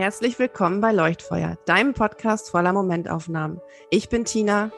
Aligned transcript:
Herzlich 0.00 0.38
willkommen 0.38 0.80
bei 0.80 0.92
Leuchtfeuer, 0.92 1.58
deinem 1.66 1.92
Podcast 1.92 2.48
voller 2.48 2.72
Momentaufnahmen. 2.72 3.60
Ich 3.90 4.08
bin 4.08 4.24
Tina. 4.24 4.70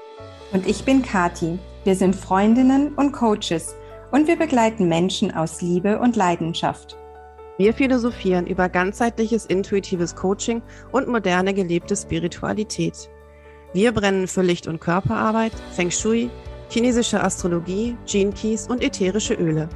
Und 0.50 0.66
ich 0.66 0.84
bin 0.84 1.02
Kati. 1.02 1.60
Wir 1.84 1.94
sind 1.94 2.16
Freundinnen 2.16 2.92
und 2.94 3.12
Coaches 3.12 3.76
und 4.10 4.26
wir 4.26 4.34
begleiten 4.34 4.88
Menschen 4.88 5.32
aus 5.32 5.62
Liebe 5.62 6.00
und 6.00 6.16
Leidenschaft. 6.16 6.96
Wir 7.56 7.72
philosophieren 7.72 8.48
über 8.48 8.68
ganzheitliches 8.68 9.46
intuitives 9.46 10.16
Coaching 10.16 10.60
und 10.90 11.06
moderne 11.06 11.54
gelebte 11.54 11.94
Spiritualität. 11.94 13.08
Wir 13.72 13.92
brennen 13.92 14.26
für 14.26 14.42
Licht- 14.42 14.66
und 14.66 14.80
Körperarbeit, 14.80 15.52
Feng 15.70 15.92
Shui, 15.92 16.30
chinesische 16.68 17.22
Astrologie, 17.22 17.96
Gene 18.06 18.32
Keys 18.32 18.66
und 18.66 18.82
ätherische 18.82 19.34
Öle. 19.34 19.68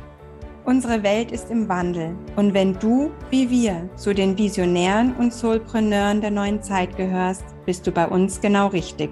Unsere 0.67 1.05
Welt 1.05 1.31
ist 1.31 1.49
im 1.53 1.69
Wandel 1.69 2.17
und 2.35 2.53
wenn 2.53 2.77
du, 2.81 3.13
wie 3.31 3.49
wir, 3.49 3.89
zu 3.95 4.13
den 4.13 4.37
Visionären 4.37 5.15
und 5.15 5.33
Soulpreneuren 5.33 6.21
der 6.21 6.33
neuen 6.33 6.61
Zeit 6.61 6.97
gehörst, 6.97 7.45
bist 7.65 7.87
du 7.87 7.93
bei 7.93 8.05
uns 8.05 8.41
genau 8.41 8.67
richtig. 8.67 9.11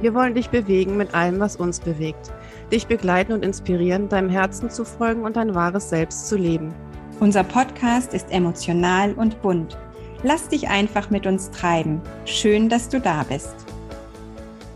Wir 0.00 0.14
wollen 0.14 0.34
dich 0.34 0.50
bewegen 0.50 0.96
mit 0.96 1.14
allem, 1.14 1.38
was 1.38 1.54
uns 1.54 1.78
bewegt, 1.78 2.32
dich 2.72 2.88
begleiten 2.88 3.32
und 3.32 3.44
inspirieren, 3.44 4.08
deinem 4.08 4.30
Herzen 4.30 4.68
zu 4.68 4.84
folgen 4.84 5.22
und 5.22 5.36
dein 5.36 5.54
wahres 5.54 5.90
Selbst 5.90 6.26
zu 6.26 6.36
leben. 6.36 6.74
Unser 7.20 7.44
Podcast 7.44 8.12
ist 8.12 8.28
emotional 8.32 9.12
und 9.14 9.40
bunt. 9.42 9.78
Lass 10.24 10.48
dich 10.48 10.70
einfach 10.70 11.08
mit 11.08 11.24
uns 11.24 11.52
treiben. 11.52 12.02
Schön, 12.24 12.68
dass 12.68 12.88
du 12.88 12.98
da 13.00 13.22
bist. 13.22 13.54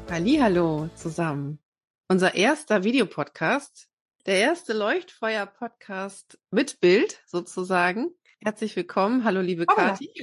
Hallo 0.08 0.88
zusammen. 0.94 1.58
Unser 2.06 2.36
erster 2.36 2.84
Videopodcast 2.84 3.88
der 4.26 4.38
erste 4.38 4.72
Leuchtfeuer-Podcast 4.72 6.38
mit 6.50 6.80
Bild 6.80 7.20
sozusagen. 7.26 8.10
Herzlich 8.40 8.74
willkommen. 8.74 9.24
Hallo, 9.24 9.40
liebe 9.40 9.66
oh, 9.68 9.74
Kathi. 9.74 10.10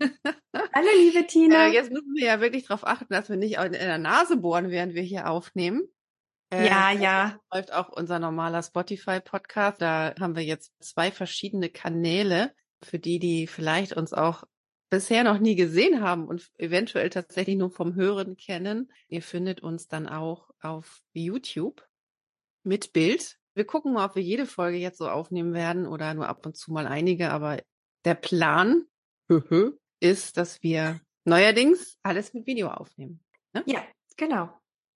Hallo, 0.00 0.88
liebe 0.98 1.26
Tina. 1.26 1.68
Äh, 1.68 1.74
jetzt 1.74 1.92
müssen 1.92 2.14
wir 2.14 2.26
ja 2.26 2.40
wirklich 2.40 2.66
darauf 2.66 2.84
achten, 2.84 3.12
dass 3.12 3.28
wir 3.28 3.36
nicht 3.36 3.58
in 3.58 3.72
der 3.72 3.98
Nase 3.98 4.36
bohren, 4.36 4.70
während 4.70 4.94
wir 4.94 5.02
hier 5.02 5.30
aufnehmen. 5.30 5.82
Äh, 6.50 6.66
ja, 6.66 6.90
ja. 6.90 7.38
Läuft 7.52 7.72
auch 7.72 7.88
unser 7.88 8.18
normaler 8.18 8.62
Spotify-Podcast. 8.62 9.80
Da 9.80 10.14
haben 10.18 10.34
wir 10.34 10.44
jetzt 10.44 10.72
zwei 10.80 11.12
verschiedene 11.12 11.68
Kanäle 11.68 12.52
für 12.82 12.98
die, 12.98 13.20
die 13.20 13.46
vielleicht 13.46 13.92
uns 13.92 14.12
auch 14.12 14.42
bisher 14.90 15.22
noch 15.22 15.38
nie 15.38 15.54
gesehen 15.54 16.00
haben 16.00 16.26
und 16.26 16.50
eventuell 16.58 17.10
tatsächlich 17.10 17.56
nur 17.56 17.70
vom 17.70 17.94
Hören 17.94 18.36
kennen. 18.36 18.92
Ihr 19.08 19.22
findet 19.22 19.62
uns 19.62 19.86
dann 19.86 20.08
auch 20.08 20.50
auf 20.60 21.00
YouTube 21.12 21.86
mit 22.66 22.92
Bild. 22.92 23.38
Wir 23.54 23.64
gucken 23.64 23.94
mal, 23.94 24.06
ob 24.06 24.16
wir 24.16 24.22
jede 24.22 24.44
Folge 24.44 24.76
jetzt 24.76 24.98
so 24.98 25.08
aufnehmen 25.08 25.54
werden 25.54 25.86
oder 25.86 26.12
nur 26.12 26.28
ab 26.28 26.44
und 26.44 26.56
zu 26.56 26.72
mal 26.72 26.86
einige, 26.86 27.30
aber 27.30 27.62
der 28.04 28.14
Plan 28.14 28.84
ist, 30.00 30.36
dass 30.36 30.62
wir 30.62 31.00
neuerdings 31.24 31.98
alles 32.02 32.34
mit 32.34 32.46
Video 32.46 32.68
aufnehmen. 32.68 33.24
Ne? 33.52 33.62
Ja, 33.66 33.82
genau. 34.16 34.50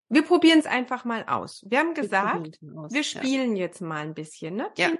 Wir 0.08 0.22
probieren 0.22 0.58
es 0.58 0.66
einfach 0.66 1.04
mal 1.04 1.24
aus. 1.26 1.64
Wir 1.66 1.78
haben 1.78 1.94
gesagt, 1.94 2.58
wir, 2.60 2.91
wir 2.91 3.04
spielen 3.04 3.56
ja. 3.56 3.66
jetzt 3.66 3.80
mal 3.80 4.02
ein 4.02 4.14
bisschen, 4.14 4.56
ne? 4.56 4.70
Ja, 4.76 4.91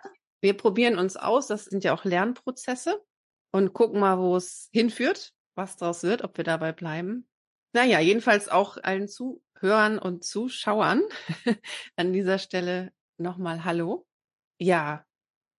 wir 0.41 0.57
probieren 0.57 0.99
uns 0.99 1.17
aus. 1.17 1.49
Das 1.49 1.65
sind 1.65 1.85
ja 1.85 1.93
auch 1.93 2.05
Lernprozesse 2.05 3.03
und 3.53 3.73
gucken 3.73 4.01
mal, 4.01 4.19
wo 4.19 4.37
es 4.37 4.69
hinführt, 4.73 5.33
was 5.57 5.77
daraus 5.77 6.03
wird, 6.05 6.23
ob 6.23 6.37
wir 6.37 6.45
dabei 6.45 6.73
bleiben. 6.73 7.29
Naja, 7.73 8.01
jedenfalls 8.01 8.49
auch 8.49 8.79
allen 8.83 9.07
zu 9.07 9.43
Hörern 9.61 9.99
und 9.99 10.25
Zuschauern 10.25 11.03
an 11.97 12.13
dieser 12.13 12.39
Stelle 12.39 12.93
nochmal 13.17 13.65
Hallo. 13.65 14.07
Ja, 14.59 15.05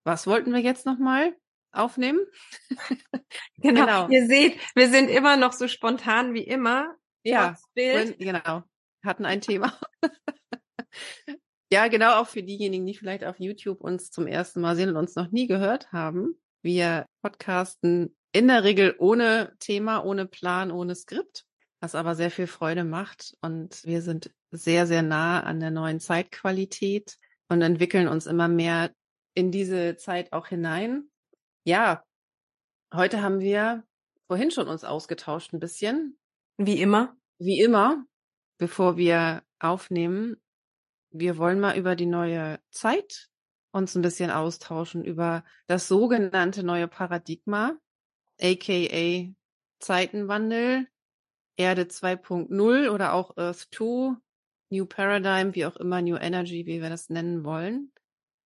was 0.04 0.28
wollten 0.28 0.52
wir 0.52 0.59
jetzt 0.59 0.86
nochmal 0.86 1.36
aufnehmen? 1.72 2.20
genau. 3.58 3.86
genau. 3.86 4.10
Ihr 4.10 4.27
seht, 4.27 4.60
wir 4.76 4.89
sind 4.89 5.10
immer 5.10 5.38
noch 5.38 5.54
so 5.54 5.67
spontan 5.67 6.33
wie 6.33 6.44
immer. 6.44 6.95
Ja, 7.23 7.55
Bild. 7.76 8.20
genau. 8.20 8.64
Hatten 9.05 9.26
ein 9.26 9.42
Thema. 9.42 9.80
ja, 11.72 11.88
genau, 11.88 12.20
auch 12.20 12.28
für 12.28 12.43
diejenigen, 12.43 12.86
die 12.86 12.95
vielleicht 12.95 13.23
auf 13.23 13.39
YouTube 13.39 13.80
uns 13.80 14.11
zum 14.11 14.28
ersten 14.28 14.60
Mal 14.60 14.76
sehen 14.76 14.89
und 14.89 14.98
uns 14.98 15.16
noch 15.16 15.32
nie 15.32 15.48
gehört 15.48 15.92
haben. 15.92 16.36
Wir 16.61 17.05
podcasten 17.22 18.16
in 18.33 18.48
der 18.48 18.64
Regel 18.64 18.95
ohne 18.98 19.55
Thema, 19.60 20.04
ohne 20.04 20.26
Plan, 20.26 20.72
ohne 20.72 20.95
Skript 20.95 21.45
was 21.81 21.95
aber 21.95 22.15
sehr 22.15 22.31
viel 22.31 22.47
Freude 22.47 22.83
macht. 22.83 23.36
Und 23.42 23.83
wir 23.83 24.02
sind 24.02 24.31
sehr, 24.52 24.87
sehr 24.87 25.02
nah 25.02 25.42
an 25.42 25.59
der 25.59 25.71
neuen 25.71 25.99
Zeitqualität 25.99 27.17
und 27.49 27.61
entwickeln 27.61 28.08
uns 28.08 28.27
immer 28.27 28.47
mehr 28.47 28.92
in 29.33 29.52
diese 29.52 29.97
Zeit 29.97 30.31
auch 30.31 30.47
hinein. 30.47 31.09
Ja, 31.64 32.03
heute 32.93 33.21
haben 33.21 33.39
wir 33.39 33.83
vorhin 34.27 34.52
schon 34.52 34.67
uns 34.67 34.83
ausgetauscht 34.83 35.53
ein 35.53 35.59
bisschen. 35.59 36.17
Wie 36.58 36.80
immer. 36.80 37.17
Wie 37.39 37.59
immer, 37.59 38.05
bevor 38.59 38.95
wir 38.98 39.43
aufnehmen. 39.59 40.39
Wir 41.09 41.37
wollen 41.37 41.59
mal 41.59 41.77
über 41.77 41.95
die 41.95 42.05
neue 42.05 42.59
Zeit 42.69 43.30
uns 43.71 43.95
ein 43.95 44.02
bisschen 44.02 44.30
austauschen, 44.30 45.03
über 45.03 45.43
das 45.67 45.87
sogenannte 45.87 46.63
neue 46.63 46.87
Paradigma, 46.87 47.77
aka 48.39 49.33
Zeitenwandel, 49.80 50.87
Erde 51.58 51.84
2.0 51.84 52.89
oder 52.89 53.14
auch 53.14 53.38
Earth 53.38 53.67
2, 53.72 54.16
New 54.70 54.86
Paradigm, 54.86 55.54
wie 55.56 55.66
auch 55.66 55.76
immer, 55.76 56.02
New 56.02 56.16
Energy, 56.16 56.66
wie 56.66 56.82
wir 56.82 56.89
das 56.89 57.10
nennen 57.10 57.44
wollen. 57.44 57.92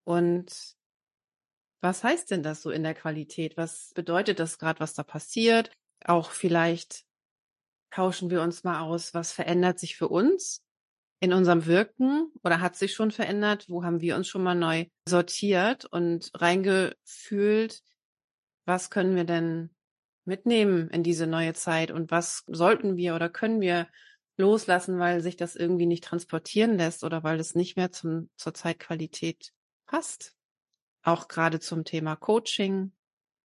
Und 0.05 0.77
was 1.81 2.03
heißt 2.03 2.31
denn 2.31 2.43
das 2.43 2.63
so 2.63 2.71
in 2.71 2.83
der 2.83 2.95
Qualität? 2.95 3.57
Was 3.57 3.93
bedeutet 3.95 4.39
das 4.39 4.59
gerade, 4.59 4.81
was 4.81 4.95
da 4.95 5.03
passiert? 5.03 5.71
Auch 6.05 6.31
vielleicht 6.31 7.05
tauschen 7.91 8.31
wir 8.31 8.43
uns 8.43 8.65
mal 8.65 8.81
aus, 8.81 9.15
was 9.15 9.33
verändert 9.33 9.79
sich 9.79 9.97
für 9.97 10.09
uns 10.09 10.63
in 11.21 11.33
unserem 11.33 11.67
Wirken 11.67 12.33
oder 12.43 12.61
hat 12.61 12.77
sich 12.77 12.95
schon 12.95 13.11
verändert? 13.11 13.67
Wo 13.69 13.85
haben 13.85 14.01
wir 14.01 14.17
uns 14.17 14.29
schon 14.29 14.43
mal 14.43 14.55
neu 14.55 14.87
sortiert 15.07 15.85
und 15.85 16.31
reingefühlt? 16.35 17.83
Was 18.67 18.91
können 18.91 19.15
wir 19.15 19.25
denn 19.25 19.75
mitnehmen 20.25 20.89
in 20.91 21.03
diese 21.03 21.27
neue 21.27 21.55
Zeit 21.55 21.91
und 21.91 22.11
was 22.11 22.45
sollten 22.47 22.97
wir 22.97 23.15
oder 23.15 23.29
können 23.29 23.61
wir 23.61 23.89
loslassen, 24.37 24.99
weil 24.99 25.21
sich 25.21 25.37
das 25.37 25.57
irgendwie 25.57 25.87
nicht 25.87 26.05
transportieren 26.05 26.77
lässt 26.77 27.05
oder 27.05 27.23
weil 27.23 27.39
es 27.39 27.55
nicht 27.55 27.77
mehr 27.77 27.93
zum, 27.93 28.31
zur 28.37 28.55
Zeitqualität 28.55 29.53
passt. 29.87 30.35
Auch 31.03 31.29
gerade 31.29 31.61
zum 31.61 31.85
Thema 31.85 32.17
Coaching, 32.17 32.93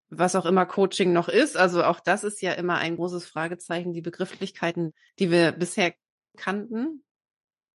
was 0.10 0.36
auch 0.36 0.46
immer 0.46 0.66
Coaching 0.66 1.14
noch 1.14 1.28
ist. 1.28 1.58
Also 1.58 1.84
auch 1.84 2.00
das 2.00 2.24
ist 2.24 2.42
ja 2.42 2.54
immer 2.54 2.76
ein 2.76 2.96
großes 2.96 3.28
Fragezeichen, 3.28 3.94
die 3.94 4.02
Begrifflichkeiten, 4.02 4.94
die 5.20 5.30
wir 5.30 5.52
bisher 5.52 5.94
kannten. 6.38 7.04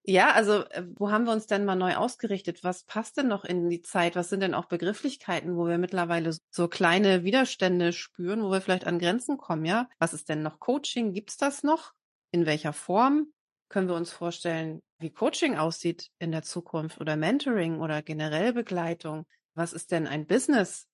Ja, 0.06 0.32
also 0.32 0.65
äh, 0.66 0.84
wo 0.97 1.10
haben 1.10 1.25
wir 1.25 1.32
uns 1.32 1.47
denn 1.47 1.65
mal 1.65 1.76
neu 1.76 1.94
ausgerichtet? 1.97 2.62
Was 2.62 2.84
passt 2.84 3.16
denn 3.16 3.28
noch 3.28 3.44
in 3.44 3.70
die 3.70 3.81
Zeit? 3.81 4.16
Was 4.16 4.28
sind 4.28 4.41
denn 4.41 4.53
auch 4.54 4.66
Begrifflichkeiten, 4.66 5.56
wo 5.56 5.66
wir 5.66 5.78
mittlerweile 5.78 6.37
so 6.50 6.69
kleine 6.69 7.25
Widerstände 7.25 7.92
spüren, 7.92 8.43
wo 8.43 8.50
wir 8.50 8.60
vielleicht 8.60 8.87
an 8.87 8.98
Grenzen 8.98 9.38
kommen, 9.38 9.64
ja? 9.64 9.88
Was 9.98 10.12
ist 10.12 10.28
denn 10.28 10.43
noch 10.43 10.60
Coaching? 10.60 11.14
Gibt's 11.14 11.38
das 11.38 11.62
noch? 11.62 11.93
In 12.32 12.44
welcher 12.44 12.75
Form? 12.75 13.32
Können 13.70 13.88
wir 13.88 13.94
uns 13.94 14.12
vorstellen, 14.12 14.82
wie 14.98 15.10
Coaching 15.10 15.56
aussieht 15.56 16.10
in 16.19 16.32
der 16.32 16.43
Zukunft 16.43 17.00
oder 17.00 17.16
Mentoring 17.16 17.81
oder 17.81 18.03
generell 18.03 18.53
Begleitung? 18.53 19.25
Was 19.54 19.72
ist 19.72 19.91
denn 19.91 20.06
ein 20.06 20.26
Business? 20.26 20.87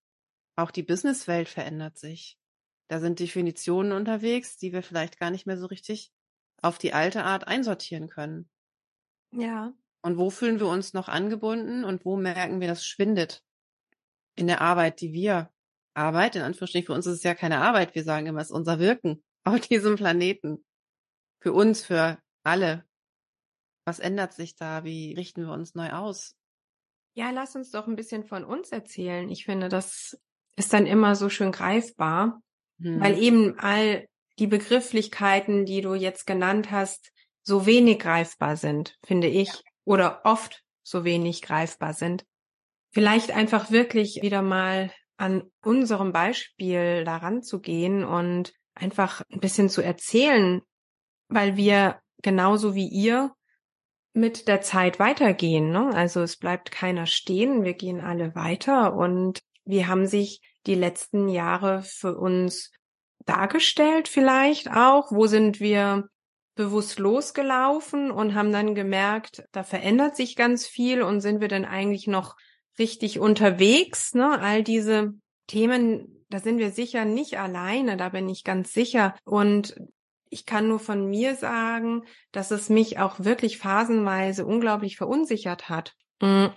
Auch 0.56 0.70
die 0.70 0.84
Businesswelt 0.84 1.48
verändert 1.48 1.98
sich. 1.98 2.38
Da 2.88 3.00
sind 3.00 3.18
Definitionen 3.18 3.92
unterwegs, 3.92 4.56
die 4.56 4.72
wir 4.72 4.82
vielleicht 4.84 5.18
gar 5.18 5.30
nicht 5.30 5.46
mehr 5.46 5.58
so 5.58 5.66
richtig 5.66 6.12
auf 6.62 6.78
die 6.78 6.92
alte 6.92 7.24
Art 7.24 7.48
einsortieren 7.48 8.08
können. 8.08 8.48
Ja. 9.32 9.72
Und 10.02 10.16
wo 10.16 10.30
fühlen 10.30 10.58
wir 10.58 10.66
uns 10.66 10.92
noch 10.92 11.08
angebunden 11.08 11.84
und 11.84 12.04
wo 12.04 12.16
merken 12.16 12.60
wir, 12.60 12.68
das 12.68 12.84
schwindet 12.84 13.42
in 14.34 14.46
der 14.46 14.60
Arbeit, 14.60 15.00
die 15.00 15.12
wir 15.12 15.50
Arbeit, 15.94 16.36
in 16.36 16.42
Anführungsstrichen, 16.42 16.86
für 16.86 16.94
uns 16.94 17.06
ist 17.06 17.18
es 17.18 17.22
ja 17.22 17.34
keine 17.34 17.58
Arbeit, 17.58 17.94
wir 17.94 18.04
sagen 18.04 18.26
immer, 18.26 18.40
es 18.40 18.48
ist 18.48 18.56
unser 18.56 18.78
Wirken 18.78 19.22
auf 19.44 19.60
diesem 19.60 19.96
Planeten. 19.96 20.64
Für 21.40 21.52
uns, 21.52 21.84
für 21.84 22.18
alle. 22.42 22.84
Was 23.84 23.98
ändert 23.98 24.34
sich 24.34 24.56
da? 24.56 24.84
Wie 24.84 25.14
richten 25.14 25.42
wir 25.42 25.52
uns 25.52 25.74
neu 25.74 25.90
aus? 25.90 26.36
Ja, 27.14 27.30
lass 27.30 27.56
uns 27.56 27.70
doch 27.70 27.88
ein 27.88 27.96
bisschen 27.96 28.24
von 28.24 28.44
uns 28.44 28.70
erzählen. 28.70 29.28
Ich 29.30 29.44
finde, 29.44 29.68
das 29.68 30.18
ist 30.56 30.72
dann 30.72 30.86
immer 30.86 31.16
so 31.16 31.28
schön 31.28 31.50
greifbar, 31.50 32.42
hm. 32.80 33.00
weil 33.00 33.18
eben 33.18 33.58
all 33.58 34.06
die 34.38 34.46
Begrifflichkeiten, 34.46 35.64
die 35.64 35.80
du 35.80 35.94
jetzt 35.94 36.26
genannt 36.26 36.70
hast, 36.70 37.10
so 37.42 37.66
wenig 37.66 37.98
greifbar 37.98 38.56
sind, 38.56 38.96
finde 39.04 39.28
ich, 39.28 39.48
ja. 39.48 39.60
oder 39.84 40.20
oft 40.24 40.62
so 40.82 41.04
wenig 41.04 41.42
greifbar 41.42 41.94
sind. 41.94 42.24
Vielleicht 42.92 43.30
einfach 43.30 43.70
wirklich 43.70 44.20
wieder 44.22 44.42
mal 44.42 44.92
an 45.16 45.44
unserem 45.62 46.12
Beispiel 46.12 47.04
daran 47.04 47.42
zu 47.42 47.60
gehen 47.60 48.04
und 48.04 48.52
einfach 48.74 49.22
ein 49.30 49.40
bisschen 49.40 49.68
zu 49.68 49.82
erzählen, 49.82 50.62
weil 51.28 51.56
wir 51.56 52.00
genauso 52.22 52.74
wie 52.74 52.88
ihr 52.88 53.32
mit 54.12 54.48
der 54.48 54.60
Zeit 54.60 54.98
weitergehen. 54.98 55.70
Ne? 55.70 55.90
Also 55.94 56.22
es 56.22 56.36
bleibt 56.36 56.70
keiner 56.70 57.06
stehen, 57.06 57.62
wir 57.62 57.74
gehen 57.74 58.00
alle 58.00 58.34
weiter 58.34 58.94
und 58.94 59.40
wir 59.64 59.86
haben 59.86 60.06
sich 60.06 60.40
die 60.66 60.74
letzten 60.74 61.28
Jahre 61.28 61.82
für 61.82 62.16
uns 62.16 62.70
dargestellt 63.24 64.08
vielleicht 64.08 64.70
auch? 64.70 65.12
Wo 65.12 65.26
sind 65.26 65.60
wir 65.60 66.08
bewusst 66.60 66.98
losgelaufen 66.98 68.10
und 68.10 68.34
haben 68.34 68.52
dann 68.52 68.74
gemerkt, 68.74 69.44
da 69.52 69.62
verändert 69.62 70.14
sich 70.14 70.36
ganz 70.36 70.66
viel 70.66 71.00
und 71.00 71.22
sind 71.22 71.40
wir 71.40 71.48
denn 71.48 71.64
eigentlich 71.64 72.06
noch 72.06 72.36
richtig 72.78 73.18
unterwegs? 73.18 74.12
Ne? 74.12 74.38
All 74.38 74.62
diese 74.62 75.14
Themen, 75.46 76.26
da 76.28 76.38
sind 76.38 76.58
wir 76.58 76.70
sicher 76.70 77.06
nicht 77.06 77.38
alleine, 77.38 77.96
da 77.96 78.10
bin 78.10 78.28
ich 78.28 78.44
ganz 78.44 78.74
sicher. 78.74 79.14
Und 79.24 79.74
ich 80.28 80.44
kann 80.44 80.68
nur 80.68 80.78
von 80.78 81.08
mir 81.08 81.34
sagen, 81.34 82.04
dass 82.30 82.50
es 82.50 82.68
mich 82.68 82.98
auch 82.98 83.20
wirklich 83.20 83.56
phasenweise 83.56 84.44
unglaublich 84.44 84.98
verunsichert 84.98 85.70
hat, 85.70 85.94
mm, 86.20 86.48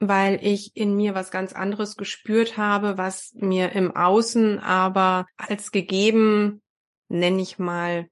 weil 0.00 0.44
ich 0.44 0.72
in 0.74 0.96
mir 0.96 1.14
was 1.14 1.30
ganz 1.30 1.52
anderes 1.52 1.96
gespürt 1.96 2.56
habe, 2.56 2.98
was 2.98 3.32
mir 3.36 3.72
im 3.72 3.94
Außen 3.94 4.58
aber 4.58 5.26
als 5.36 5.70
gegeben, 5.70 6.62
nenne 7.08 7.40
ich 7.40 7.60
mal, 7.60 8.08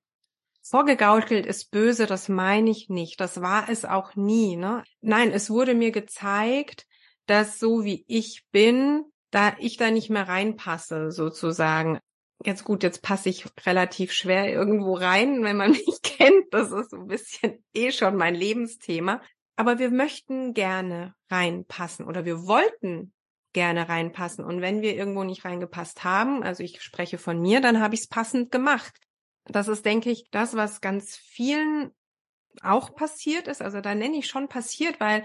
vorgegaukelt 0.71 1.47
ist 1.47 1.71
böse, 1.71 2.07
das 2.07 2.29
meine 2.29 2.71
ich 2.71 2.89
nicht. 2.89 3.21
Das 3.21 3.41
war 3.41 3.69
es 3.69 3.85
auch 3.85 4.15
nie. 4.15 4.57
Ne? 4.57 4.85
Nein, 5.01 5.33
es 5.33 5.51
wurde 5.51 5.75
mir 5.75 5.91
gezeigt, 5.91 6.87
dass 7.27 7.59
so 7.59 7.85
wie 7.85 8.05
ich 8.09 8.45
bin, 8.53 9.05
da 9.31 9.55
ich 9.59 9.77
da 9.77 9.91
nicht 9.91 10.11
mehr 10.11 10.29
reinpasse, 10.29 11.11
sozusagen. 11.11 11.99
Jetzt 12.45 12.65
gut, 12.65 12.83
jetzt 12.83 13.03
passe 13.03 13.29
ich 13.29 13.45
relativ 13.67 14.13
schwer 14.13 14.51
irgendwo 14.51 14.95
rein, 14.95 15.43
wenn 15.43 15.57
man 15.57 15.71
mich 15.73 16.01
kennt. 16.03 16.47
Das 16.53 16.71
ist 16.71 16.91
so 16.91 16.97
ein 16.97 17.07
bisschen 17.07 17.65
eh 17.75 17.93
schon 17.93 18.17
mein 18.17 18.35
Lebensthema. 18.35 19.21
Aber 19.57 19.79
wir 19.79 19.91
möchten 19.91 20.55
gerne 20.55 21.15
reinpassen 21.29 22.07
oder 22.07 22.25
wir 22.25 22.47
wollten 22.47 23.13
gerne 23.53 23.89
reinpassen. 23.89 24.45
Und 24.45 24.61
wenn 24.61 24.81
wir 24.81 24.95
irgendwo 24.95 25.25
nicht 25.25 25.45
reingepasst 25.45 26.05
haben, 26.05 26.43
also 26.43 26.63
ich 26.63 26.81
spreche 26.81 27.19
von 27.19 27.41
mir, 27.41 27.61
dann 27.61 27.81
habe 27.81 27.95
ich 27.95 28.03
es 28.03 28.09
passend 28.09 28.53
gemacht. 28.53 28.99
Das 29.47 29.69
ist, 29.69 29.85
denke 29.85 30.11
ich, 30.11 30.31
das, 30.31 30.55
was 30.55 30.81
ganz 30.81 31.17
vielen 31.17 31.93
auch 32.63 32.95
passiert 32.95 33.49
ist. 33.49 33.63
Also 33.63 33.81
da 33.81 33.95
nenne 33.95 34.17
ich 34.17 34.27
schon 34.27 34.49
passiert, 34.49 35.01
weil 35.01 35.25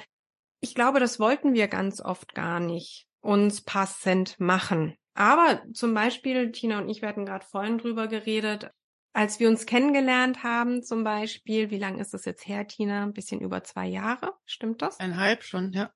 ich 0.60 0.76
glaube, 0.76 1.00
das 1.00 1.20
wollten 1.20 1.54
wir 1.54 1.68
ganz 1.68 2.02
oft 2.02 2.34
gar 2.34 2.60
nicht 2.60 3.08
uns 3.22 3.62
passend 3.62 4.40
machen. 4.40 4.96
Aber 5.14 5.64
zum 5.74 5.94
Beispiel, 5.94 6.52
Tina 6.52 6.80
und 6.80 6.90
ich, 6.90 7.02
wir 7.02 7.10
hatten 7.10 7.26
gerade 7.26 7.46
vorhin 7.46 7.78
drüber 7.78 8.08
geredet, 8.08 8.70
als 9.14 9.40
wir 9.40 9.48
uns 9.48 9.66
kennengelernt 9.66 10.44
haben, 10.44 10.84
zum 10.84 11.06
Beispiel, 11.06 11.72
wie 11.72 11.78
lange 11.78 12.02
ist 12.02 12.14
das 12.14 12.26
jetzt 12.26 12.46
her, 12.48 12.68
Tina? 12.68 13.04
Ein 13.04 13.14
bisschen 13.14 13.40
über 13.40 13.64
zwei 13.64 13.88
Jahre, 13.88 14.34
stimmt 14.46 14.82
das? 14.82 15.00
Einhalb 15.00 15.44
schon, 15.44 15.72
ja. 15.72 15.90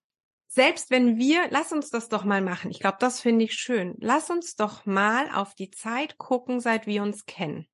Selbst 0.47 0.89
wenn 0.89 1.17
wir, 1.17 1.47
lass 1.51 1.71
uns 1.71 1.89
das 1.89 2.09
doch 2.09 2.23
mal 2.23 2.41
machen. 2.41 2.71
Ich 2.71 2.79
glaube, 2.79 2.97
das 2.99 3.19
finde 3.19 3.45
ich 3.45 3.53
schön. 3.53 3.95
Lass 3.99 4.29
uns 4.29 4.55
doch 4.55 4.85
mal 4.85 5.29
auf 5.31 5.53
die 5.53 5.69
Zeit 5.69 6.17
gucken, 6.17 6.59
seit 6.59 6.87
wir 6.87 7.03
uns 7.03 7.25
kennen. 7.25 7.67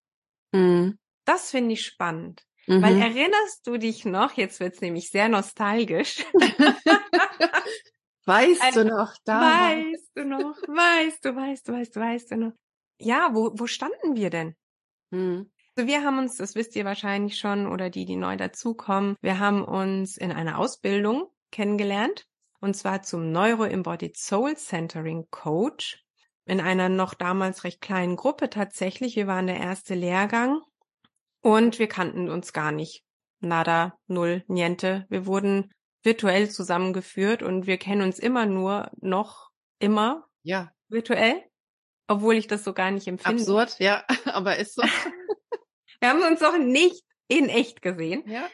Mhm. 0.55 0.97
Das 1.25 1.51
finde 1.51 1.73
ich 1.73 1.85
spannend. 1.85 2.43
Mhm. 2.67 2.81
Weil 2.81 2.97
erinnerst 2.97 3.65
du 3.65 3.77
dich 3.77 4.05
noch, 4.05 4.33
jetzt 4.33 4.59
wird's 4.59 4.81
nämlich 4.81 5.09
sehr 5.09 5.29
nostalgisch. 5.29 6.25
weißt 8.25 8.61
Ein, 8.61 8.73
du 8.73 8.85
noch 8.85 9.13
da? 9.23 9.41
Weißt 9.41 10.11
du 10.15 10.25
noch, 10.25 10.55
weißt 10.67 11.25
du, 11.25 11.35
weißt 11.35 11.67
du, 11.67 11.73
weißt 11.73 11.95
du, 11.95 11.99
weißt 11.99 12.31
du 12.31 12.37
noch. 12.37 12.53
Ja, 12.99 13.29
wo, 13.33 13.51
wo 13.55 13.67
standen 13.67 14.15
wir 14.15 14.29
denn? 14.29 14.55
Mhm. 15.11 15.51
Also 15.75 15.87
wir 15.87 16.03
haben 16.03 16.19
uns, 16.19 16.37
das 16.37 16.55
wisst 16.55 16.75
ihr 16.75 16.85
wahrscheinlich 16.85 17.37
schon 17.37 17.67
oder 17.67 17.89
die, 17.89 18.05
die 18.05 18.15
neu 18.15 18.37
dazukommen, 18.37 19.17
wir 19.21 19.39
haben 19.39 19.63
uns 19.63 20.15
in 20.15 20.31
einer 20.31 20.57
Ausbildung 20.57 21.29
kennengelernt 21.51 22.27
und 22.61 22.75
zwar 22.75 23.01
zum 23.01 23.31
Neuro-Embodied 23.33 24.15
Soul 24.17 24.55
Centering 24.55 25.27
Coach 25.31 26.04
in 26.45 26.61
einer 26.61 26.89
noch 26.89 27.13
damals 27.13 27.63
recht 27.63 27.81
kleinen 27.81 28.15
Gruppe 28.15 28.49
tatsächlich. 28.49 29.15
Wir 29.15 29.27
waren 29.27 29.47
der 29.47 29.57
erste 29.57 29.95
Lehrgang 29.95 30.61
und 31.41 31.79
wir 31.79 31.87
kannten 31.87 32.29
uns 32.29 32.53
gar 32.53 32.71
nicht. 32.71 33.03
Nada, 33.39 33.97
null, 34.07 34.43
niente. 34.47 35.05
Wir 35.09 35.25
wurden 35.25 35.71
virtuell 36.03 36.49
zusammengeführt 36.49 37.43
und 37.43 37.67
wir 37.67 37.77
kennen 37.77 38.01
uns 38.01 38.19
immer 38.19 38.45
nur 38.45 38.91
noch 39.01 39.49
immer 39.79 40.27
ja. 40.43 40.71
virtuell, 40.87 41.43
obwohl 42.07 42.35
ich 42.35 42.47
das 42.47 42.63
so 42.63 42.73
gar 42.73 42.91
nicht 42.91 43.07
empfinde. 43.07 43.41
Absurd, 43.41 43.79
ja, 43.79 44.03
aber 44.25 44.57
ist 44.57 44.75
so. 44.75 44.83
wir 45.99 46.09
haben 46.09 46.21
uns 46.21 46.41
auch 46.43 46.57
nicht 46.57 47.03
in 47.27 47.49
echt 47.49 47.81
gesehen. 47.81 48.23
Ja. 48.27 48.47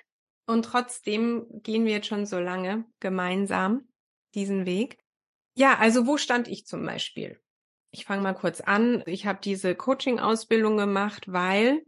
Und 0.47 0.63
trotzdem 0.63 1.45
gehen 1.61 1.85
wir 1.85 1.93
jetzt 1.93 2.07
schon 2.07 2.25
so 2.25 2.39
lange 2.39 2.85
gemeinsam 2.99 3.87
diesen 4.33 4.65
Weg. 4.65 4.97
Ja, 5.55 5.77
also 5.77 6.07
wo 6.07 6.17
stand 6.17 6.47
ich 6.47 6.65
zum 6.65 6.85
Beispiel? 6.85 7.39
Ich 7.91 8.05
fange 8.05 8.21
mal 8.21 8.33
kurz 8.33 8.61
an. 8.61 9.03
Ich 9.05 9.25
habe 9.25 9.39
diese 9.43 9.75
Coaching-Ausbildung 9.75 10.77
gemacht, 10.77 11.31
weil 11.31 11.81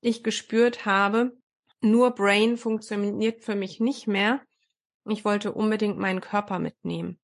ich 0.00 0.22
gespürt 0.22 0.86
habe, 0.86 1.36
nur 1.80 2.12
Brain 2.12 2.56
funktioniert 2.56 3.42
für 3.42 3.54
mich 3.54 3.80
nicht 3.80 4.06
mehr. 4.06 4.40
Ich 5.06 5.24
wollte 5.24 5.52
unbedingt 5.52 5.98
meinen 5.98 6.20
Körper 6.20 6.58
mitnehmen. 6.58 7.18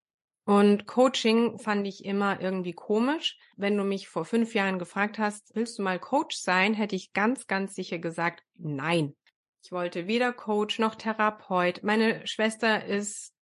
Und 0.45 0.87
Coaching 0.87 1.59
fand 1.59 1.87
ich 1.87 2.05
immer 2.05 2.41
irgendwie 2.41 2.73
komisch. 2.73 3.39
Wenn 3.57 3.77
du 3.77 3.85
mich 3.85 4.09
vor 4.09 4.25
fünf 4.25 4.55
Jahren 4.55 4.79
gefragt 4.79 5.19
hast, 5.19 5.55
willst 5.55 5.79
du 5.79 5.83
mal 5.83 5.99
Coach 5.99 6.37
sein, 6.37 6.75
hätte 6.75 6.97
ich 6.97 7.13
ganz, 7.13 7.47
ganz 7.47 7.75
sicher 7.75 7.99
gesagt, 7.99 8.43
nein. 8.55 9.15
Ich 9.63 9.71
wollte 9.71 10.07
weder 10.07 10.33
Coach 10.33 10.79
noch 10.79 10.95
Therapeut. 10.95 11.83
Meine 11.83 12.27
Schwester 12.27 12.85
ist 12.85 13.33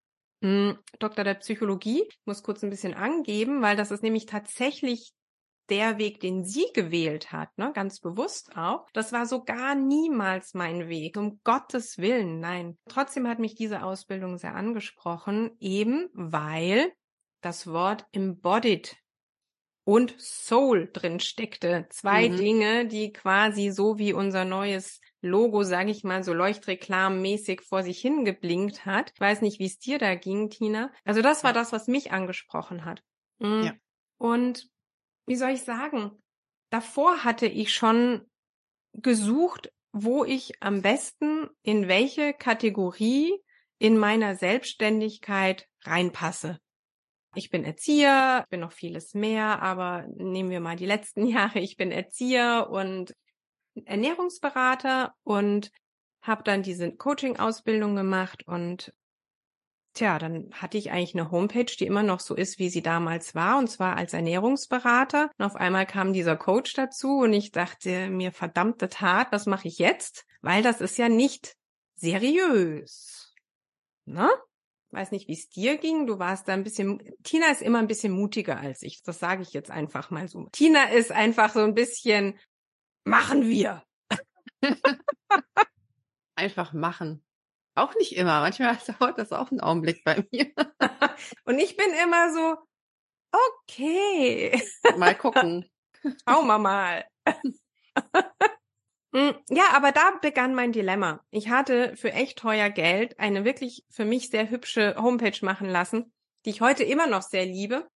hm, 0.43 0.79
Doktor 0.99 1.25
der 1.25 1.35
Psychologie. 1.35 2.05
Ich 2.08 2.20
muss 2.25 2.43
kurz 2.43 2.62
ein 2.62 2.70
bisschen 2.70 2.94
angeben, 2.94 3.62
weil 3.62 3.76
das 3.76 3.90
ist 3.90 4.02
nämlich 4.02 4.26
tatsächlich 4.26 5.12
der 5.69 5.99
Weg, 5.99 6.20
den 6.20 6.44
sie 6.44 6.67
gewählt 6.75 7.31
hat, 7.31 7.56
ne, 7.58 7.73
ganz 7.75 8.00
bewusst 8.00 8.56
auch. 8.56 8.87
Das 8.93 9.12
war 9.12 9.26
so 9.26 9.44
gar 9.44 9.75
niemals 9.75 10.55
mein 10.55 10.88
Weg, 10.88 11.17
um 11.17 11.40
Gottes 11.44 11.99
Willen, 11.99 12.40
nein. 12.40 12.79
Trotzdem 12.88 13.29
hat 13.29 13.38
mich 13.38 13.55
diese 13.55 13.82
Ausbildung 13.82 14.38
sehr 14.38 14.55
angesprochen, 14.55 15.50
eben 15.61 16.08
weil 16.14 16.93
das 17.43 17.67
Wort 17.67 18.06
embodied 18.12 18.96
und 19.84 20.14
Soul 20.19 20.91
drin 20.93 21.20
steckte. 21.20 21.87
Zwei 21.91 22.29
mhm. 22.29 22.37
Dinge, 22.37 22.87
die 22.87 23.12
quasi 23.12 23.70
so 23.70 23.99
wie 23.99 24.12
unser 24.12 24.44
neues 24.44 25.00
Logo, 25.20 25.65
sage 25.65 25.91
ich 25.91 26.05
mal, 26.05 26.23
so 26.23 26.32
leuchtreklammäßig 26.32 27.62
vor 27.62 27.82
sich 27.82 28.00
hingeblinkt 28.00 28.87
hat. 28.87 29.12
Ich 29.15 29.20
weiß 29.20 29.43
nicht, 29.43 29.59
wie 29.59 29.67
es 29.67 29.79
dir 29.79 29.98
da 29.98 30.15
ging, 30.15 30.51
Tina. 30.51 30.93
Also 31.05 31.22
das 31.22 31.43
war 31.43 31.53
das, 31.53 31.72
was 31.72 31.89
mich 31.89 32.13
angesprochen 32.13 32.84
hat. 32.84 33.03
Mhm. 33.39 33.63
Ja. 33.63 33.75
Und 34.19 34.69
wie 35.27 35.37
soll 35.37 35.51
ich 35.51 35.63
sagen? 35.63 36.13
Davor 36.70 37.25
hatte 37.25 37.46
ich 37.46 37.75
schon 37.75 38.27
gesucht, 38.93 39.72
wo 39.93 40.25
ich 40.25 40.63
am 40.63 40.82
besten 40.82 41.48
in 41.63 41.89
welche 41.89 42.32
Kategorie 42.32 43.34
in 43.79 43.96
meiner 43.96 44.37
Selbstständigkeit 44.37 45.69
reinpasse. 45.82 46.58
Ich 47.34 47.51
bin 47.51 47.65
Erzieher, 47.65 48.43
ich 48.44 48.51
bin 48.51 48.60
noch 48.60 48.72
vieles 48.72 49.15
mehr, 49.15 49.63
aber 49.63 50.06
nehmen 50.17 50.51
wir 50.51 50.60
mal 50.60 50.77
die 50.77 50.87
letzten 50.87 51.27
Jahre. 51.27 51.60
Ich 51.60 51.77
bin 51.77 51.91
Erzieher 51.91 52.69
und 52.70 53.15
Ernährungsberater 53.87 55.15
und 55.25 55.70
habe 56.23 56.43
dann 56.43 56.63
diese 56.63 56.93
Coaching-Ausbildung 56.93 57.97
gemacht 57.97 58.47
und 58.47 58.93
tja, 59.94 60.19
dann 60.19 60.51
hatte 60.53 60.79
ich 60.79 60.91
eigentlich 60.91 61.15
eine 61.15 61.31
Homepage, 61.31 61.65
die 61.65 61.87
immer 61.87 62.03
noch 62.03 62.20
so 62.20 62.35
ist, 62.35 62.58
wie 62.58 62.69
sie 62.69 62.82
damals 62.82 63.35
war, 63.35 63.58
und 63.58 63.69
zwar 63.69 63.97
als 63.97 64.13
Ernährungsberater. 64.13 65.31
Und 65.37 65.44
auf 65.44 65.56
einmal 65.56 65.87
kam 65.87 66.13
dieser 66.13 66.37
Coach 66.37 66.75
dazu 66.75 67.19
und 67.19 67.32
ich 67.32 67.51
dachte 67.51 68.08
mir, 68.08 68.32
verdammte 68.32 68.89
Tat, 68.89 69.29
was 69.32 69.47
mache 69.47 69.69
ich 69.69 69.79
jetzt? 69.79 70.25
Weil 70.41 70.63
das 70.63 70.81
ist 70.81 70.99
ja 70.99 71.08
nicht 71.08 71.56
seriös. 71.97 73.35
Ne? 74.05 74.29
Weiß 74.91 75.11
nicht, 75.11 75.29
wie 75.29 75.35
es 75.35 75.49
dir 75.49 75.77
ging. 75.77 76.06
Du 76.06 76.19
warst 76.19 76.49
da 76.49 76.55
ein 76.55 76.65
bisschen. 76.65 77.03
Tina 77.23 77.51
ist 77.51 77.61
immer 77.61 77.79
ein 77.79 77.89
bisschen 77.89 78.13
mutiger 78.13 78.58
als 78.58 78.82
ich. 78.82 79.03
Das 79.03 79.19
sage 79.19 79.43
ich 79.43 79.53
jetzt 79.53 79.70
einfach 79.70 80.11
mal 80.11 80.29
so. 80.29 80.49
Tina 80.53 80.85
ist 80.85 81.13
einfach 81.13 81.53
so 81.53 81.61
ein 81.61 81.75
bisschen 81.75 82.39
Machen 83.05 83.48
wir. 83.48 83.82
Einfach 86.36 86.72
machen. 86.72 87.24
Auch 87.74 87.94
nicht 87.94 88.17
immer. 88.17 88.40
Manchmal 88.40 88.76
dauert 88.98 89.19
das 89.19 89.32
auch 89.32 89.50
einen 89.50 89.60
Augenblick 89.60 90.05
bei 90.05 90.24
mir. 90.32 90.52
Und 91.44 91.58
ich 91.58 91.76
bin 91.76 91.90
immer 92.02 92.32
so, 92.32 92.56
okay. 93.62 94.60
Mal 94.96 95.14
gucken. 95.14 95.69
Schauen 96.28 96.46
wir 96.46 96.58
mal. 96.58 97.05
Hm, 99.12 99.34
ja, 99.48 99.64
aber 99.74 99.93
da 99.93 100.12
begann 100.20 100.55
mein 100.55 100.72
Dilemma. 100.72 101.24
Ich 101.31 101.48
hatte 101.48 101.96
für 101.96 102.12
echt 102.12 102.38
teuer 102.38 102.70
Geld 102.70 103.19
eine 103.19 103.44
wirklich 103.44 103.84
für 103.90 104.05
mich 104.05 104.31
sehr 104.31 104.50
hübsche 104.50 104.96
Homepage 104.96 105.44
machen 105.44 105.69
lassen, 105.69 106.12
die 106.44 106.50
ich 106.50 106.60
heute 106.60 106.84
immer 106.84 107.06
noch 107.06 107.22
sehr 107.22 107.46
liebe. 107.46 107.88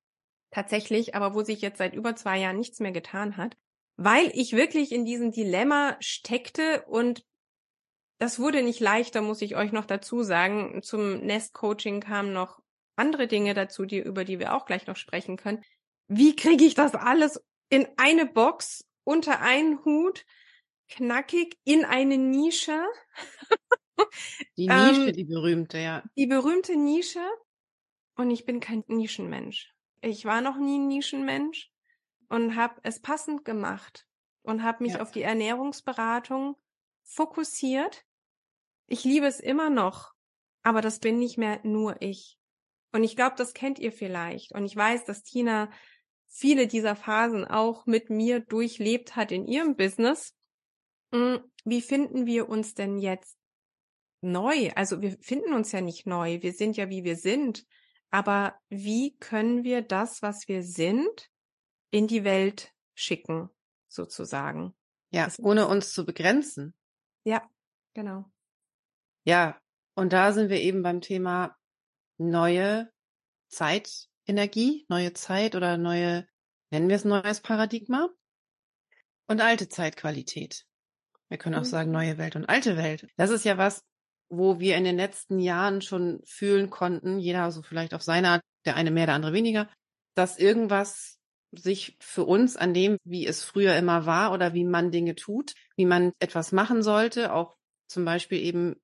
Tatsächlich, 0.50 1.14
aber 1.14 1.34
wo 1.34 1.42
sich 1.42 1.60
jetzt 1.60 1.78
seit 1.78 1.94
über 1.94 2.14
zwei 2.14 2.38
Jahren 2.38 2.58
nichts 2.58 2.78
mehr 2.80 2.92
getan 2.92 3.36
hat 3.36 3.56
weil 3.96 4.30
ich 4.34 4.52
wirklich 4.52 4.92
in 4.92 5.04
diesem 5.04 5.32
Dilemma 5.32 5.96
steckte 6.00 6.84
und 6.86 7.24
das 8.18 8.38
wurde 8.38 8.62
nicht 8.62 8.80
leichter, 8.80 9.20
muss 9.20 9.42
ich 9.42 9.56
euch 9.56 9.72
noch 9.72 9.84
dazu 9.84 10.22
sagen. 10.22 10.80
Zum 10.82 11.20
Nest-Coaching 11.26 12.00
kamen 12.00 12.32
noch 12.32 12.60
andere 12.94 13.26
Dinge 13.26 13.52
dazu, 13.52 13.84
die, 13.84 13.98
über 13.98 14.24
die 14.24 14.38
wir 14.38 14.54
auch 14.54 14.64
gleich 14.64 14.86
noch 14.86 14.96
sprechen 14.96 15.36
können. 15.36 15.62
Wie 16.06 16.36
kriege 16.36 16.64
ich 16.64 16.74
das 16.74 16.94
alles 16.94 17.40
in 17.68 17.88
eine 17.96 18.26
Box 18.26 18.84
unter 19.04 19.40
einen 19.40 19.84
Hut, 19.84 20.24
knackig 20.88 21.58
in 21.64 21.84
eine 21.84 22.18
Nische. 22.18 22.84
Die 24.56 24.68
Nische, 24.68 25.08
ähm, 25.08 25.12
die 25.12 25.24
berühmte, 25.24 25.78
ja. 25.78 26.02
Die 26.16 26.26
berühmte 26.26 26.76
Nische. 26.76 27.24
Und 28.16 28.30
ich 28.30 28.44
bin 28.44 28.60
kein 28.60 28.82
Nischenmensch. 28.88 29.72
Ich 30.00 30.24
war 30.24 30.40
noch 30.40 30.56
nie 30.56 30.78
ein 30.78 30.88
Nischenmensch 30.88 31.71
und 32.32 32.56
habe 32.56 32.80
es 32.82 32.98
passend 32.98 33.44
gemacht 33.44 34.06
und 34.40 34.62
habe 34.62 34.82
mich 34.82 34.94
ja. 34.94 35.02
auf 35.02 35.10
die 35.10 35.20
Ernährungsberatung 35.20 36.56
fokussiert. 37.02 38.06
Ich 38.86 39.04
liebe 39.04 39.26
es 39.26 39.38
immer 39.38 39.68
noch, 39.68 40.14
aber 40.62 40.80
das 40.80 40.98
bin 40.98 41.18
nicht 41.18 41.36
mehr 41.36 41.60
nur 41.62 42.00
ich. 42.00 42.38
Und 42.92 43.04
ich 43.04 43.16
glaube, 43.16 43.34
das 43.36 43.52
kennt 43.52 43.78
ihr 43.78 43.92
vielleicht. 43.92 44.52
Und 44.54 44.64
ich 44.64 44.74
weiß, 44.74 45.04
dass 45.04 45.22
Tina 45.22 45.70
viele 46.26 46.66
dieser 46.66 46.96
Phasen 46.96 47.44
auch 47.44 47.84
mit 47.84 48.08
mir 48.08 48.40
durchlebt 48.40 49.14
hat 49.14 49.30
in 49.30 49.46
ihrem 49.46 49.76
Business. 49.76 50.34
Hm, 51.12 51.40
wie 51.66 51.82
finden 51.82 52.24
wir 52.24 52.48
uns 52.48 52.72
denn 52.72 52.96
jetzt 52.96 53.36
neu? 54.22 54.70
Also 54.74 55.02
wir 55.02 55.18
finden 55.20 55.52
uns 55.52 55.70
ja 55.72 55.82
nicht 55.82 56.06
neu. 56.06 56.40
Wir 56.40 56.54
sind 56.54 56.78
ja, 56.78 56.88
wie 56.88 57.04
wir 57.04 57.16
sind. 57.16 57.66
Aber 58.10 58.58
wie 58.70 59.16
können 59.18 59.64
wir 59.64 59.82
das, 59.82 60.22
was 60.22 60.48
wir 60.48 60.62
sind, 60.62 61.30
in 61.92 62.08
die 62.08 62.24
Welt 62.24 62.72
schicken, 62.94 63.50
sozusagen? 63.86 64.74
Ja, 65.10 65.28
ohne 65.38 65.68
uns 65.68 65.92
zu 65.92 66.04
begrenzen. 66.04 66.74
Ja, 67.22 67.48
genau. 67.94 68.24
Ja, 69.24 69.60
und 69.94 70.12
da 70.12 70.32
sind 70.32 70.48
wir 70.48 70.60
eben 70.60 70.82
beim 70.82 71.00
Thema 71.00 71.56
neue 72.18 72.90
Zeitenergie, 73.48 74.86
neue 74.88 75.12
Zeit 75.12 75.54
oder 75.54 75.76
neue, 75.76 76.26
nennen 76.70 76.88
wir 76.88 76.96
es 76.96 77.04
neues 77.04 77.40
Paradigma 77.40 78.08
und 79.26 79.40
alte 79.40 79.68
Zeitqualität. 79.68 80.64
Wir 81.28 81.38
können 81.38 81.54
auch 81.54 81.60
mhm. 81.60 81.66
sagen 81.66 81.90
neue 81.90 82.18
Welt 82.18 82.36
und 82.36 82.48
alte 82.48 82.76
Welt. 82.76 83.06
Das 83.16 83.30
ist 83.30 83.44
ja 83.44 83.58
was, 83.58 83.84
wo 84.30 84.60
wir 84.60 84.76
in 84.76 84.84
den 84.84 84.96
letzten 84.96 85.38
Jahren 85.38 85.82
schon 85.82 86.22
fühlen 86.24 86.70
konnten, 86.70 87.18
jeder 87.18 87.52
so 87.52 87.62
vielleicht 87.62 87.92
auf 87.92 88.02
seine 88.02 88.30
Art, 88.30 88.42
der 88.64 88.76
eine 88.76 88.90
mehr, 88.90 89.06
der 89.06 89.14
andere 89.14 89.34
weniger, 89.34 89.68
dass 90.14 90.38
irgendwas 90.38 91.18
sich 91.52 91.96
für 92.00 92.24
uns 92.24 92.56
an 92.56 92.74
dem, 92.74 92.96
wie 93.04 93.26
es 93.26 93.44
früher 93.44 93.76
immer 93.76 94.06
war 94.06 94.32
oder 94.32 94.54
wie 94.54 94.64
man 94.64 94.90
Dinge 94.90 95.14
tut, 95.14 95.54
wie 95.76 95.86
man 95.86 96.12
etwas 96.18 96.52
machen 96.52 96.82
sollte, 96.82 97.32
auch 97.32 97.56
zum 97.88 98.04
Beispiel 98.04 98.38
eben 98.40 98.76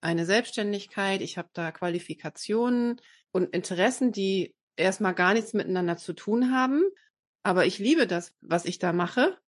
eine 0.00 0.26
Selbstständigkeit, 0.26 1.20
ich 1.20 1.38
habe 1.38 1.48
da 1.52 1.72
Qualifikationen 1.72 3.00
und 3.32 3.54
Interessen, 3.54 4.12
die 4.12 4.54
erstmal 4.76 5.14
gar 5.14 5.34
nichts 5.34 5.52
miteinander 5.52 5.96
zu 5.96 6.12
tun 6.12 6.52
haben, 6.52 6.82
aber 7.42 7.66
ich 7.66 7.78
liebe 7.78 8.06
das, 8.06 8.32
was 8.40 8.64
ich 8.64 8.78
da 8.78 8.92
mache 8.92 9.38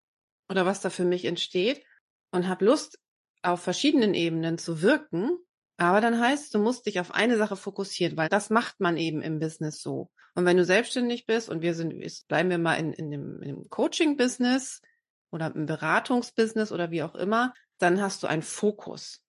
oder 0.48 0.66
was 0.66 0.80
da 0.80 0.90
für 0.90 1.04
mich 1.04 1.24
entsteht 1.24 1.84
und 2.30 2.48
habe 2.48 2.64
Lust, 2.64 2.98
auf 3.42 3.62
verschiedenen 3.62 4.14
Ebenen 4.14 4.58
zu 4.58 4.80
wirken. 4.82 5.36
Aber 5.76 6.00
dann 6.00 6.18
heißt, 6.18 6.54
du 6.54 6.58
musst 6.58 6.86
dich 6.86 6.98
auf 6.98 7.12
eine 7.12 7.36
Sache 7.36 7.56
fokussieren, 7.56 8.16
weil 8.16 8.28
das 8.28 8.48
macht 8.50 8.80
man 8.80 8.96
eben 8.96 9.22
im 9.22 9.38
Business 9.38 9.82
so. 9.82 10.10
Und 10.34 10.44
wenn 10.44 10.56
du 10.56 10.64
selbstständig 10.64 11.26
bist 11.26 11.48
und 11.48 11.62
wir 11.62 11.74
sind, 11.74 11.94
bleiben 12.28 12.50
wir 12.50 12.58
mal 12.58 12.74
in, 12.74 12.92
in 12.92 13.10
dem, 13.10 13.40
dem 13.40 13.70
Coaching-Business 13.70 14.82
oder 15.30 15.54
im 15.54 15.66
Beratungsbusiness 15.66 16.72
oder 16.72 16.90
wie 16.90 17.02
auch 17.02 17.14
immer, 17.14 17.54
dann 17.78 18.00
hast 18.00 18.22
du 18.22 18.26
einen 18.26 18.42
Fokus. 18.42 19.22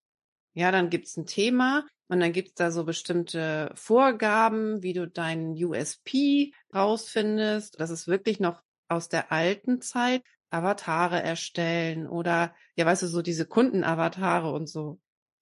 Ja, 0.54 0.72
dann 0.72 0.90
gibt's 0.90 1.18
ein 1.18 1.26
Thema 1.26 1.86
und 2.08 2.20
dann 2.20 2.32
gibt's 2.32 2.56
da 2.56 2.72
so 2.72 2.86
bestimmte 2.86 3.72
Vorgaben, 3.76 4.82
wie 4.82 4.94
du 4.94 5.08
deinen 5.08 5.52
USP 5.52 6.54
rausfindest. 6.74 7.80
Das 7.80 7.90
ist 7.90 8.08
wirklich 8.08 8.40
noch 8.40 8.62
aus 8.88 9.10
der 9.10 9.32
alten 9.32 9.82
Zeit. 9.82 10.24
Avatare 10.50 11.22
erstellen 11.22 12.08
oder, 12.08 12.56
ja, 12.76 12.86
weißt 12.86 13.04
du, 13.04 13.08
so 13.08 13.22
diese 13.22 13.46
Kundenavatare 13.46 14.52
und 14.52 14.68
so. 14.68 15.00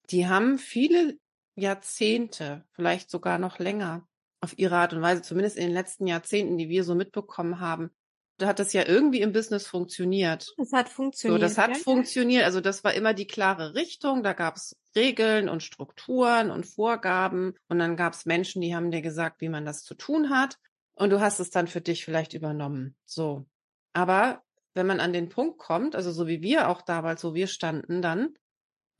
Die 0.09 0.27
haben 0.27 0.57
viele 0.57 1.17
Jahrzehnte, 1.55 2.65
vielleicht 2.71 3.09
sogar 3.09 3.37
noch 3.37 3.59
länger, 3.59 4.07
auf 4.43 4.59
ihre 4.59 4.75
Art 4.75 4.93
und 4.93 5.01
Weise, 5.01 5.21
zumindest 5.21 5.57
in 5.57 5.67
den 5.67 5.73
letzten 5.73 6.05
Jahrzehnten, 6.05 6.57
die 6.57 6.67
wir 6.67 6.83
so 6.83 6.95
mitbekommen 6.95 7.61
haben, 7.61 7.91
da 8.37 8.47
hat 8.47 8.59
das 8.59 8.73
ja 8.73 8.85
irgendwie 8.85 9.21
im 9.21 9.31
Business 9.31 9.67
funktioniert. 9.67 10.53
Das 10.57 10.73
hat 10.73 10.89
funktioniert. 10.89 11.39
So, 11.39 11.47
das 11.47 11.57
hat 11.57 11.69
ja, 11.69 11.75
funktioniert. 11.75 12.43
Also 12.43 12.59
das 12.59 12.83
war 12.83 12.93
immer 12.93 13.13
die 13.13 13.27
klare 13.27 13.73
Richtung. 13.73 14.21
Da 14.21 14.33
gab 14.33 14.57
es 14.57 14.75
Regeln 14.95 15.47
und 15.47 15.63
Strukturen 15.63 16.51
und 16.51 16.65
Vorgaben. 16.65 17.53
Und 17.69 17.79
dann 17.79 17.95
gab 17.95 18.13
es 18.13 18.25
Menschen, 18.25 18.61
die 18.61 18.75
haben 18.75 18.91
dir 18.91 19.01
gesagt, 19.01 19.39
wie 19.39 19.49
man 19.49 19.65
das 19.65 19.83
zu 19.83 19.95
tun 19.95 20.29
hat. 20.29 20.57
Und 20.95 21.11
du 21.11 21.21
hast 21.21 21.39
es 21.39 21.51
dann 21.51 21.67
für 21.67 21.81
dich 21.81 22.03
vielleicht 22.03 22.33
übernommen. 22.33 22.95
So. 23.05 23.45
Aber 23.93 24.41
wenn 24.73 24.87
man 24.87 24.99
an 24.99 25.13
den 25.13 25.29
Punkt 25.29 25.59
kommt, 25.59 25.95
also 25.95 26.11
so 26.11 26.27
wie 26.27 26.41
wir 26.41 26.69
auch 26.69 26.81
damals, 26.81 27.23
wo 27.23 27.33
wir 27.33 27.47
standen 27.47 28.01
dann, 28.01 28.33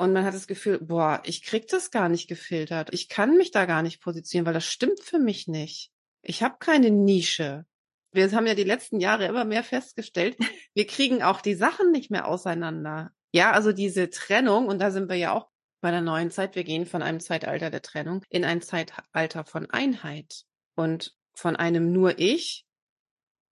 und 0.03 0.13
man 0.13 0.25
hat 0.25 0.33
das 0.33 0.47
Gefühl, 0.47 0.79
boah, 0.79 1.21
ich 1.25 1.43
krieg 1.43 1.67
das 1.67 1.91
gar 1.91 2.09
nicht 2.09 2.27
gefiltert. 2.27 2.93
Ich 2.93 3.09
kann 3.09 3.37
mich 3.37 3.51
da 3.51 3.65
gar 3.65 3.81
nicht 3.81 4.01
positionieren, 4.01 4.45
weil 4.45 4.53
das 4.53 4.65
stimmt 4.65 4.99
für 5.01 5.19
mich 5.19 5.47
nicht. 5.47 5.91
Ich 6.21 6.43
habe 6.43 6.55
keine 6.59 6.91
Nische. 6.91 7.65
Wir 8.11 8.31
haben 8.31 8.45
ja 8.45 8.53
die 8.53 8.63
letzten 8.63 8.99
Jahre 8.99 9.25
immer 9.25 9.45
mehr 9.45 9.63
festgestellt, 9.63 10.37
wir 10.73 10.85
kriegen 10.85 11.23
auch 11.23 11.41
die 11.41 11.55
Sachen 11.55 11.91
nicht 11.91 12.11
mehr 12.11 12.27
auseinander. 12.27 13.11
Ja, 13.31 13.51
also 13.51 13.71
diese 13.71 14.09
Trennung, 14.09 14.67
und 14.67 14.79
da 14.79 14.91
sind 14.91 15.09
wir 15.09 15.15
ja 15.15 15.31
auch 15.33 15.49
bei 15.81 15.89
der 15.89 16.01
neuen 16.01 16.29
Zeit, 16.29 16.55
wir 16.55 16.63
gehen 16.63 16.85
von 16.85 17.01
einem 17.01 17.19
Zeitalter 17.19 17.71
der 17.71 17.81
Trennung 17.81 18.23
in 18.29 18.45
ein 18.45 18.61
Zeitalter 18.61 19.45
von 19.45 19.69
Einheit 19.71 20.43
und 20.75 21.15
von 21.33 21.55
einem 21.55 21.91
nur 21.91 22.19
ich 22.19 22.65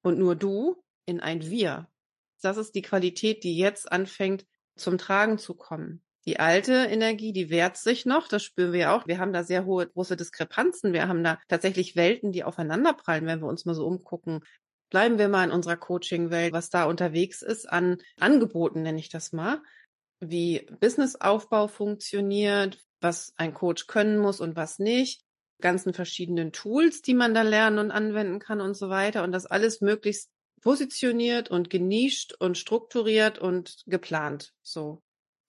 und 0.03 0.19
nur 0.19 0.35
du 0.35 0.83
in 1.05 1.19
ein 1.19 1.49
Wir 1.49 1.91
das 2.41 2.57
ist 2.57 2.75
die 2.75 2.81
Qualität, 2.81 3.43
die 3.43 3.55
jetzt 3.55 3.91
anfängt 3.91 4.45
zum 4.75 4.97
Tragen 4.97 5.37
zu 5.37 5.53
kommen. 5.53 6.01
Die 6.25 6.39
alte 6.39 6.73
Energie, 6.73 7.33
die 7.33 7.49
wehrt 7.49 7.77
sich 7.77 8.05
noch, 8.05 8.27
das 8.27 8.43
spüren 8.43 8.73
wir 8.73 8.93
auch. 8.93 9.07
Wir 9.07 9.17
haben 9.17 9.33
da 9.33 9.43
sehr 9.43 9.65
hohe, 9.65 9.87
große 9.87 10.15
Diskrepanzen. 10.15 10.93
Wir 10.93 11.07
haben 11.07 11.23
da 11.23 11.39
tatsächlich 11.47 11.95
Welten, 11.95 12.31
die 12.31 12.43
aufeinanderprallen, 12.43 13.25
wenn 13.25 13.41
wir 13.41 13.47
uns 13.47 13.65
mal 13.65 13.73
so 13.73 13.87
umgucken. 13.87 14.41
Bleiben 14.91 15.17
wir 15.17 15.29
mal 15.29 15.45
in 15.45 15.51
unserer 15.51 15.77
Coaching-Welt, 15.77 16.53
was 16.53 16.69
da 16.69 16.83
unterwegs 16.83 17.41
ist 17.41 17.67
an 17.67 17.97
Angeboten, 18.19 18.83
nenne 18.83 18.99
ich 18.99 19.09
das 19.09 19.31
mal, 19.31 19.61
wie 20.19 20.67
Businessaufbau 20.79 21.67
funktioniert, 21.67 22.77
was 22.99 23.33
ein 23.37 23.53
Coach 23.53 23.87
können 23.87 24.19
muss 24.19 24.39
und 24.41 24.55
was 24.55 24.77
nicht, 24.77 25.23
ganzen 25.59 25.93
verschiedenen 25.93 26.51
Tools, 26.51 27.01
die 27.01 27.15
man 27.15 27.33
da 27.33 27.41
lernen 27.41 27.79
und 27.79 27.89
anwenden 27.89 28.39
kann 28.39 28.61
und 28.61 28.75
so 28.75 28.89
weiter 28.89 29.23
und 29.23 29.31
das 29.31 29.47
alles 29.47 29.81
möglichst 29.81 30.29
positioniert 30.61 31.49
und 31.49 31.69
genischt 31.69 32.33
und 32.37 32.57
strukturiert 32.57 33.39
und 33.39 33.83
geplant. 33.87 34.53
So. 34.61 35.01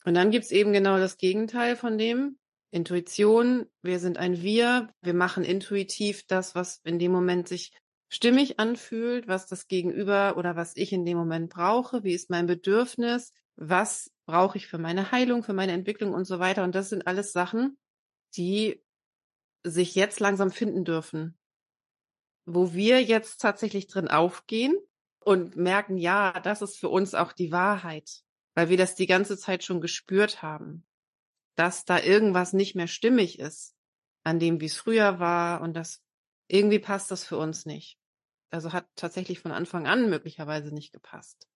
Und 0.04 0.14
dann 0.14 0.30
gibt's 0.30 0.50
eben 0.50 0.72
genau 0.72 0.98
das 0.98 1.16
Gegenteil 1.16 1.76
von 1.76 1.98
dem. 1.98 2.38
Intuition, 2.70 3.66
wir 3.82 3.98
sind 3.98 4.16
ein 4.16 4.40
Wir, 4.40 4.88
wir 5.02 5.12
machen 5.12 5.44
intuitiv 5.44 6.26
das, 6.26 6.54
was 6.54 6.80
in 6.84 6.98
dem 6.98 7.12
Moment 7.12 7.46
sich 7.46 7.72
stimmig 8.08 8.58
anfühlt, 8.58 9.28
was 9.28 9.46
das 9.46 9.68
Gegenüber 9.68 10.36
oder 10.38 10.56
was 10.56 10.76
ich 10.76 10.92
in 10.92 11.04
dem 11.04 11.18
Moment 11.18 11.50
brauche, 11.50 12.02
wie 12.02 12.14
ist 12.14 12.30
mein 12.30 12.46
Bedürfnis, 12.46 13.32
was 13.56 14.10
brauche 14.26 14.56
ich 14.56 14.66
für 14.66 14.78
meine 14.78 15.12
Heilung, 15.12 15.42
für 15.42 15.52
meine 15.52 15.72
Entwicklung 15.72 16.14
und 16.14 16.24
so 16.24 16.38
weiter. 16.38 16.64
Und 16.64 16.74
das 16.74 16.88
sind 16.88 17.06
alles 17.06 17.32
Sachen, 17.32 17.78
die 18.36 18.82
sich 19.64 19.94
jetzt 19.94 20.20
langsam 20.20 20.50
finden 20.50 20.84
dürfen, 20.84 21.38
wo 22.46 22.72
wir 22.72 23.02
jetzt 23.02 23.40
tatsächlich 23.40 23.86
drin 23.86 24.08
aufgehen 24.08 24.74
und 25.20 25.56
merken, 25.56 25.98
ja, 25.98 26.40
das 26.40 26.62
ist 26.62 26.78
für 26.78 26.88
uns 26.88 27.14
auch 27.14 27.32
die 27.32 27.52
Wahrheit, 27.52 28.21
weil 28.54 28.68
wir 28.68 28.76
das 28.76 28.94
die 28.94 29.06
ganze 29.06 29.38
Zeit 29.38 29.64
schon 29.64 29.80
gespürt 29.80 30.42
haben, 30.42 30.84
dass 31.54 31.84
da 31.84 31.98
irgendwas 31.98 32.52
nicht 32.52 32.74
mehr 32.74 32.88
stimmig 32.88 33.38
ist 33.38 33.74
an 34.24 34.38
dem, 34.38 34.60
wie 34.60 34.66
es 34.66 34.76
früher 34.76 35.18
war 35.18 35.60
und 35.60 35.74
das 35.74 36.02
irgendwie 36.48 36.78
passt 36.78 37.10
das 37.10 37.24
für 37.24 37.38
uns 37.38 37.66
nicht. 37.66 37.98
Also 38.50 38.72
hat 38.72 38.86
tatsächlich 38.96 39.40
von 39.40 39.52
Anfang 39.52 39.86
an 39.86 40.10
möglicherweise 40.10 40.72
nicht 40.74 40.92
gepasst. 40.92 41.48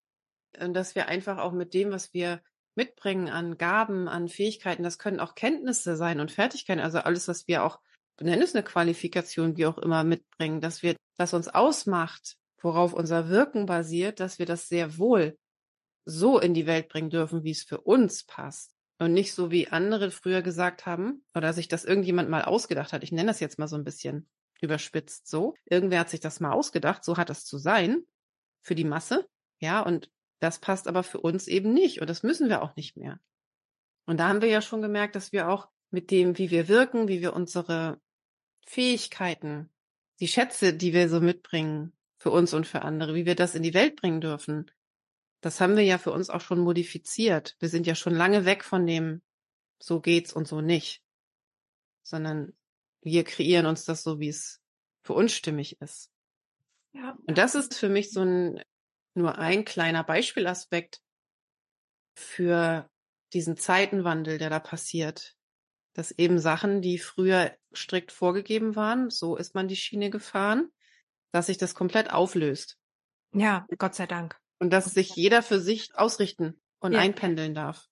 Und 0.58 0.74
dass 0.74 0.94
wir 0.94 1.08
einfach 1.08 1.38
auch 1.38 1.52
mit 1.52 1.74
dem, 1.74 1.90
was 1.90 2.14
wir 2.14 2.42
mitbringen 2.74 3.28
an 3.28 3.58
Gaben, 3.58 4.08
an 4.08 4.28
Fähigkeiten, 4.28 4.82
das 4.82 4.98
können 4.98 5.20
auch 5.20 5.34
Kenntnisse 5.34 5.96
sein 5.96 6.20
und 6.20 6.32
Fertigkeiten, 6.32 6.80
also 6.80 6.98
alles, 6.98 7.28
was 7.28 7.46
wir 7.46 7.64
auch, 7.64 7.80
nennen 8.20 8.42
es 8.42 8.54
eine 8.54 8.64
Qualifikation, 8.64 9.56
wie 9.56 9.66
auch 9.66 9.78
immer 9.78 10.04
mitbringen, 10.04 10.60
dass 10.60 10.82
wir, 10.82 10.96
das 11.18 11.34
uns 11.34 11.48
ausmacht, 11.48 12.36
worauf 12.62 12.92
unser 12.92 13.28
Wirken 13.28 13.66
basiert, 13.66 14.20
dass 14.20 14.38
wir 14.38 14.46
das 14.46 14.68
sehr 14.68 14.98
wohl 14.98 15.38
so 16.06 16.38
in 16.38 16.54
die 16.54 16.66
Welt 16.66 16.88
bringen 16.88 17.10
dürfen, 17.10 17.44
wie 17.44 17.50
es 17.50 17.64
für 17.64 17.80
uns 17.80 18.24
passt. 18.24 18.72
Und 18.98 19.12
nicht 19.12 19.34
so, 19.34 19.50
wie 19.50 19.68
andere 19.68 20.10
früher 20.10 20.40
gesagt 20.40 20.86
haben, 20.86 21.22
oder 21.34 21.52
sich 21.52 21.68
das 21.68 21.84
irgendjemand 21.84 22.30
mal 22.30 22.44
ausgedacht 22.44 22.94
hat. 22.94 23.02
Ich 23.02 23.12
nenne 23.12 23.28
das 23.28 23.40
jetzt 23.40 23.58
mal 23.58 23.68
so 23.68 23.76
ein 23.76 23.84
bisschen 23.84 24.26
überspitzt 24.62 25.28
so. 25.28 25.54
Irgendwer 25.66 26.00
hat 26.00 26.08
sich 26.08 26.20
das 26.20 26.40
mal 26.40 26.52
ausgedacht, 26.52 27.04
so 27.04 27.18
hat 27.18 27.28
das 27.28 27.44
zu 27.44 27.58
sein, 27.58 28.04
für 28.62 28.74
die 28.74 28.84
Masse. 28.84 29.28
Ja, 29.58 29.82
und 29.82 30.10
das 30.40 30.60
passt 30.60 30.88
aber 30.88 31.02
für 31.02 31.20
uns 31.20 31.46
eben 31.46 31.74
nicht. 31.74 32.00
Und 32.00 32.08
das 32.08 32.22
müssen 32.22 32.48
wir 32.48 32.62
auch 32.62 32.74
nicht 32.76 32.96
mehr. 32.96 33.20
Und 34.06 34.18
da 34.18 34.28
haben 34.28 34.40
wir 34.40 34.48
ja 34.48 34.62
schon 34.62 34.80
gemerkt, 34.80 35.14
dass 35.14 35.32
wir 35.32 35.50
auch 35.50 35.68
mit 35.90 36.10
dem, 36.10 36.38
wie 36.38 36.50
wir 36.50 36.68
wirken, 36.68 37.08
wie 37.08 37.20
wir 37.20 37.34
unsere 37.34 38.00
Fähigkeiten, 38.66 39.70
die 40.20 40.28
Schätze, 40.28 40.72
die 40.72 40.94
wir 40.94 41.08
so 41.08 41.20
mitbringen, 41.20 41.92
für 42.18 42.30
uns 42.30 42.54
und 42.54 42.66
für 42.66 42.82
andere, 42.82 43.14
wie 43.14 43.26
wir 43.26 43.34
das 43.34 43.54
in 43.54 43.62
die 43.62 43.74
Welt 43.74 43.96
bringen 43.96 44.20
dürfen, 44.20 44.70
das 45.40 45.60
haben 45.60 45.76
wir 45.76 45.84
ja 45.84 45.98
für 45.98 46.12
uns 46.12 46.30
auch 46.30 46.40
schon 46.40 46.60
modifiziert. 46.60 47.56
Wir 47.58 47.68
sind 47.68 47.86
ja 47.86 47.94
schon 47.94 48.14
lange 48.14 48.44
weg 48.44 48.64
von 48.64 48.86
dem, 48.86 49.22
so 49.78 50.00
geht's 50.00 50.32
und 50.32 50.48
so 50.48 50.60
nicht, 50.60 51.02
sondern 52.02 52.56
wir 53.02 53.24
kreieren 53.24 53.66
uns 53.66 53.84
das 53.84 54.02
so, 54.02 54.18
wie 54.18 54.28
es 54.28 54.60
für 55.02 55.12
uns 55.12 55.32
stimmig 55.32 55.80
ist. 55.80 56.10
Ja. 56.92 57.16
Und 57.26 57.38
das 57.38 57.54
ist 57.54 57.74
für 57.74 57.88
mich 57.88 58.10
so 58.10 58.22
ein, 58.22 58.62
nur 59.14 59.38
ein 59.38 59.64
kleiner 59.64 60.02
Beispielaspekt 60.02 61.00
für 62.14 62.90
diesen 63.32 63.56
Zeitenwandel, 63.56 64.38
der 64.38 64.50
da 64.50 64.58
passiert. 64.58 65.34
Dass 65.92 66.10
eben 66.10 66.38
Sachen, 66.38 66.82
die 66.82 66.98
früher 66.98 67.56
strikt 67.74 68.12
vorgegeben 68.12 68.76
waren, 68.76 69.08
so 69.10 69.36
ist 69.36 69.54
man 69.54 69.68
die 69.68 69.76
Schiene 69.76 70.10
gefahren, 70.10 70.70
dass 71.32 71.46
sich 71.46 71.58
das 71.58 71.74
komplett 71.74 72.12
auflöst. 72.12 72.78
Ja, 73.32 73.66
Gott 73.78 73.94
sei 73.94 74.06
Dank. 74.06 74.38
Und 74.58 74.70
dass 74.70 74.86
sich 74.86 75.14
jeder 75.14 75.42
für 75.42 75.60
sich 75.60 75.94
ausrichten 75.94 76.60
und 76.78 76.92
ja. 76.92 77.00
einpendeln 77.00 77.54
darf. 77.54 77.86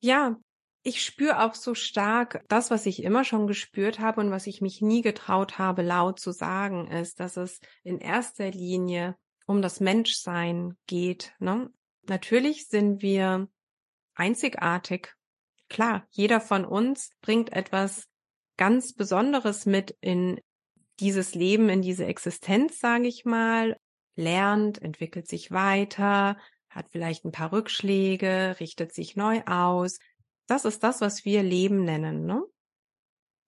Ja, 0.00 0.36
ich 0.82 1.04
spüre 1.04 1.44
auch 1.44 1.54
so 1.54 1.74
stark 1.74 2.44
das, 2.48 2.70
was 2.70 2.86
ich 2.86 3.04
immer 3.04 3.24
schon 3.24 3.46
gespürt 3.46 4.00
habe 4.00 4.20
und 4.20 4.30
was 4.30 4.48
ich 4.48 4.60
mich 4.60 4.80
nie 4.80 5.02
getraut 5.02 5.58
habe, 5.58 5.82
laut 5.82 6.18
zu 6.18 6.32
sagen, 6.32 6.90
ist, 6.90 7.20
dass 7.20 7.36
es 7.36 7.60
in 7.84 7.98
erster 7.98 8.50
Linie 8.50 9.16
um 9.46 9.62
das 9.62 9.80
Menschsein 9.80 10.76
geht. 10.86 11.34
Ne? 11.38 11.70
Natürlich 12.08 12.66
sind 12.66 13.00
wir 13.00 13.48
einzigartig. 14.14 15.14
Klar, 15.68 16.06
jeder 16.10 16.40
von 16.40 16.64
uns 16.64 17.10
bringt 17.20 17.52
etwas 17.52 18.08
ganz 18.56 18.92
Besonderes 18.92 19.66
mit 19.66 19.96
in 20.00 20.40
dieses 21.00 21.34
Leben, 21.34 21.68
in 21.68 21.82
diese 21.82 22.06
Existenz, 22.06 22.78
sage 22.78 23.06
ich 23.06 23.24
mal, 23.24 23.76
lernt, 24.16 24.80
entwickelt 24.80 25.28
sich 25.28 25.50
weiter, 25.50 26.38
hat 26.68 26.88
vielleicht 26.90 27.24
ein 27.24 27.32
paar 27.32 27.52
Rückschläge, 27.52 28.56
richtet 28.60 28.92
sich 28.92 29.16
neu 29.16 29.42
aus. 29.46 29.98
Das 30.46 30.64
ist 30.64 30.82
das, 30.82 31.00
was 31.00 31.24
wir 31.24 31.42
Leben 31.42 31.84
nennen, 31.84 32.24
ne? 32.24 32.42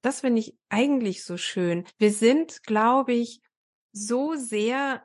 Das 0.02 0.20
finde 0.20 0.40
ich 0.40 0.54
eigentlich 0.68 1.24
so 1.24 1.38
schön. 1.38 1.86
Wir 1.96 2.12
sind, 2.12 2.62
glaube 2.64 3.14
ich, 3.14 3.40
so 3.92 4.34
sehr 4.34 5.02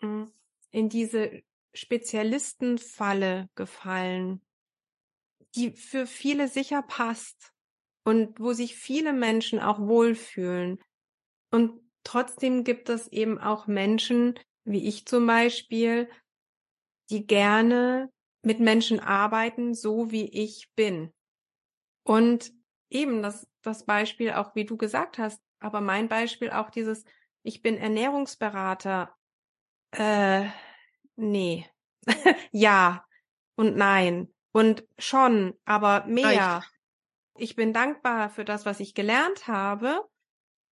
hm, 0.00 0.32
in 0.70 0.88
diese 0.88 1.42
Spezialistenfalle 1.74 3.48
gefallen, 3.54 4.42
die 5.54 5.70
für 5.72 6.06
viele 6.06 6.48
sicher 6.48 6.82
passt 6.82 7.52
und 8.04 8.40
wo 8.40 8.52
sich 8.52 8.74
viele 8.74 9.12
Menschen 9.12 9.60
auch 9.60 9.78
wohlfühlen. 9.78 10.80
Und 11.50 11.80
trotzdem 12.02 12.64
gibt 12.64 12.88
es 12.88 13.06
eben 13.08 13.38
auch 13.38 13.66
Menschen, 13.66 14.38
wie 14.64 14.86
ich 14.86 15.06
zum 15.06 15.26
Beispiel, 15.26 16.08
die 17.10 17.26
gerne 17.26 18.10
mit 18.42 18.60
Menschen 18.60 19.00
arbeiten, 19.00 19.74
so 19.74 20.10
wie 20.10 20.28
ich 20.28 20.70
bin. 20.74 21.12
Und 22.04 22.52
eben 22.90 23.22
das, 23.22 23.48
das 23.62 23.84
Beispiel 23.84 24.32
auch, 24.32 24.54
wie 24.54 24.64
du 24.64 24.76
gesagt 24.76 25.18
hast, 25.18 25.40
aber 25.60 25.80
mein 25.80 26.08
Beispiel 26.08 26.50
auch 26.50 26.70
dieses, 26.70 27.04
ich 27.42 27.62
bin 27.62 27.76
Ernährungsberater. 27.76 29.14
Äh, 29.92 30.48
nee. 31.16 31.66
ja 32.52 33.04
und 33.56 33.76
nein. 33.76 34.32
Und 34.52 34.86
schon, 34.98 35.54
aber 35.64 36.04
mehr. 36.06 36.26
Reicht. 36.26 36.68
Ich 37.36 37.56
bin 37.56 37.72
dankbar 37.72 38.28
für 38.28 38.44
das, 38.44 38.66
was 38.66 38.80
ich 38.80 38.94
gelernt 38.94 39.46
habe, 39.46 40.06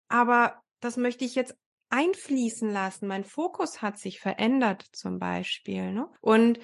aber 0.09 0.63
das 0.81 0.99
möchte 0.99 1.25
ich 1.25 1.35
jetzt 1.35 1.57
einfließen 1.91 2.71
lassen. 2.71 3.07
Mein 3.07 3.25
Fokus 3.25 3.83
hat 3.83 3.99
sich 3.99 4.21
verändert 4.21 4.87
zum 4.93 5.19
Beispiel. 5.19 5.93
Ne? 5.93 6.09
Und 6.21 6.59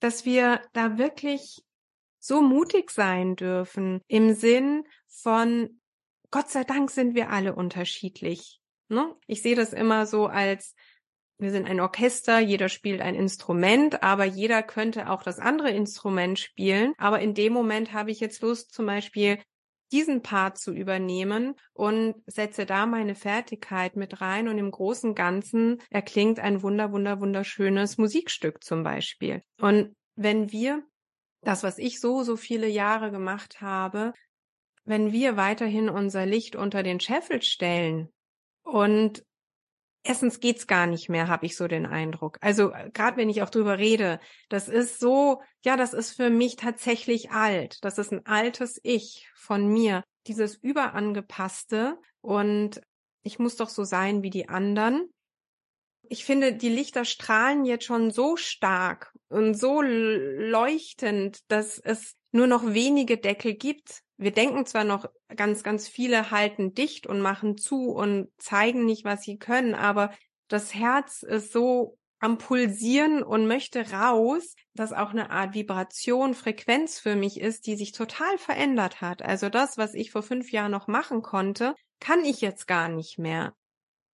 dass 0.00 0.24
wir 0.24 0.62
da 0.72 0.98
wirklich 0.98 1.64
so 2.18 2.40
mutig 2.40 2.90
sein 2.90 3.34
dürfen 3.34 4.00
im 4.06 4.34
Sinn 4.34 4.84
von 5.08 5.80
Gott 6.30 6.50
sei 6.50 6.64
Dank 6.64 6.90
sind 6.90 7.14
wir 7.14 7.30
alle 7.30 7.54
unterschiedlich. 7.54 8.60
Ne? 8.88 9.14
Ich 9.26 9.42
sehe 9.42 9.56
das 9.56 9.72
immer 9.72 10.06
so 10.06 10.26
als 10.26 10.74
wir 11.42 11.50
sind 11.50 11.68
ein 11.68 11.80
Orchester, 11.80 12.38
jeder 12.38 12.68
spielt 12.68 13.00
ein 13.00 13.16
Instrument, 13.16 14.02
aber 14.02 14.24
jeder 14.24 14.62
könnte 14.62 15.10
auch 15.10 15.24
das 15.24 15.40
andere 15.40 15.70
Instrument 15.70 16.38
spielen. 16.38 16.94
Aber 16.98 17.18
in 17.20 17.34
dem 17.34 17.52
Moment 17.52 17.92
habe 17.92 18.12
ich 18.12 18.20
jetzt 18.20 18.42
Lust, 18.42 18.72
zum 18.72 18.86
Beispiel 18.86 19.38
diesen 19.92 20.22
Part 20.22 20.58
zu 20.58 20.72
übernehmen 20.72 21.54
und 21.74 22.14
setze 22.26 22.66
da 22.66 22.86
meine 22.86 23.14
Fertigkeit 23.14 23.94
mit 23.94 24.20
rein 24.20 24.48
und 24.48 24.58
im 24.58 24.70
großen 24.70 25.14
Ganzen 25.14 25.80
erklingt 25.90 26.40
ein 26.40 26.62
wunder, 26.62 26.92
wunder, 26.92 27.20
wunderschönes 27.20 27.98
Musikstück 27.98 28.64
zum 28.64 28.82
Beispiel. 28.82 29.42
Und 29.60 29.94
wenn 30.16 30.50
wir 30.50 30.82
das, 31.42 31.62
was 31.62 31.78
ich 31.78 32.00
so, 32.00 32.22
so 32.22 32.36
viele 32.36 32.68
Jahre 32.68 33.10
gemacht 33.10 33.60
habe, 33.60 34.12
wenn 34.84 35.12
wir 35.12 35.36
weiterhin 35.36 35.88
unser 35.88 36.26
Licht 36.26 36.56
unter 36.56 36.82
den 36.82 36.98
Scheffel 36.98 37.42
stellen 37.42 38.08
und 38.64 39.24
Erstens 40.04 40.40
geht's 40.40 40.66
gar 40.66 40.86
nicht 40.86 41.08
mehr, 41.08 41.28
habe 41.28 41.46
ich 41.46 41.56
so 41.56 41.68
den 41.68 41.86
Eindruck. 41.86 42.38
Also 42.40 42.72
äh, 42.72 42.90
gerade 42.92 43.16
wenn 43.16 43.30
ich 43.30 43.42
auch 43.42 43.50
drüber 43.50 43.78
rede, 43.78 44.18
das 44.48 44.68
ist 44.68 44.98
so, 44.98 45.42
ja, 45.64 45.76
das 45.76 45.94
ist 45.94 46.12
für 46.12 46.28
mich 46.28 46.56
tatsächlich 46.56 47.30
alt. 47.30 47.78
Das 47.84 47.98
ist 47.98 48.12
ein 48.12 48.26
altes 48.26 48.80
Ich 48.82 49.28
von 49.36 49.68
mir, 49.68 50.02
dieses 50.26 50.56
überangepasste 50.56 51.98
und 52.20 52.80
ich 53.22 53.38
muss 53.38 53.56
doch 53.56 53.68
so 53.68 53.84
sein 53.84 54.22
wie 54.22 54.30
die 54.30 54.48
anderen. 54.48 55.08
Ich 56.08 56.24
finde, 56.24 56.52
die 56.52 56.68
Lichter 56.68 57.04
strahlen 57.04 57.64
jetzt 57.64 57.84
schon 57.84 58.10
so 58.10 58.36
stark 58.36 59.14
und 59.28 59.54
so 59.54 59.82
leuchtend, 59.82 61.38
dass 61.48 61.78
es 61.78 62.16
nur 62.32 62.48
noch 62.48 62.74
wenige 62.74 63.18
Deckel 63.18 63.54
gibt, 63.54 64.02
wir 64.16 64.30
denken 64.30 64.66
zwar 64.66 64.84
noch, 64.84 65.06
ganz, 65.34 65.62
ganz 65.62 65.88
viele 65.88 66.30
halten 66.30 66.74
dicht 66.74 67.06
und 67.06 67.20
machen 67.20 67.56
zu 67.56 67.90
und 67.90 68.28
zeigen 68.38 68.84
nicht, 68.84 69.04
was 69.04 69.22
sie 69.22 69.38
können, 69.38 69.74
aber 69.74 70.12
das 70.48 70.74
Herz 70.74 71.22
ist 71.22 71.52
so 71.52 71.98
am 72.22 72.38
Pulsieren 72.38 73.24
und 73.24 73.48
möchte 73.48 73.90
raus, 73.90 74.54
dass 74.74 74.92
auch 74.92 75.10
eine 75.10 75.30
Art 75.30 75.54
Vibration, 75.54 76.34
Frequenz 76.34 77.00
für 77.00 77.16
mich 77.16 77.40
ist, 77.40 77.66
die 77.66 77.74
sich 77.74 77.90
total 77.90 78.38
verändert 78.38 79.00
hat. 79.00 79.22
Also 79.22 79.48
das, 79.48 79.76
was 79.76 79.92
ich 79.94 80.12
vor 80.12 80.22
fünf 80.22 80.52
Jahren 80.52 80.70
noch 80.70 80.86
machen 80.86 81.22
konnte, 81.22 81.74
kann 81.98 82.24
ich 82.24 82.40
jetzt 82.40 82.68
gar 82.68 82.88
nicht 82.88 83.18
mehr. 83.18 83.54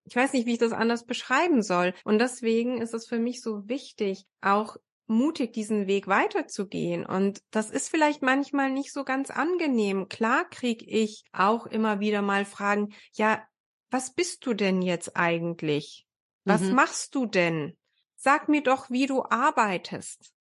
Ich 0.04 0.16
weiß 0.16 0.32
nicht, 0.32 0.46
wie 0.46 0.54
ich 0.54 0.58
das 0.58 0.72
anders 0.72 1.04
beschreiben 1.04 1.62
soll. 1.62 1.92
Und 2.02 2.18
deswegen 2.18 2.80
ist 2.80 2.94
es 2.94 3.06
für 3.06 3.18
mich 3.18 3.42
so 3.42 3.68
wichtig, 3.68 4.24
auch 4.40 4.78
mutig, 5.08 5.52
diesen 5.52 5.86
Weg 5.86 6.06
weiterzugehen. 6.06 7.04
Und 7.04 7.42
das 7.50 7.70
ist 7.70 7.88
vielleicht 7.88 8.22
manchmal 8.22 8.70
nicht 8.70 8.92
so 8.92 9.04
ganz 9.04 9.30
angenehm. 9.30 10.08
Klar 10.08 10.48
krieg 10.48 10.84
ich 10.86 11.24
auch 11.32 11.66
immer 11.66 11.98
wieder 12.00 12.22
mal 12.22 12.44
Fragen, 12.44 12.94
ja, 13.14 13.42
was 13.90 14.12
bist 14.14 14.44
du 14.46 14.54
denn 14.54 14.82
jetzt 14.82 15.16
eigentlich? 15.16 16.06
Was 16.44 16.62
mhm. 16.62 16.74
machst 16.74 17.14
du 17.14 17.26
denn? 17.26 17.76
Sag 18.16 18.48
mir 18.48 18.62
doch, 18.62 18.90
wie 18.90 19.06
du 19.06 19.24
arbeitest. 19.24 20.32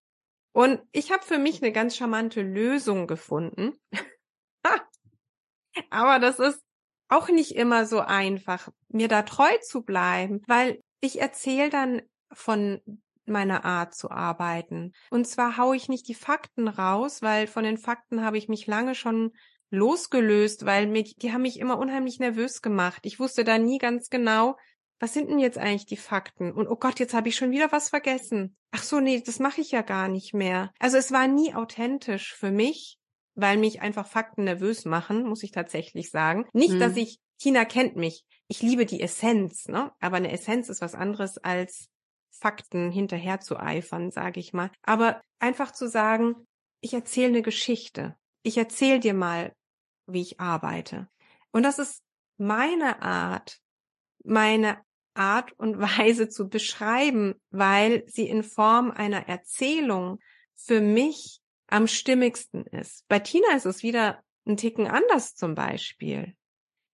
Und 0.52 0.82
ich 0.92 1.12
habe 1.12 1.24
für 1.24 1.38
mich 1.38 1.62
eine 1.62 1.72
ganz 1.72 1.96
charmante 1.96 2.42
Lösung 2.42 3.08
gefunden. 3.08 3.74
Aber 5.90 6.20
das 6.20 6.40
ist 6.40 6.62
auch 7.08 7.30
nicht 7.30 7.56
immer 7.56 7.86
so 7.86 8.00
einfach, 8.00 8.70
mir 8.90 9.08
da 9.08 9.22
treu 9.22 9.52
zu 9.62 9.84
bleiben, 9.84 10.42
weil 10.48 10.82
ich 11.00 11.22
erzähle 11.22 11.70
dann 11.70 12.02
von 12.34 12.82
meiner 13.28 13.66
Art 13.66 13.96
zu 13.96 14.12
arbeiten. 14.12 14.94
Und 15.10 15.28
zwar 15.28 15.58
haue 15.58 15.76
ich 15.76 15.90
nicht 15.90 16.08
die 16.08 16.16
Fakten 16.16 16.68
raus, 16.68 17.22
weil 17.22 17.48
von 17.48 17.64
den 17.64 17.78
Fakten 17.78 18.24
habe 18.24 18.38
ich 18.38 18.48
mich 18.48 18.68
lange 18.68 18.96
schon 18.96 19.32
losgelöst, 19.70 20.66
weil 20.66 20.88
mir, 20.88 21.04
die 21.04 21.34
haben 21.34 21.42
mich 21.42 21.60
immer 21.60 21.78
unheimlich 21.78 22.20
nervös 22.20 22.62
gemacht. 22.62 23.02
Ich 23.04 23.20
wusste 23.20 23.44
da 23.44 23.58
nie 23.58 23.78
ganz 23.78 24.10
genau, 24.10 24.56
was 25.00 25.14
sind 25.14 25.30
denn 25.30 25.40
jetzt 25.40 25.58
eigentlich 25.58 25.86
die 25.86 25.98
Fakten? 25.98 26.52
Und 26.52 26.68
oh 26.68 26.76
Gott, 26.76 27.00
jetzt 27.00 27.14
habe 27.14 27.30
ich 27.30 27.36
schon 27.36 27.52
wieder 27.52 27.72
was 27.72 27.90
vergessen. 27.90 28.56
Ach 28.72 28.82
so, 28.82 29.00
nee, 29.00 29.22
das 29.24 29.40
mache 29.40 29.62
ich 29.62 29.72
ja 29.72 29.82
gar 29.82 30.08
nicht 30.08 30.34
mehr. 30.34 30.72
Also 30.80 30.98
es 30.98 31.12
war 31.12 31.28
nie 31.28 31.54
authentisch 31.54 32.34
für 32.34 32.52
mich, 32.52 32.98
weil 33.36 33.58
mich 33.58 33.82
einfach 33.82 34.08
Fakten 34.08 34.46
nervös 34.46 34.86
machen, 34.86 35.24
muss 35.24 35.44
ich 35.44 35.52
tatsächlich 35.52 36.10
sagen. 36.10 36.46
Nicht, 36.54 36.74
hm. 36.74 36.80
dass 36.80 36.96
ich, 36.96 37.20
Tina 37.38 37.66
kennt 37.66 37.96
mich. 37.96 38.26
Ich 38.48 38.62
liebe 38.62 38.86
die 38.86 39.02
Essenz, 39.02 39.68
ne? 39.68 39.92
Aber 40.00 40.18
eine 40.18 40.32
Essenz 40.32 40.70
ist 40.70 40.82
was 40.82 40.96
anderes 40.96 41.38
als 41.38 41.90
Fakten 42.30 42.92
hinterher 42.92 43.40
zu 43.40 43.58
eifern, 43.58 44.12
sage 44.12 44.40
ich 44.40 44.54
mal. 44.54 44.72
Aber 44.84 45.22
einfach 45.40 45.72
zu 45.72 45.88
sagen, 45.88 46.36
ich 46.82 46.94
erzähle 46.94 47.30
eine 47.30 47.42
Geschichte. 47.42 48.16
Ich 48.44 48.58
erzähle 48.58 49.00
dir 49.00 49.14
mal, 49.14 49.54
wie 50.06 50.22
ich 50.22 50.40
arbeite. 50.40 51.08
Und 51.52 51.64
das 51.64 51.80
ist 51.80 52.04
meine 52.38 53.02
Art, 53.02 53.60
meine 54.24 54.80
Art 55.14 55.54
und 55.54 55.80
Weise 56.00 56.30
zu 56.30 56.50
beschreiben, 56.50 57.36
weil 57.50 58.04
sie 58.08 58.28
in 58.28 58.44
Form 58.44 58.92
einer 58.92 59.28
Erzählung 59.28 60.20
für 60.56 60.82
mich 60.82 61.40
am 61.68 61.88
stimmigsten 61.88 62.66
ist. 62.66 63.08
Bei 63.08 63.20
Tina 63.20 63.56
ist 63.56 63.66
es 63.66 63.84
wieder 63.84 64.22
ein 64.46 64.58
Ticken 64.58 64.88
anders 64.88 65.36
zum 65.36 65.56
Beispiel. 65.56 66.36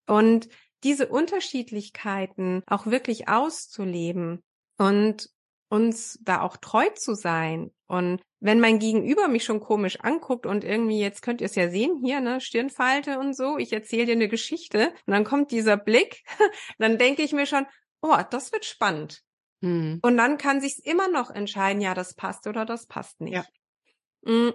Und 0.08 0.50
diese 0.84 1.08
Unterschiedlichkeiten 1.08 2.64
auch 2.66 2.88
wirklich 2.88 3.30
auszuleben 3.30 4.44
und 4.78 5.30
uns 5.70 6.20
da 6.22 6.42
auch 6.42 6.58
treu 6.58 6.88
zu 6.90 7.16
sein. 7.16 7.72
Und 7.88 8.22
wenn 8.40 8.60
mein 8.60 8.78
Gegenüber 8.78 9.28
mich 9.28 9.44
schon 9.44 9.60
komisch 9.60 10.00
anguckt 10.02 10.46
und 10.46 10.64
irgendwie, 10.64 11.00
jetzt 11.00 11.22
könnt 11.22 11.42
ihr 11.42 11.46
es 11.46 11.56
ja 11.56 11.70
sehen, 11.70 12.00
hier, 12.04 12.20
ne, 12.20 12.42
Stirnfalte 12.42 13.18
und 13.18 13.36
so, 13.36 13.58
ich 13.58 13.74
erzähle 13.74 14.06
dir 14.06 14.12
eine 14.12 14.28
Geschichte 14.28 14.90
und 15.06 15.14
dann 15.14 15.24
kommt 15.24 15.52
dieser 15.52 15.78
Blick, 15.78 16.24
dann 16.78 16.98
denke 16.98 17.24
ich 17.24 17.34
mir 17.34 17.48
schon, 17.48 17.66
oh, 18.02 18.18
das 18.30 18.52
wird 18.52 18.66
spannend. 18.66 19.24
Hm. 19.64 20.00
Und 20.04 20.18
dann 20.18 20.38
kann 20.38 20.62
sich's 20.62 20.78
immer 20.78 21.08
noch 21.08 21.32
entscheiden, 21.32 21.82
ja, 21.82 21.94
das 21.94 22.14
passt 22.14 22.46
oder 22.46 22.66
das 22.66 22.86
passt 22.86 23.22
nicht. 23.22 23.34
Ja. 23.34 23.46
Hm, 24.26 24.54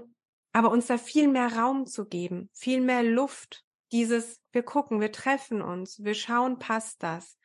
aber 0.52 0.70
uns 0.70 0.86
da 0.86 0.98
viel 0.98 1.28
mehr 1.28 1.52
Raum 1.56 1.86
zu 1.86 2.06
geben, 2.06 2.50
viel 2.52 2.80
mehr 2.80 3.02
Luft, 3.02 3.64
dieses, 3.90 4.40
wir 4.52 4.62
gucken, 4.62 5.00
wir 5.00 5.12
treffen 5.12 5.62
uns, 5.62 6.04
wir 6.04 6.14
schauen, 6.14 6.58
passt 6.58 7.02
das. 7.02 7.38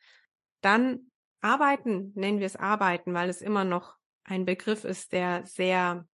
Dann 0.60 1.10
arbeiten, 1.44 2.12
nennen 2.14 2.40
wir 2.40 2.46
es 2.46 2.56
arbeiten, 2.56 3.14
weil 3.14 3.28
es 3.28 3.42
immer 3.42 3.64
noch 3.64 3.96
ein 4.24 4.44
Begriff 4.44 4.84
ist, 4.84 5.12
der 5.12 5.44
sehr 5.44 6.06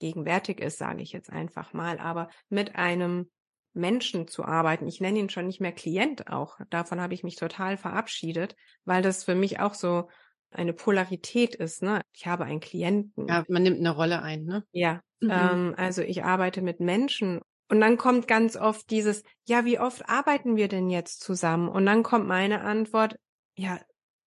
gegenwärtig 0.00 0.60
ist, 0.60 0.78
sage 0.78 1.02
ich 1.02 1.12
jetzt 1.12 1.30
einfach 1.30 1.72
mal, 1.72 1.98
aber 1.98 2.28
mit 2.48 2.74
einem 2.74 3.30
Menschen 3.72 4.26
zu 4.26 4.44
arbeiten. 4.44 4.86
Ich 4.86 5.00
nenne 5.00 5.18
ihn 5.18 5.30
schon 5.30 5.46
nicht 5.46 5.60
mehr 5.60 5.72
Klient 5.72 6.28
auch. 6.28 6.58
Davon 6.70 7.00
habe 7.00 7.14
ich 7.14 7.22
mich 7.22 7.36
total 7.36 7.76
verabschiedet, 7.76 8.56
weil 8.84 9.00
das 9.00 9.24
für 9.24 9.34
mich 9.34 9.60
auch 9.60 9.74
so 9.74 10.08
eine 10.50 10.72
Polarität 10.72 11.54
ist. 11.54 11.82
Ne? 11.82 12.02
Ich 12.12 12.26
habe 12.26 12.44
einen 12.44 12.60
Klienten. 12.60 13.28
Ja, 13.28 13.44
man 13.48 13.62
nimmt 13.62 13.78
eine 13.78 13.90
Rolle 13.90 14.22
ein. 14.22 14.44
Ne? 14.44 14.64
Ja, 14.72 15.00
mhm. 15.20 15.30
ähm, 15.30 15.74
also 15.76 16.02
ich 16.02 16.24
arbeite 16.24 16.60
mit 16.60 16.80
Menschen. 16.80 17.40
Und 17.70 17.80
dann 17.80 17.96
kommt 17.96 18.28
ganz 18.28 18.56
oft 18.56 18.90
dieses, 18.90 19.22
ja, 19.46 19.64
wie 19.64 19.78
oft 19.78 20.06
arbeiten 20.08 20.56
wir 20.56 20.68
denn 20.68 20.90
jetzt 20.90 21.20
zusammen? 21.20 21.68
Und 21.68 21.86
dann 21.86 22.02
kommt 22.02 22.26
meine 22.26 22.60
Antwort, 22.60 23.16
ja, 23.54 23.80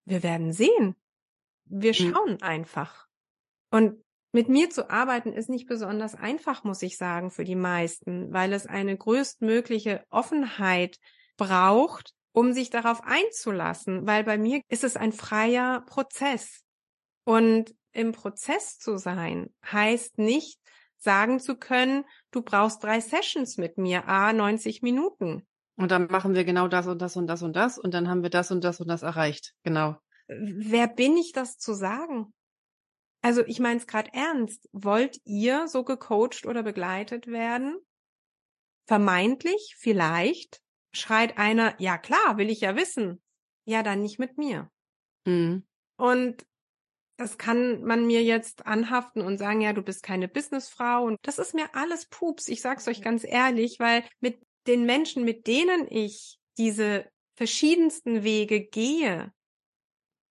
wir 0.05 0.23
werden 0.23 0.53
sehen. 0.53 0.97
Wir 1.65 1.93
mhm. 1.93 1.95
schauen 1.95 2.43
einfach. 2.43 3.07
Und 3.71 4.03
mit 4.33 4.49
mir 4.49 4.69
zu 4.69 4.91
arbeiten 4.91 5.33
ist 5.33 5.49
nicht 5.49 5.67
besonders 5.67 6.15
einfach, 6.15 6.65
muss 6.65 6.83
ich 6.83 6.97
sagen, 6.97 7.31
für 7.31 7.45
die 7.45 7.55
meisten, 7.55 8.33
weil 8.33 8.53
es 8.53 8.67
eine 8.67 8.97
größtmögliche 8.97 10.05
Offenheit 10.11 10.99
braucht, 11.37 12.15
um 12.33 12.53
sich 12.53 12.69
darauf 12.69 13.03
einzulassen, 13.05 14.07
weil 14.07 14.25
bei 14.25 14.37
mir 14.37 14.61
ist 14.69 14.83
es 14.83 14.97
ein 14.97 15.13
freier 15.13 15.85
Prozess. 15.87 16.65
Und 17.25 17.75
im 17.93 18.11
Prozess 18.11 18.79
zu 18.79 18.97
sein 18.99 19.55
heißt 19.65 20.19
nicht 20.19 20.59
sagen 20.97 21.39
zu 21.39 21.57
können, 21.57 22.05
du 22.33 22.43
brauchst 22.43 22.83
drei 22.83 23.01
Sessions 23.01 23.57
mit 23.57 23.79
mir, 23.79 24.09
a 24.09 24.33
90 24.33 24.83
Minuten. 24.83 25.47
Und 25.77 25.91
dann 25.91 26.07
machen 26.07 26.35
wir 26.35 26.45
genau 26.45 26.69
das 26.69 26.87
und 26.87 27.01
das 27.03 27.17
und 27.17 27.27
das 27.27 27.43
und 27.43 27.55
das 27.55 27.79
und 27.79 27.93
dann 27.95 28.09
haben 28.09 28.23
wir 28.23 28.31
das 28.31 28.51
und 28.51 28.63
das 28.63 28.81
und 28.81 28.89
das 28.89 29.03
erreicht. 29.03 29.55
Genau. 29.65 29.97
Wer 30.29 30.89
bin 30.89 31.17
ich, 31.17 31.33
das 31.33 31.59
zu 31.59 31.75
sagen? 31.75 32.33
Also 33.23 33.43
ich 33.47 33.59
meine 33.59 33.79
es 33.79 33.87
gerade 33.87 34.13
ernst. 34.13 34.69
Wollt 34.73 35.21
ihr 35.25 35.67
so 35.67 35.83
gecoacht 35.83 36.47
oder 36.47 36.63
begleitet 36.63 37.27
werden? 37.27 37.79
Vermeintlich, 38.87 39.75
vielleicht, 39.79 40.61
schreit 40.93 41.39
einer, 41.39 41.75
ja 41.81 41.99
klar, 41.99 42.37
will 42.37 42.51
ich 42.51 42.61
ja 42.61 42.77
wissen. 42.77 43.23
Ja, 43.65 43.83
dann 43.83 44.03
nicht 44.03 44.19
mit 44.19 44.37
mir. 44.37 44.71
Mhm. 45.25 45.67
Und 45.97 46.47
das 47.17 47.39
kann 47.39 47.83
man 47.83 48.07
mir 48.07 48.23
jetzt 48.23 48.67
anhaften 48.67 49.23
und 49.23 49.39
sagen, 49.39 49.61
ja, 49.61 49.73
du 49.73 49.83
bist 49.83 50.03
keine 50.03 50.29
Businessfrau. 50.29 51.05
Und 51.05 51.19
das 51.23 51.39
ist 51.39 51.55
mir 51.55 51.75
alles 51.75 52.07
Pups. 52.07 52.49
Ich 52.49 52.61
sag's 52.61 52.89
euch 52.89 53.03
ganz 53.03 53.25
ehrlich, 53.25 53.79
weil 53.79 54.05
mit 54.21 54.39
den 54.67 54.85
Menschen, 54.85 55.25
mit 55.25 55.47
denen 55.47 55.87
ich 55.91 56.39
diese 56.59 57.07
verschiedensten 57.37 58.23
Wege 58.23 58.65
gehe, 58.65 59.33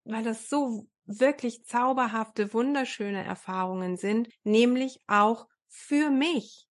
weil 0.03 0.23
das 0.23 0.49
so 0.49 0.87
wirklich 1.05 1.65
zauberhafte, 1.65 2.53
wunderschöne 2.53 3.23
Erfahrungen 3.23 3.97
sind, 3.97 4.29
nämlich 4.43 4.99
auch 5.07 5.47
für 5.67 6.09
mich. 6.09 6.67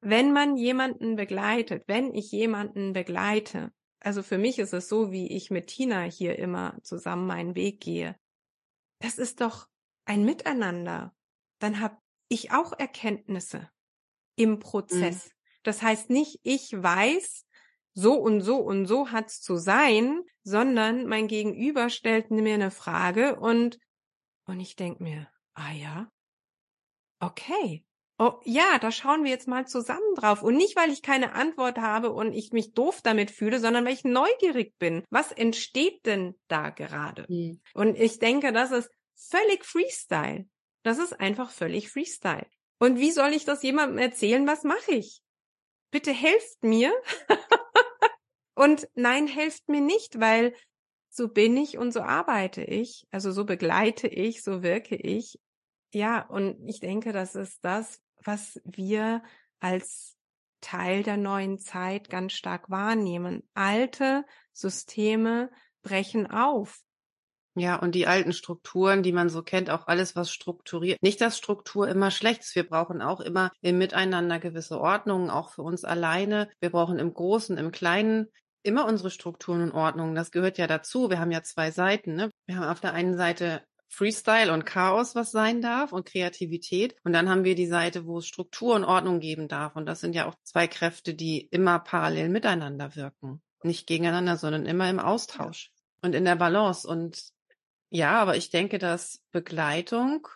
Wenn 0.00 0.32
man 0.32 0.56
jemanden 0.56 1.16
begleitet, 1.16 1.84
wenn 1.86 2.12
ich 2.14 2.30
jemanden 2.32 2.92
begleite, 2.92 3.72
also 4.00 4.22
für 4.22 4.38
mich 4.38 4.58
ist 4.58 4.72
es 4.72 4.88
so, 4.88 5.12
wie 5.12 5.28
ich 5.28 5.50
mit 5.50 5.68
Tina 5.68 6.02
hier 6.02 6.38
immer 6.38 6.76
zusammen 6.82 7.26
meinen 7.26 7.54
Weg 7.54 7.80
gehe. 7.80 8.16
Das 8.98 9.18
ist 9.18 9.40
doch 9.40 9.68
ein 10.04 10.24
Miteinander. 10.24 11.14
Dann 11.60 11.80
habe 11.80 11.96
ich 12.28 12.50
auch 12.50 12.72
Erkenntnisse 12.72 13.70
im 14.34 14.58
Prozess. 14.58 15.26
Mhm. 15.26 15.41
Das 15.62 15.82
heißt 15.82 16.10
nicht, 16.10 16.40
ich 16.42 16.72
weiß, 16.72 17.46
so 17.94 18.14
und 18.14 18.40
so 18.40 18.56
und 18.56 18.86
so 18.86 19.10
hat's 19.10 19.40
zu 19.40 19.56
sein, 19.56 20.22
sondern 20.42 21.06
mein 21.06 21.28
Gegenüber 21.28 21.90
stellt 21.90 22.30
mir 22.30 22.54
eine 22.54 22.70
Frage 22.70 23.36
und 23.38 23.78
und 24.46 24.60
ich 24.60 24.76
denk 24.76 25.00
mir, 25.00 25.28
ah 25.54 25.72
ja, 25.72 26.10
okay. 27.20 27.84
Oh 28.18 28.40
ja, 28.44 28.78
da 28.78 28.92
schauen 28.92 29.24
wir 29.24 29.30
jetzt 29.30 29.48
mal 29.48 29.66
zusammen 29.66 30.14
drauf. 30.16 30.42
Und 30.42 30.56
nicht, 30.56 30.76
weil 30.76 30.90
ich 30.92 31.02
keine 31.02 31.32
Antwort 31.32 31.78
habe 31.78 32.12
und 32.12 32.32
ich 32.32 32.52
mich 32.52 32.72
doof 32.72 33.00
damit 33.02 33.30
fühle, 33.30 33.58
sondern 33.58 33.84
weil 33.84 33.94
ich 33.94 34.04
neugierig 34.04 34.78
bin. 34.78 35.04
Was 35.10 35.32
entsteht 35.32 36.04
denn 36.06 36.38
da 36.48 36.70
gerade? 36.70 37.24
Mhm. 37.28 37.60
Und 37.74 37.98
ich 37.98 38.18
denke, 38.18 38.52
das 38.52 38.70
ist 38.70 38.90
völlig 39.14 39.64
Freestyle. 39.64 40.46
Das 40.82 40.98
ist 40.98 41.18
einfach 41.18 41.50
völlig 41.50 41.90
Freestyle. 41.90 42.46
Und 42.78 42.98
wie 42.98 43.12
soll 43.12 43.32
ich 43.32 43.44
das 43.44 43.62
jemandem 43.62 43.98
erzählen? 43.98 44.46
Was 44.46 44.64
mache 44.64 44.92
ich? 44.92 45.22
Bitte 45.92 46.12
helft 46.12 46.64
mir. 46.64 46.92
Und 48.54 48.88
nein, 48.94 49.28
helft 49.28 49.68
mir 49.68 49.80
nicht, 49.80 50.18
weil 50.18 50.54
so 51.08 51.28
bin 51.28 51.56
ich 51.56 51.76
und 51.76 51.92
so 51.92 52.00
arbeite 52.00 52.62
ich. 52.62 53.06
Also 53.10 53.32
so 53.32 53.44
begleite 53.44 54.08
ich, 54.08 54.42
so 54.42 54.62
wirke 54.62 54.96
ich. 54.96 55.38
Ja, 55.92 56.22
und 56.22 56.56
ich 56.66 56.80
denke, 56.80 57.12
das 57.12 57.34
ist 57.34 57.62
das, 57.62 58.00
was 58.22 58.60
wir 58.64 59.22
als 59.60 60.16
Teil 60.62 61.02
der 61.02 61.18
neuen 61.18 61.58
Zeit 61.58 62.08
ganz 62.08 62.32
stark 62.32 62.70
wahrnehmen. 62.70 63.46
Alte 63.52 64.24
Systeme 64.52 65.50
brechen 65.82 66.30
auf. 66.30 66.80
Ja, 67.54 67.76
und 67.76 67.94
die 67.94 68.06
alten 68.06 68.32
Strukturen, 68.32 69.02
die 69.02 69.12
man 69.12 69.28
so 69.28 69.42
kennt, 69.42 69.68
auch 69.68 69.86
alles, 69.86 70.16
was 70.16 70.30
strukturiert. 70.30 71.02
Nicht, 71.02 71.20
dass 71.20 71.36
Struktur 71.36 71.86
immer 71.88 72.10
schlecht 72.10 72.40
ist. 72.40 72.54
Wir 72.54 72.66
brauchen 72.66 73.02
auch 73.02 73.20
immer 73.20 73.50
im 73.60 73.76
Miteinander 73.76 74.38
gewisse 74.38 74.80
Ordnungen, 74.80 75.28
auch 75.28 75.50
für 75.50 75.62
uns 75.62 75.84
alleine. 75.84 76.48
Wir 76.60 76.70
brauchen 76.70 76.98
im 76.98 77.12
Großen, 77.12 77.58
im 77.58 77.70
Kleinen 77.70 78.28
immer 78.62 78.86
unsere 78.86 79.10
Strukturen 79.10 79.62
und 79.62 79.72
Ordnungen. 79.72 80.14
Das 80.14 80.30
gehört 80.30 80.56
ja 80.56 80.66
dazu. 80.66 81.10
Wir 81.10 81.18
haben 81.18 81.30
ja 81.30 81.42
zwei 81.42 81.70
Seiten. 81.70 82.14
Ne? 82.14 82.30
Wir 82.46 82.56
haben 82.56 82.68
auf 82.68 82.80
der 82.80 82.94
einen 82.94 83.16
Seite 83.16 83.62
Freestyle 83.88 84.52
und 84.52 84.64
Chaos, 84.64 85.14
was 85.14 85.32
sein 85.32 85.60
darf 85.60 85.92
und 85.92 86.06
Kreativität. 86.06 86.96
Und 87.04 87.12
dann 87.12 87.28
haben 87.28 87.44
wir 87.44 87.54
die 87.54 87.66
Seite, 87.66 88.06
wo 88.06 88.18
es 88.18 88.26
Struktur 88.26 88.74
und 88.74 88.84
Ordnung 88.84 89.20
geben 89.20 89.48
darf. 89.48 89.76
Und 89.76 89.84
das 89.84 90.00
sind 90.00 90.14
ja 90.14 90.26
auch 90.26 90.34
zwei 90.44 90.66
Kräfte, 90.66 91.12
die 91.12 91.40
immer 91.50 91.78
parallel 91.78 92.30
miteinander 92.30 92.96
wirken. 92.96 93.42
Nicht 93.62 93.86
gegeneinander, 93.86 94.38
sondern 94.38 94.64
immer 94.64 94.88
im 94.88 94.98
Austausch 94.98 95.70
und 96.00 96.14
in 96.14 96.24
der 96.24 96.36
Balance. 96.36 96.88
Und 96.88 97.31
ja, 97.92 98.18
aber 98.20 98.36
ich 98.36 98.48
denke, 98.48 98.78
dass 98.78 99.20
Begleitung, 99.32 100.26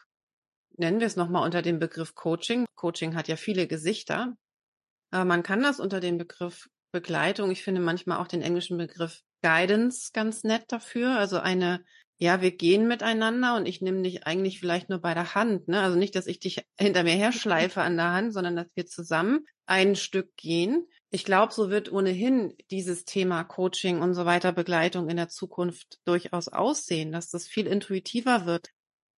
nennen 0.76 1.00
wir 1.00 1.06
es 1.06 1.16
nochmal 1.16 1.42
unter 1.42 1.62
dem 1.62 1.78
Begriff 1.78 2.14
Coaching. 2.14 2.66
Coaching 2.74 3.14
hat 3.14 3.28
ja 3.28 3.36
viele 3.36 3.66
Gesichter. 3.66 4.36
Aber 5.10 5.24
man 5.24 5.42
kann 5.42 5.62
das 5.62 5.80
unter 5.80 6.00
dem 6.00 6.18
Begriff 6.18 6.68
Begleitung. 6.92 7.50
Ich 7.50 7.62
finde 7.62 7.80
manchmal 7.80 8.18
auch 8.18 8.28
den 8.28 8.42
englischen 8.42 8.76
Begriff 8.76 9.22
Guidance 9.42 10.10
ganz 10.12 10.44
nett 10.44 10.64
dafür. 10.68 11.16
Also 11.16 11.38
eine, 11.38 11.82
ja, 12.18 12.42
wir 12.42 12.50
gehen 12.50 12.88
miteinander 12.88 13.56
und 13.56 13.64
ich 13.64 13.80
nehme 13.80 14.02
dich 14.02 14.26
eigentlich 14.26 14.60
vielleicht 14.60 14.90
nur 14.90 14.98
bei 14.98 15.14
der 15.14 15.34
Hand. 15.34 15.66
Ne? 15.66 15.80
Also 15.80 15.96
nicht, 15.96 16.14
dass 16.14 16.26
ich 16.26 16.40
dich 16.40 16.62
hinter 16.78 17.04
mir 17.04 17.14
herschleife 17.14 17.80
an 17.82 17.96
der 17.96 18.12
Hand, 18.12 18.34
sondern 18.34 18.56
dass 18.56 18.68
wir 18.74 18.84
zusammen 18.84 19.46
ein 19.64 19.96
Stück 19.96 20.36
gehen. 20.36 20.86
Ich 21.10 21.24
glaube, 21.24 21.52
so 21.52 21.70
wird 21.70 21.92
ohnehin 21.92 22.54
dieses 22.70 23.04
Thema 23.04 23.44
Coaching 23.44 24.00
und 24.00 24.14
so 24.14 24.26
weiter 24.26 24.52
Begleitung 24.52 25.08
in 25.08 25.16
der 25.16 25.28
Zukunft 25.28 26.00
durchaus 26.04 26.48
aussehen, 26.48 27.12
dass 27.12 27.30
das 27.30 27.46
viel 27.46 27.66
intuitiver 27.66 28.44
wird. 28.44 28.70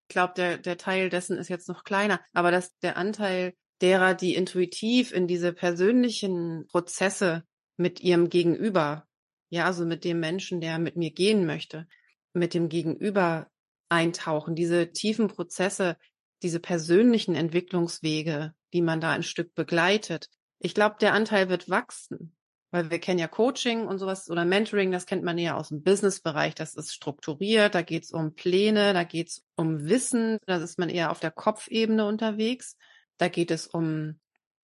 Ich 0.09 0.15
glaube, 0.15 0.35
der, 0.37 0.59
der 0.59 0.77
Teil 0.77 1.09
dessen 1.09 1.39
ist 1.39 1.49
jetzt 1.49 1.69
noch 1.69 1.85
kleiner, 1.85 2.21
aber 2.33 2.51
dass 2.51 2.77
der 2.79 2.97
Anteil 2.97 3.55
derer, 3.81 4.15
die 4.15 4.35
intuitiv 4.35 5.13
in 5.13 5.27
diese 5.27 5.53
persönlichen 5.53 6.67
Prozesse 6.69 7.45
mit 7.77 8.01
ihrem 8.01 8.29
Gegenüber, 8.29 9.07
ja, 9.51 9.65
also 9.65 9.87
mit 9.87 10.05
dem 10.05 10.21
Menschen, 10.21 10.61
der 10.61 10.79
mit 10.79 10.97
mir 10.97 11.11
gehen 11.11 11.47
möchte, 11.47 11.87
mit 12.33 12.55
dem 12.55 12.69
Gegenüber 12.69 13.51
eintauchen, 13.89 14.55
diese 14.55 14.93
tiefen 14.93 15.29
Prozesse, 15.29 15.97
diese 16.43 16.61
persönlichen 16.61 17.35
Entwicklungswege, 17.35 18.55
die 18.73 18.83
man 18.83 19.01
da 19.01 19.13
ein 19.13 19.23
Stück 19.23 19.55
begleitet. 19.55 20.29
Ich 20.61 20.75
glaube, 20.75 20.97
der 21.01 21.13
Anteil 21.13 21.49
wird 21.49 21.69
wachsen, 21.69 22.37
weil 22.71 22.91
wir 22.91 22.99
kennen 22.99 23.19
ja 23.19 23.29
Coaching 23.29 23.87
und 23.87 23.99
sowas 23.99 24.29
oder 24.29 24.45
Mentoring, 24.45 24.91
das 24.91 25.07
kennt 25.07 25.23
man 25.23 25.39
ja 25.39 25.57
aus 25.57 25.69
dem 25.69 25.83
Businessbereich, 25.83 26.55
das 26.55 26.75
ist 26.75 26.93
strukturiert, 26.93 27.75
da 27.75 27.83
geht's 27.83 28.13
um 28.13 28.35
Pläne, 28.35 28.93
da 28.93 29.05
geht's 29.05 29.45
um 29.57 29.87
Wissen, 29.89 30.39
da 30.47 30.57
ist 30.57 30.79
man 30.79 30.89
eher 30.89 31.11
auf 31.11 31.21
der 31.21 31.31
Kopfebene 31.31 32.05
unterwegs, 32.05 32.77
da 33.19 33.29
geht 33.29 33.51
es 33.51 33.67
um 33.67 34.19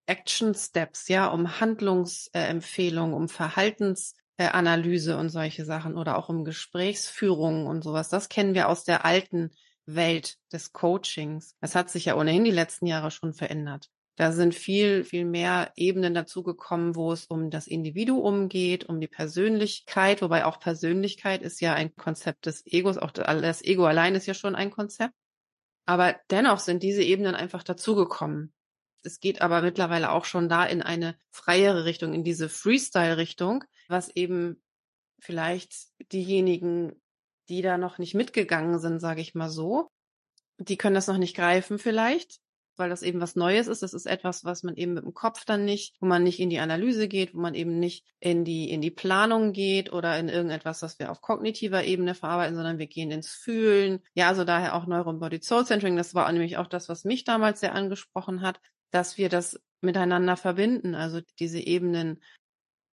Action 0.07 0.55
Steps, 0.55 1.09
ja, 1.09 1.29
um 1.29 1.61
Handlungsempfehlungen, 1.61 3.15
um 3.15 3.29
Verhaltensanalyse 3.29 5.17
und 5.17 5.31
solche 5.31 5.65
Sachen 5.65 5.97
oder 5.97 6.19
auch 6.19 6.29
um 6.29 6.45
Gesprächsführung 6.45 7.67
und 7.67 7.83
sowas. 7.83 8.11
Das 8.11 8.29
kennen 8.29 8.55
wir 8.55 8.69
aus 8.69 8.85
der 8.85 9.05
alten 9.05 9.51
Welt 9.87 10.37
des 10.53 10.73
Coachings. 10.73 11.57
Das 11.61 11.75
hat 11.75 11.89
sich 11.91 12.07
ja 12.07 12.17
ohnehin 12.17 12.45
die 12.45 12.51
letzten 12.51 12.87
Jahre 12.87 13.11
schon 13.11 13.33
verändert. 13.33 13.91
Da 14.17 14.31
sind 14.31 14.55
viel, 14.55 15.03
viel 15.03 15.25
mehr 15.25 15.73
Ebenen 15.75 16.15
dazugekommen, 16.15 16.95
wo 16.95 17.13
es 17.13 17.27
um 17.27 17.51
das 17.51 17.67
Individuum 17.67 18.49
geht, 18.49 18.85
um 18.85 19.01
die 19.01 19.09
Persönlichkeit, 19.09 20.23
wobei 20.23 20.45
auch 20.45 20.61
Persönlichkeit 20.61 21.43
ist 21.43 21.61
ja 21.61 21.75
ein 21.75 21.95
Konzept 21.97 22.47
des 22.47 22.65
Egos, 22.65 22.97
auch 22.97 23.11
das 23.11 23.65
Ego 23.65 23.87
allein 23.87 24.15
ist 24.15 24.27
ja 24.27 24.35
schon 24.35 24.55
ein 24.55 24.71
Konzept. 24.71 25.15
Aber 25.87 26.17
dennoch 26.31 26.61
sind 26.61 26.83
diese 26.83 27.03
Ebenen 27.03 27.35
einfach 27.35 27.63
dazugekommen. 27.63 28.55
Es 29.03 29.21
geht 29.21 29.43
aber 29.43 29.61
mittlerweile 29.63 30.13
auch 30.13 30.25
schon 30.25 30.49
da 30.49 30.65
in 30.65 30.81
eine 30.81 31.19
freiere 31.31 31.85
Richtung, 31.85 32.15
in 32.15 32.25
diese 32.25 32.49
Freestyle-Richtung, 32.49 33.65
was 33.89 34.09
eben 34.09 34.63
vielleicht 35.19 35.89
diejenigen, 36.13 37.03
die 37.49 37.63
da 37.63 37.77
noch 37.79 37.99
nicht 37.99 38.15
mitgegangen 38.15 38.79
sind, 38.79 39.01
sage 39.01 39.21
ich 39.21 39.35
mal 39.35 39.51
so, 39.51 39.91
die 40.59 40.77
können 40.77 40.95
das 40.95 41.09
noch 41.09 41.19
nicht 41.19 41.37
greifen 41.37 41.79
vielleicht, 41.79 42.41
weil 42.77 42.91
das 42.91 43.03
eben 43.03 43.21
was 43.21 43.37
Neues 43.37 43.67
ist. 43.67 43.83
Das 43.83 43.95
ist 43.95 44.07
etwas, 44.07 44.45
was 44.45 44.63
man 44.63 44.77
eben 44.77 44.95
mit 44.95 45.05
dem 45.05 45.15
Kopf 45.15 45.45
dann 45.45 45.65
nicht, 45.65 45.97
wo 46.01 46.07
man 46.07 46.23
nicht 46.23 46.41
in 46.41 46.51
die 46.51 46.59
Analyse 46.59 47.09
geht, 47.09 47.35
wo 47.35 47.41
man 47.41 47.55
eben 47.55 47.79
nicht 47.79 48.05
in 48.21 48.45
die, 48.45 48.71
in 48.71 48.81
die 48.81 48.91
Planung 48.91 49.53
geht 49.53 49.93
oder 49.93 50.19
in 50.19 50.29
irgendetwas, 50.29 50.83
was 50.83 50.99
wir 50.99 51.11
auf 51.11 51.21
kognitiver 51.21 51.85
Ebene 51.85 52.15
verarbeiten, 52.15 52.57
sondern 52.57 52.79
wir 52.79 52.87
gehen 52.87 53.11
ins 53.11 53.31
Fühlen. 53.31 54.01
Ja, 54.15 54.29
also 54.29 54.45
daher 54.45 54.75
auch 54.75 54.87
Neuro 54.87 55.13
Body 55.13 55.41
Soul 55.41 55.67
Centering. 55.67 55.97
Das 55.97 56.15
war 56.15 56.31
nämlich 56.31 56.57
auch 56.57 56.67
das, 56.67 56.89
was 56.89 57.05
mich 57.05 57.25
damals 57.25 57.61
sehr 57.61 57.75
angesprochen 57.75 58.43
hat, 58.43 58.61
dass 58.91 59.19
wir 59.19 59.29
das 59.29 59.61
miteinander 59.81 60.37
verbinden. 60.37 60.95
Also 60.95 61.21
diese 61.39 61.61
Ebenen 61.61 62.23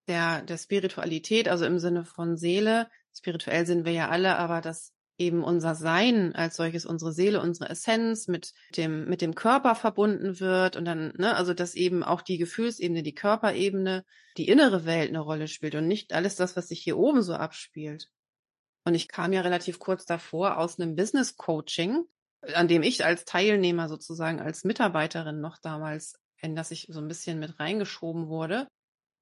der, 0.07 0.41
der 0.41 0.57
Spiritualität, 0.57 1.47
also 1.47 1.65
im 1.65 1.79
Sinne 1.79 2.05
von 2.05 2.37
Seele. 2.37 2.89
Spirituell 3.13 3.65
sind 3.65 3.85
wir 3.85 3.93
ja 3.93 4.09
alle, 4.09 4.37
aber 4.37 4.61
dass 4.61 4.93
eben 5.21 5.43
unser 5.43 5.75
Sein 5.75 6.35
als 6.35 6.55
solches, 6.55 6.85
unsere 6.85 7.13
Seele, 7.13 7.41
unsere 7.41 7.69
Essenz 7.69 8.27
mit 8.27 8.53
dem, 8.75 9.05
mit 9.05 9.21
dem 9.21 9.35
Körper 9.35 9.75
verbunden 9.75 10.39
wird 10.39 10.75
und 10.75 10.85
dann, 10.85 11.13
ne, 11.17 11.35
also 11.35 11.53
dass 11.53 11.75
eben 11.75 12.03
auch 12.03 12.21
die 12.21 12.39
Gefühlsebene, 12.39 13.03
die 13.03 13.13
Körperebene, 13.13 14.03
die 14.37 14.47
innere 14.47 14.85
Welt 14.85 15.09
eine 15.09 15.19
Rolle 15.19 15.47
spielt 15.47 15.75
und 15.75 15.87
nicht 15.87 16.11
alles 16.13 16.35
das, 16.35 16.57
was 16.57 16.67
sich 16.69 16.81
hier 16.81 16.97
oben 16.97 17.21
so 17.21 17.35
abspielt. 17.35 18.09
Und 18.83 18.95
ich 18.95 19.07
kam 19.07 19.31
ja 19.31 19.41
relativ 19.41 19.77
kurz 19.77 20.05
davor 20.05 20.57
aus 20.57 20.79
einem 20.79 20.95
Business 20.95 21.37
Coaching, 21.37 22.03
an 22.53 22.67
dem 22.67 22.81
ich 22.81 23.05
als 23.05 23.23
Teilnehmer 23.23 23.87
sozusagen 23.87 24.39
als 24.39 24.63
Mitarbeiterin 24.63 25.39
noch 25.39 25.59
damals, 25.59 26.15
in 26.41 26.55
das 26.55 26.71
ich 26.71 26.87
so 26.89 26.99
ein 26.99 27.07
bisschen 27.07 27.37
mit 27.37 27.59
reingeschoben 27.59 28.27
wurde. 28.27 28.67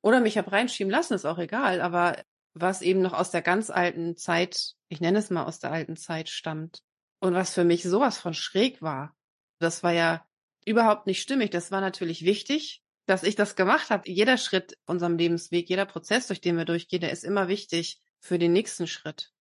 Oder 0.02 0.22
mich 0.22 0.38
habe 0.38 0.54
reinschieben 0.54 0.90
lassen, 0.90 1.14
ist 1.14 1.26
auch 1.26 1.40
egal, 1.40 1.82
aber 1.82 2.16
was 2.62 2.82
eben 2.82 3.02
noch 3.02 3.14
aus 3.14 3.32
der 3.32 3.42
ganz 3.42 3.70
alten 3.70 4.18
Zeit, 4.18 4.74
ich 4.88 5.02
nenne 5.02 5.20
es 5.20 5.30
mal 5.30 5.46
aus 5.46 5.60
der 5.60 5.72
alten 5.72 5.96
Zeit 5.96 6.30
stammt. 6.30 6.82
Und 7.20 7.34
was 7.34 7.54
für 7.54 7.64
mich 7.64 7.84
sowas 7.84 8.18
von 8.18 8.34
schräg 8.34 8.82
war. 8.82 9.16
Das 9.60 9.84
war 9.84 9.92
ja 9.92 10.26
überhaupt 10.66 11.06
nicht 11.06 11.22
stimmig. 11.22 11.52
Das 11.52 11.72
war 11.72 11.82
natürlich 11.82 12.24
wichtig, 12.24 12.82
dass 13.06 13.24
ich 13.24 13.36
das 13.36 13.56
gemacht 13.56 13.90
habe. 13.90 14.10
Jeder 14.10 14.38
Schritt 14.38 14.78
unserem 14.86 15.18
Lebensweg, 15.18 15.70
jeder 15.70 15.86
Prozess, 15.86 16.28
durch 16.28 16.42
den 16.42 16.58
wir 16.58 16.66
durchgehen, 16.66 17.02
der 17.02 17.12
ist 17.12 17.24
immer 17.24 17.48
wichtig 17.48 18.02
für 18.20 18.40
den 18.40 18.54
nächsten 18.54 18.88
Schritt. 18.88 19.32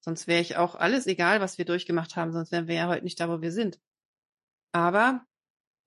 Sonst 0.00 0.26
wäre 0.26 0.40
ich 0.40 0.56
auch 0.56 0.74
alles 0.74 1.06
egal, 1.06 1.40
was 1.40 1.58
wir 1.58 1.64
durchgemacht 1.64 2.16
haben, 2.16 2.32
sonst 2.32 2.52
wären 2.52 2.68
wir 2.68 2.74
ja 2.74 2.88
heute 2.88 3.04
nicht 3.04 3.20
da, 3.20 3.28
wo 3.28 3.40
wir 3.40 3.52
sind. 3.52 3.78
Aber 4.72 5.24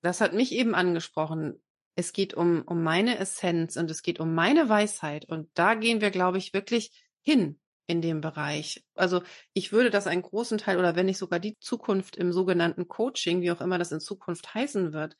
das 0.01 0.21
hat 0.21 0.33
mich 0.33 0.51
eben 0.51 0.75
angesprochen. 0.75 1.61
Es 1.95 2.13
geht 2.13 2.33
um, 2.33 2.63
um 2.65 2.83
meine 2.83 3.17
Essenz 3.17 3.75
und 3.75 3.91
es 3.91 4.01
geht 4.01 4.19
um 4.19 4.33
meine 4.33 4.69
Weisheit. 4.69 5.25
Und 5.25 5.49
da 5.53 5.75
gehen 5.75 6.01
wir, 6.01 6.11
glaube 6.11 6.37
ich, 6.37 6.53
wirklich 6.53 6.91
hin 7.21 7.59
in 7.87 8.01
dem 8.01 8.21
Bereich. 8.21 8.85
Also 8.95 9.21
ich 9.53 9.71
würde 9.71 9.89
das 9.89 10.07
einen 10.07 10.21
großen 10.21 10.57
Teil 10.57 10.77
oder 10.77 10.95
wenn 10.95 11.07
nicht 11.07 11.17
sogar 11.17 11.39
die 11.39 11.57
Zukunft 11.59 12.15
im 12.15 12.31
sogenannten 12.31 12.87
Coaching, 12.87 13.41
wie 13.41 13.51
auch 13.51 13.61
immer 13.61 13.77
das 13.77 13.91
in 13.91 13.99
Zukunft 13.99 14.53
heißen 14.53 14.93
wird, 14.93 15.15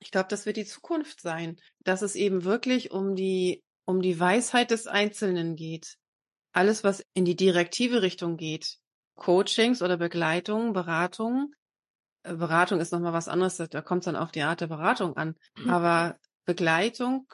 ich 0.00 0.10
glaube, 0.10 0.28
das 0.28 0.44
wird 0.44 0.56
die 0.56 0.66
Zukunft 0.66 1.20
sein, 1.20 1.56
dass 1.80 2.02
es 2.02 2.14
eben 2.14 2.44
wirklich 2.44 2.90
um 2.90 3.14
die, 3.14 3.62
um 3.86 4.02
die 4.02 4.20
Weisheit 4.20 4.70
des 4.70 4.86
Einzelnen 4.86 5.56
geht 5.56 5.96
alles, 6.54 6.84
was 6.84 7.04
in 7.14 7.24
die 7.24 7.36
direktive 7.36 8.02
Richtung 8.02 8.36
geht, 8.36 8.78
Coachings 9.16 9.82
oder 9.82 9.96
Begleitung, 9.96 10.72
Beratung. 10.72 11.52
Beratung 12.24 12.80
ist 12.80 12.92
nochmal 12.92 13.12
was 13.12 13.28
anderes, 13.28 13.56
da 13.56 13.82
kommt 13.82 14.00
es 14.00 14.06
dann 14.06 14.16
auf 14.16 14.32
die 14.32 14.42
Art 14.42 14.60
der 14.60 14.66
Beratung 14.66 15.16
an. 15.16 15.36
Mhm. 15.56 15.70
Aber 15.70 16.18
Begleitung 16.44 17.32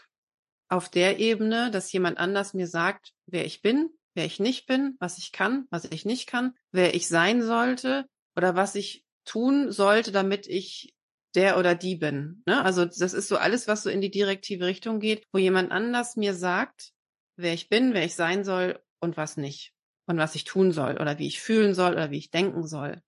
auf 0.69 0.89
der 0.89 1.19
Ebene, 1.19 1.71
dass 1.71 1.93
jemand 1.93 2.19
anders 2.19 2.55
mir 2.55 2.67
sagt, 2.67 3.13
wer 3.27 3.45
ich 3.45 3.63
bin, 3.63 3.91
wer 4.15 4.25
ich 4.25 4.41
nicht 4.41 4.67
bin, 4.67 4.97
was 5.01 5.19
ich 5.19 5.33
kann, 5.33 5.67
was 5.71 5.85
ich 5.85 6.05
nicht 6.05 6.27
kann, 6.27 6.55
wer 6.73 6.95
ich 6.95 7.09
sein 7.09 7.43
sollte 7.43 8.07
oder 8.37 8.55
was 8.55 8.75
ich 8.75 9.05
tun 9.25 9.73
sollte, 9.73 10.13
damit 10.13 10.47
ich 10.47 10.95
der 11.35 11.59
oder 11.59 11.75
die 11.75 11.97
bin. 11.97 12.43
Ne? 12.47 12.65
Also 12.65 12.85
das 12.85 13.13
ist 13.13 13.29
so 13.29 13.37
alles, 13.37 13.69
was 13.69 13.85
so 13.85 13.91
in 13.91 14.01
die 14.01 14.11
direktive 14.11 14.67
Richtung 14.67 15.01
geht, 15.01 15.25
wo 15.33 15.39
jemand 15.39 15.71
anders 15.71 16.17
mir 16.17 16.35
sagt, 16.35 16.93
wer 17.37 17.55
ich 17.55 17.69
bin, 17.69 17.95
wer 17.95 18.05
ich 18.05 18.15
sein 18.15 18.45
soll 18.45 18.81
und 19.01 19.17
was 19.17 19.37
nicht. 19.37 19.73
Und 20.07 20.19
was 20.19 20.35
ich 20.35 20.45
tun 20.45 20.73
soll 20.73 20.97
oder 21.01 21.19
wie 21.19 21.29
ich 21.29 21.41
fühlen 21.41 21.75
soll 21.75 21.93
oder 21.93 22.11
wie 22.11 22.19
ich 22.19 22.31
denken 22.31 22.67
soll. 22.67 23.01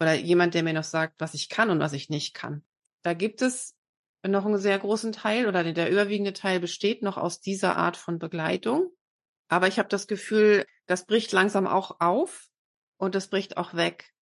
Oder 0.00 0.14
jemand, 0.14 0.54
der 0.54 0.62
mir 0.62 0.74
noch 0.74 0.84
sagt, 0.84 1.14
was 1.18 1.34
ich 1.34 1.48
kann 1.48 1.70
und 1.70 1.80
was 1.80 1.92
ich 1.92 2.10
nicht 2.10 2.34
kann. 2.34 2.64
Da 3.02 3.14
gibt 3.14 3.40
es 3.42 3.74
noch 4.26 4.44
einen 4.44 4.58
sehr 4.58 4.78
großen 4.78 5.12
Teil 5.12 5.46
oder 5.46 5.72
der 5.72 5.90
überwiegende 5.90 6.32
Teil 6.32 6.60
besteht 6.60 7.02
noch 7.02 7.16
aus 7.16 7.40
dieser 7.40 7.76
Art 7.76 7.96
von 7.96 8.18
Begleitung. 8.18 8.90
Aber 9.48 9.68
ich 9.68 9.78
habe 9.78 9.88
das 9.88 10.06
Gefühl, 10.06 10.66
das 10.86 11.06
bricht 11.06 11.32
langsam 11.32 11.66
auch 11.66 12.00
auf 12.00 12.48
und 12.98 13.14
das 13.14 13.28
bricht 13.28 13.56
auch 13.56 13.74
weg. 13.74 14.12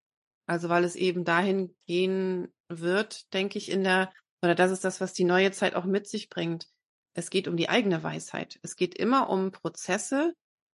Also 0.46 0.68
weil 0.68 0.84
es 0.84 0.96
eben 0.96 1.24
dahin 1.24 1.74
gehen 1.86 2.52
wird, 2.68 3.32
denke 3.32 3.58
ich, 3.58 3.70
in 3.70 3.84
der, 3.84 4.12
oder 4.42 4.54
das 4.54 4.70
ist 4.70 4.84
das, 4.84 5.00
was 5.00 5.12
die 5.12 5.24
neue 5.24 5.52
Zeit 5.52 5.74
auch 5.74 5.84
mit 5.84 6.06
sich 6.06 6.28
bringt. 6.28 6.68
Es 7.14 7.30
geht 7.30 7.48
um 7.48 7.56
die 7.56 7.68
eigene 7.68 8.02
Weisheit. 8.02 8.58
Es 8.62 8.76
geht 8.76 8.94
immer 8.94 9.30
um 9.30 9.52
Prozesse, 9.52 10.34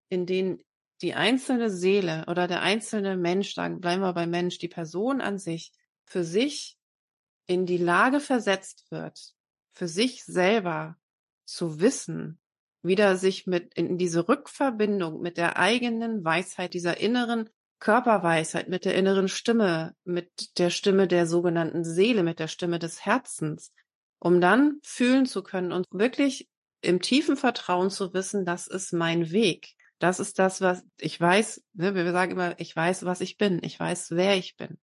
in 0.09 0.25
denen 0.25 0.63
die 1.01 1.13
einzelne 1.13 1.69
Seele 1.69 2.25
oder 2.27 2.47
der 2.47 2.61
einzelne 2.61 3.17
Mensch, 3.17 3.53
sagen, 3.53 3.79
bleiben 3.79 4.01
wir 4.01 4.13
beim 4.13 4.29
Mensch, 4.29 4.57
die 4.57 4.67
Person 4.67 5.21
an 5.21 5.37
sich 5.37 5.71
für 6.05 6.23
sich 6.23 6.77
in 7.45 7.65
die 7.65 7.77
Lage 7.77 8.19
versetzt 8.19 8.85
wird, 8.91 9.33
für 9.71 9.87
sich 9.87 10.23
selber 10.23 10.97
zu 11.45 11.79
wissen, 11.79 12.39
wieder 12.81 13.17
sich 13.17 13.47
mit 13.47 13.73
in 13.73 13.97
diese 13.97 14.27
Rückverbindung 14.27 15.21
mit 15.21 15.37
der 15.37 15.57
eigenen 15.57 16.23
Weisheit, 16.23 16.73
dieser 16.73 16.99
inneren 16.99 17.49
Körperweisheit, 17.79 18.67
mit 18.67 18.85
der 18.85 18.95
inneren 18.95 19.29
Stimme, 19.29 19.95
mit 20.03 20.57
der 20.57 20.69
Stimme 20.69 21.07
der 21.07 21.25
sogenannten 21.25 21.83
Seele, 21.83 22.23
mit 22.23 22.39
der 22.39 22.47
Stimme 22.47 22.77
des 22.77 23.05
Herzens, 23.05 23.73
um 24.19 24.41
dann 24.41 24.79
fühlen 24.83 25.25
zu 25.25 25.43
können 25.43 25.71
und 25.71 25.85
wirklich 25.91 26.49
im 26.81 27.01
tiefen 27.01 27.37
Vertrauen 27.37 27.89
zu 27.89 28.13
wissen, 28.13 28.45
das 28.45 28.67
ist 28.67 28.93
mein 28.93 29.31
Weg. 29.31 29.75
Das 29.99 30.19
ist 30.19 30.39
das, 30.39 30.61
was 30.61 30.83
ich 30.99 31.19
weiß. 31.19 31.63
Ne, 31.73 31.93
wir 31.93 32.11
sagen 32.11 32.31
immer, 32.31 32.59
ich 32.59 32.75
weiß, 32.75 33.05
was 33.05 33.21
ich 33.21 33.37
bin. 33.37 33.59
Ich 33.63 33.79
weiß, 33.79 34.11
wer 34.11 34.35
ich 34.37 34.55
bin. 34.55 34.77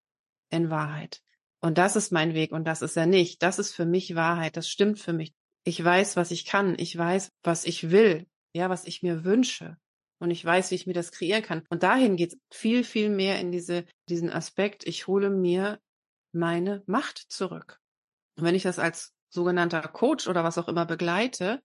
In 0.50 0.70
Wahrheit. 0.70 1.22
Und 1.61 1.79
das 1.79 1.96
ist 1.96 2.12
mein 2.12 2.35
Weg 2.35 2.52
und 2.52 2.64
das 2.64 2.83
ist 2.83 2.96
er 2.96 3.07
nicht. 3.07 3.42
Das 3.42 3.59
ist 3.59 3.74
für 3.74 3.87
mich 3.87 4.14
Wahrheit. 4.14 4.57
Das 4.57 4.68
stimmt 4.68 5.00
für 5.00 5.12
mich. 5.12 5.35
Ich 5.64 5.83
weiß, 5.83 6.16
was 6.16 6.31
ich 6.31 6.44
kann. 6.44 6.76
Ich 6.79 6.96
weiß, 6.96 7.33
was 7.42 7.64
ich 7.64 7.90
will. 7.90 8.26
Ja, 8.55 8.70
was 8.70 8.85
ich 8.85 9.02
mir 9.02 9.24
wünsche. 9.24 9.76
Und 10.18 10.31
ich 10.31 10.44
weiß, 10.44 10.70
wie 10.70 10.76
ich 10.76 10.87
mir 10.87 10.92
das 10.92 11.12
kreieren 11.12 11.42
kann. 11.42 11.62
Und 11.68 11.83
dahin 11.83 12.16
geht 12.16 12.35
es 12.35 12.38
viel, 12.52 12.85
viel 12.85 13.11
mehr 13.11 13.40
in 13.40 13.52
diese, 13.52 13.85
diesen 14.09 14.31
Aspekt. 14.31 14.87
Ich 14.87 15.07
hole 15.07 15.31
mir 15.31 15.81
meine 16.33 16.83
Macht 16.87 17.18
zurück. 17.18 17.81
Und 18.37 18.44
wenn 18.44 18.55
ich 18.55 18.62
das 18.62 18.79
als 18.79 19.14
sogenannter 19.31 19.83
Coach 19.83 20.29
oder 20.29 20.44
was 20.44 20.59
auch 20.59 20.68
immer 20.68 20.87
begleite, 20.87 21.62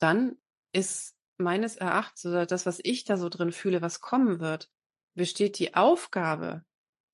dann 0.00 0.36
ist 0.72 1.17
meines 1.38 1.76
Erachtens 1.76 2.26
oder 2.26 2.46
das, 2.46 2.66
was 2.66 2.80
ich 2.82 3.04
da 3.04 3.16
so 3.16 3.28
drin 3.28 3.52
fühle, 3.52 3.82
was 3.82 4.00
kommen 4.00 4.40
wird, 4.40 4.68
besteht 5.14 5.58
die 5.58 5.74
Aufgabe, 5.74 6.64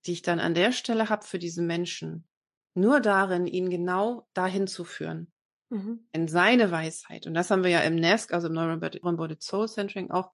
die 0.07 0.13
ich 0.13 0.23
dann 0.23 0.41
an 0.41 0.55
der 0.55 0.73
Stelle 0.73 1.09
habe 1.09 1.25
für 1.25 1.39
diesen 1.39 1.67
Menschen, 1.67 2.27
nur 2.75 3.01
darin, 3.01 3.47
ihn 3.47 3.71
genau 3.71 4.27
dahin 4.35 4.67
zu 4.67 4.85
führen. 4.85 5.33
Mhm. 5.71 6.07
In 6.13 6.29
seine 6.29 6.71
Weisheit. 6.71 7.27
Und 7.27 7.35
das 7.35 7.51
haben 7.51 7.63
wir 7.63 7.71
ja 7.71 7.81
im 7.81 7.95
NESC, 7.95 8.33
also 8.33 8.49
im 8.49 8.55
Neural 8.55 8.79
Body 8.79 9.37
Soul 9.41 9.69
Centering 9.69 10.11
auch. 10.11 10.33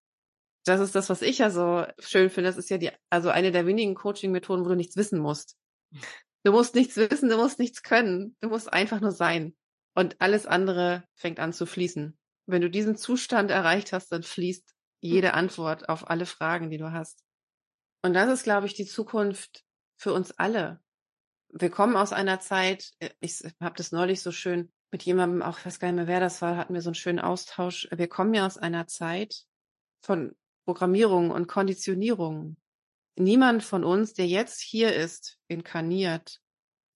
Das 0.65 0.81
ist 0.81 0.95
das, 0.95 1.09
was 1.09 1.23
ich 1.23 1.39
ja 1.39 1.51
so 1.51 1.87
schön 1.99 2.31
finde. 2.31 2.51
Das 2.51 2.59
ist 2.59 2.71
ja 2.71 2.79
die, 2.79 2.91
also 3.09 3.31
eine 3.31 3.51
der 3.51 3.67
wenigen 3.67 3.95
Coaching-Methoden, 3.95 4.65
wo 4.65 4.69
du 4.71 4.77
nichts 4.77 4.97
wissen 4.97 5.19
musst. 5.19 5.57
Du 6.43 6.53
musst 6.53 6.75
nichts 6.75 6.97
wissen, 6.97 7.29
du 7.29 7.37
musst 7.37 7.59
nichts 7.59 7.83
können. 7.83 8.35
Du 8.41 8.49
musst 8.49 8.73
einfach 8.73 9.03
nur 9.03 9.11
sein. 9.11 9.55
Und 9.95 10.19
alles 10.23 10.47
andere 10.47 11.05
fängt 11.15 11.39
an 11.39 11.53
zu 11.53 11.67
fließen. 11.67 12.19
Wenn 12.51 12.63
du 12.63 12.71
diesen 12.71 12.97
Zustand 12.97 13.51
erreicht 13.51 13.93
hast, 13.93 14.13
dann 14.13 14.23
fließt 14.23 14.75
jede 15.01 15.29
hm. 15.29 15.35
Antwort 15.35 15.89
auf 15.89 16.09
alle 16.09 16.27
Fragen, 16.27 16.71
die 16.71 16.79
du 16.79 16.93
hast. 16.93 17.25
Und 18.03 18.15
das 18.15 18.31
ist, 18.31 18.45
glaube 18.45 18.67
ich, 18.67 18.75
die 18.75 18.87
Zukunft 18.87 19.65
für 19.97 20.13
uns 20.13 20.33
alle. 20.33 20.81
Wir 21.53 21.71
kommen 21.71 21.97
aus 21.97 22.13
einer 22.13 22.41
Zeit, 22.41 22.91
äh, 22.99 23.11
ich 23.21 23.43
habe 23.61 23.77
das 23.77 23.93
neulich 23.93 24.23
so 24.23 24.33
schön 24.33 24.73
mit 24.93 25.03
jemandem, 25.03 25.43
auch 25.43 25.59
ich 25.59 25.67
weiß 25.67 25.79
gar 25.79 25.89
nicht 25.89 25.97
mehr, 25.97 26.07
wer 26.07 26.21
das 26.21 26.43
war, 26.43 26.57
hatten 26.57 26.75
wir 26.75 26.83
so 26.83 26.91
einen 26.91 26.95
schönen 26.95 27.21
Austausch. 27.21 27.89
Wir 27.93 28.09
kommen 28.09 28.35
ja 28.35 28.47
aus 28.47 28.59
einer 28.59 28.87
Zeit 28.87 29.45
von 30.03 30.35
Programmierung 30.65 31.31
und 31.31 31.47
Konditionierung, 31.47 32.57
niemand 33.17 33.63
von 33.63 33.85
uns, 33.85 34.15
der 34.15 34.27
jetzt 34.27 34.61
hier 34.61 34.95
ist, 34.95 35.39
inkarniert, 35.49 36.41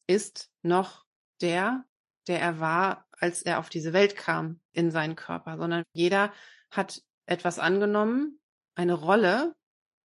ist 0.06 0.50
noch 0.62 1.04
der, 1.40 1.84
der 2.26 2.40
er 2.40 2.60
war, 2.60 3.06
als 3.12 3.42
er 3.42 3.58
auf 3.58 3.68
diese 3.68 3.92
Welt 3.92 4.16
kam 4.16 4.60
in 4.72 4.90
seinen 4.90 5.16
Körper, 5.16 5.56
sondern 5.56 5.84
jeder 5.92 6.32
hat 6.70 7.02
etwas 7.26 7.58
angenommen, 7.58 8.40
eine 8.74 8.94
Rolle, 8.94 9.54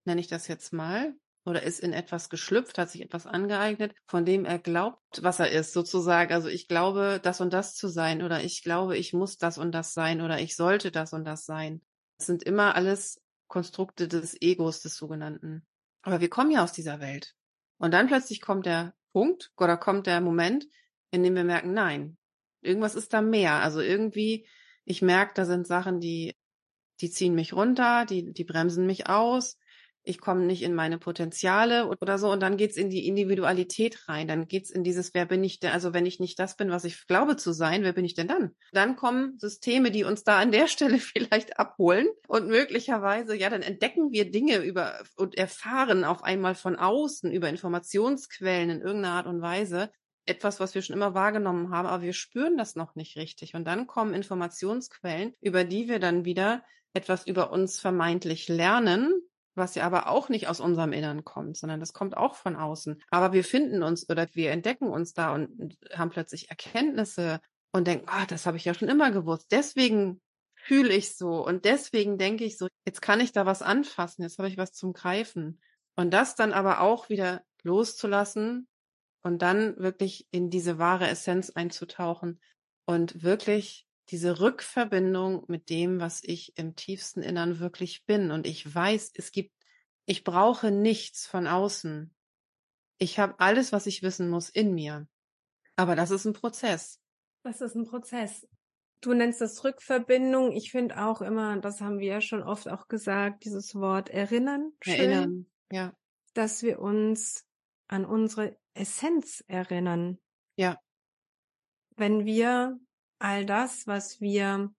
nenne 0.05 0.21
ich 0.21 0.27
das 0.27 0.47
jetzt 0.47 0.73
mal, 0.73 1.15
oder 1.45 1.63
ist 1.63 1.79
in 1.79 1.93
etwas 1.93 2.29
geschlüpft, 2.29 2.77
hat 2.77 2.89
sich 2.89 3.01
etwas 3.01 3.25
angeeignet, 3.25 3.93
von 4.07 4.25
dem 4.25 4.45
er 4.45 4.59
glaubt, 4.59 5.23
was 5.23 5.39
er 5.39 5.51
ist, 5.51 5.73
sozusagen. 5.73 6.33
Also 6.33 6.47
ich 6.47 6.67
glaube, 6.67 7.19
das 7.21 7.41
und 7.41 7.51
das 7.53 7.75
zu 7.75 7.87
sein, 7.87 8.21
oder 8.21 8.43
ich 8.43 8.63
glaube, 8.63 8.97
ich 8.97 9.13
muss 9.13 9.37
das 9.37 9.57
und 9.57 9.71
das 9.71 9.93
sein, 9.93 10.21
oder 10.21 10.39
ich 10.39 10.55
sollte 10.55 10.91
das 10.91 11.13
und 11.13 11.25
das 11.25 11.45
sein. 11.45 11.81
Das 12.17 12.27
sind 12.27 12.43
immer 12.43 12.75
alles 12.75 13.21
Konstrukte 13.47 14.07
des 14.07 14.39
Egos, 14.41 14.81
des 14.81 14.95
sogenannten. 14.95 15.65
Aber 16.03 16.21
wir 16.21 16.29
kommen 16.29 16.51
ja 16.51 16.63
aus 16.63 16.73
dieser 16.73 16.99
Welt. 16.99 17.35
Und 17.77 17.93
dann 17.93 18.07
plötzlich 18.07 18.41
kommt 18.41 18.65
der 18.65 18.93
Punkt 19.11 19.51
oder 19.57 19.77
kommt 19.77 20.05
der 20.05 20.21
Moment, 20.21 20.67
in 21.11 21.23
dem 21.23 21.35
wir 21.35 21.43
merken, 21.43 21.73
nein, 21.73 22.17
irgendwas 22.61 22.95
ist 22.95 23.13
da 23.13 23.21
mehr. 23.21 23.55
Also 23.55 23.81
irgendwie, 23.81 24.47
ich 24.85 25.01
merke, 25.01 25.33
da 25.35 25.45
sind 25.45 25.67
Sachen, 25.67 25.99
die, 25.99 26.35
die 27.01 27.09
ziehen 27.09 27.35
mich 27.35 27.53
runter, 27.53 28.05
die, 28.05 28.33
die 28.33 28.43
bremsen 28.43 28.85
mich 28.85 29.09
aus 29.09 29.57
ich 30.03 30.19
komme 30.19 30.45
nicht 30.45 30.63
in 30.63 30.73
meine 30.73 30.97
Potenziale 30.97 31.87
oder 32.01 32.17
so. 32.17 32.31
Und 32.31 32.41
dann 32.41 32.57
geht's 32.57 32.77
in 32.77 32.89
die 32.89 33.07
Individualität 33.07 34.07
rein. 34.09 34.27
Dann 34.27 34.47
geht's 34.47 34.69
in 34.69 34.83
dieses, 34.83 35.13
wer 35.13 35.25
bin 35.25 35.43
ich 35.43 35.59
denn? 35.59 35.71
Also 35.71 35.93
wenn 35.93 36.05
ich 36.05 36.19
nicht 36.19 36.39
das 36.39 36.55
bin, 36.55 36.71
was 36.71 36.85
ich 36.85 37.05
glaube 37.07 37.35
zu 37.35 37.51
sein, 37.51 37.83
wer 37.83 37.93
bin 37.93 38.05
ich 38.05 38.15
denn 38.15 38.27
dann? 38.27 38.55
Dann 38.71 38.95
kommen 38.95 39.37
Systeme, 39.37 39.91
die 39.91 40.03
uns 40.03 40.23
da 40.23 40.39
an 40.39 40.51
der 40.51 40.67
Stelle 40.67 40.97
vielleicht 40.97 41.59
abholen. 41.59 42.07
Und 42.27 42.47
möglicherweise, 42.47 43.35
ja, 43.35 43.49
dann 43.49 43.61
entdecken 43.61 44.11
wir 44.11 44.31
Dinge 44.31 44.57
über 44.57 44.99
und 45.15 45.37
erfahren 45.37 46.03
auf 46.03 46.23
einmal 46.23 46.55
von 46.55 46.75
außen 46.75 47.31
über 47.31 47.49
Informationsquellen 47.49 48.69
in 48.69 48.81
irgendeiner 48.81 49.15
Art 49.15 49.27
und 49.27 49.41
Weise, 49.41 49.91
etwas, 50.29 50.59
was 50.59 50.75
wir 50.75 50.81
schon 50.81 50.95
immer 50.95 51.13
wahrgenommen 51.13 51.71
haben, 51.71 51.87
aber 51.87 52.03
wir 52.03 52.13
spüren 52.13 52.57
das 52.57 52.75
noch 52.75 52.95
nicht 52.95 53.17
richtig. 53.17 53.55
Und 53.55 53.65
dann 53.65 53.87
kommen 53.87 54.13
Informationsquellen, 54.13 55.33
über 55.41 55.63
die 55.63 55.87
wir 55.87 55.99
dann 55.99 56.25
wieder 56.25 56.63
etwas 56.93 57.27
über 57.27 57.51
uns 57.51 57.79
vermeintlich 57.79 58.47
lernen, 58.47 59.13
was 59.55 59.75
ja 59.75 59.85
aber 59.85 60.09
auch 60.09 60.29
nicht 60.29 60.47
aus 60.47 60.59
unserem 60.59 60.93
Innern 60.93 61.25
kommt, 61.25 61.57
sondern 61.57 61.79
das 61.79 61.93
kommt 61.93 62.15
auch 62.15 62.35
von 62.35 62.55
außen. 62.55 63.01
Aber 63.09 63.33
wir 63.33 63.43
finden 63.43 63.83
uns 63.83 64.09
oder 64.09 64.27
wir 64.33 64.51
entdecken 64.51 64.87
uns 64.87 65.13
da 65.13 65.33
und 65.33 65.77
haben 65.93 66.09
plötzlich 66.09 66.49
Erkenntnisse 66.49 67.41
und 67.71 67.87
denken, 67.87 68.07
oh, 68.09 68.25
das 68.27 68.45
habe 68.45 68.57
ich 68.57 68.65
ja 68.65 68.73
schon 68.73 68.87
immer 68.87 69.11
gewusst. 69.11 69.47
Deswegen 69.51 70.21
fühle 70.55 70.93
ich 70.93 71.15
so 71.15 71.45
und 71.45 71.65
deswegen 71.65 72.17
denke 72.17 72.45
ich 72.45 72.57
so, 72.57 72.67
jetzt 72.85 73.01
kann 73.01 73.19
ich 73.19 73.31
da 73.31 73.45
was 73.45 73.61
anfassen, 73.61 74.23
jetzt 74.23 74.37
habe 74.37 74.47
ich 74.47 74.57
was 74.57 74.71
zum 74.71 74.93
Greifen. 74.93 75.61
Und 75.95 76.11
das 76.11 76.35
dann 76.35 76.53
aber 76.53 76.81
auch 76.81 77.09
wieder 77.09 77.41
loszulassen 77.63 78.68
und 79.21 79.41
dann 79.41 79.77
wirklich 79.77 80.27
in 80.31 80.49
diese 80.49 80.77
wahre 80.77 81.07
Essenz 81.07 81.49
einzutauchen 81.49 82.39
und 82.85 83.23
wirklich 83.23 83.87
diese 84.09 84.39
Rückverbindung 84.39 85.45
mit 85.47 85.69
dem, 85.69 85.99
was 85.99 86.21
ich 86.23 86.57
im 86.57 86.75
tiefsten 86.75 87.21
Innern 87.21 87.59
wirklich 87.59 88.05
bin. 88.05 88.31
Und 88.31 88.47
ich 88.47 88.73
weiß, 88.73 89.11
es 89.15 89.31
gibt, 89.31 89.53
ich 90.05 90.23
brauche 90.23 90.71
nichts 90.71 91.27
von 91.27 91.45
außen. 91.47 92.13
Ich 92.97 93.19
habe 93.19 93.39
alles, 93.39 93.71
was 93.71 93.85
ich 93.85 94.01
wissen 94.01 94.29
muss, 94.29 94.49
in 94.49 94.73
mir. 94.73 95.07
Aber 95.75 95.95
das 95.95 96.11
ist 96.11 96.25
ein 96.25 96.33
Prozess. 96.33 96.99
Das 97.43 97.61
ist 97.61 97.75
ein 97.75 97.85
Prozess. 97.85 98.47
Du 99.01 99.13
nennst 99.13 99.39
das 99.39 99.63
Rückverbindung. 99.63 100.51
Ich 100.51 100.71
finde 100.71 101.01
auch 101.01 101.21
immer, 101.21 101.57
das 101.57 101.79
haben 101.79 101.99
wir 101.99 102.07
ja 102.07 102.21
schon 102.21 102.43
oft 102.43 102.67
auch 102.67 102.87
gesagt, 102.87 103.45
dieses 103.45 103.75
Wort 103.75 104.09
erinnern. 104.09 104.73
Schön, 104.81 104.95
erinnern, 104.95 105.45
ja. 105.71 105.93
Dass 106.33 106.63
wir 106.63 106.79
uns 106.79 107.45
an 107.87 108.05
unsere 108.05 108.57
Essenz 108.79 109.43
erinnern. 109.47 110.19
Ja. 110.55 110.77
Wenn 111.95 112.25
wir 112.25 112.79
all 113.19 113.45
das, 113.45 113.87
was 113.87 114.21
wir 114.21 114.73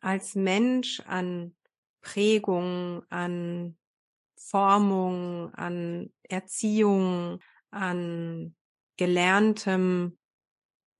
als 0.00 0.34
Mensch 0.34 1.00
an 1.06 1.56
Prägung, 2.00 3.02
an 3.08 3.78
Formung, 4.36 5.54
an 5.54 6.12
Erziehung, 6.22 7.40
an 7.70 8.54
Gelerntem 8.96 10.18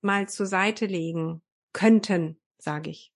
mal 0.00 0.28
zur 0.28 0.46
Seite 0.46 0.86
legen 0.86 1.42
könnten, 1.72 2.40
sage 2.58 2.90
ich. 2.90 3.12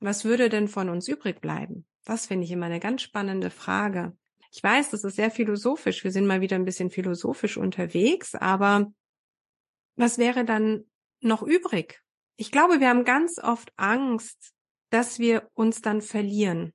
Was 0.00 0.24
würde 0.24 0.48
denn 0.48 0.68
von 0.68 0.88
uns 0.88 1.08
übrig 1.08 1.40
bleiben? 1.40 1.86
Das 2.04 2.26
finde 2.26 2.44
ich 2.44 2.50
immer 2.50 2.66
eine 2.66 2.80
ganz 2.80 3.02
spannende 3.02 3.50
Frage. 3.50 4.16
Ich 4.54 4.62
weiß, 4.62 4.90
das 4.90 5.02
ist 5.04 5.16
sehr 5.16 5.30
philosophisch. 5.30 6.04
Wir 6.04 6.12
sind 6.12 6.26
mal 6.26 6.42
wieder 6.42 6.56
ein 6.56 6.66
bisschen 6.66 6.90
philosophisch 6.90 7.56
unterwegs, 7.56 8.34
aber 8.34 8.92
was 9.96 10.18
wäre 10.18 10.44
dann 10.44 10.84
noch 11.20 11.42
übrig? 11.42 12.02
Ich 12.36 12.52
glaube, 12.52 12.78
wir 12.78 12.90
haben 12.90 13.04
ganz 13.04 13.38
oft 13.38 13.72
Angst, 13.76 14.52
dass 14.90 15.18
wir 15.18 15.48
uns 15.54 15.80
dann 15.80 16.02
verlieren. 16.02 16.74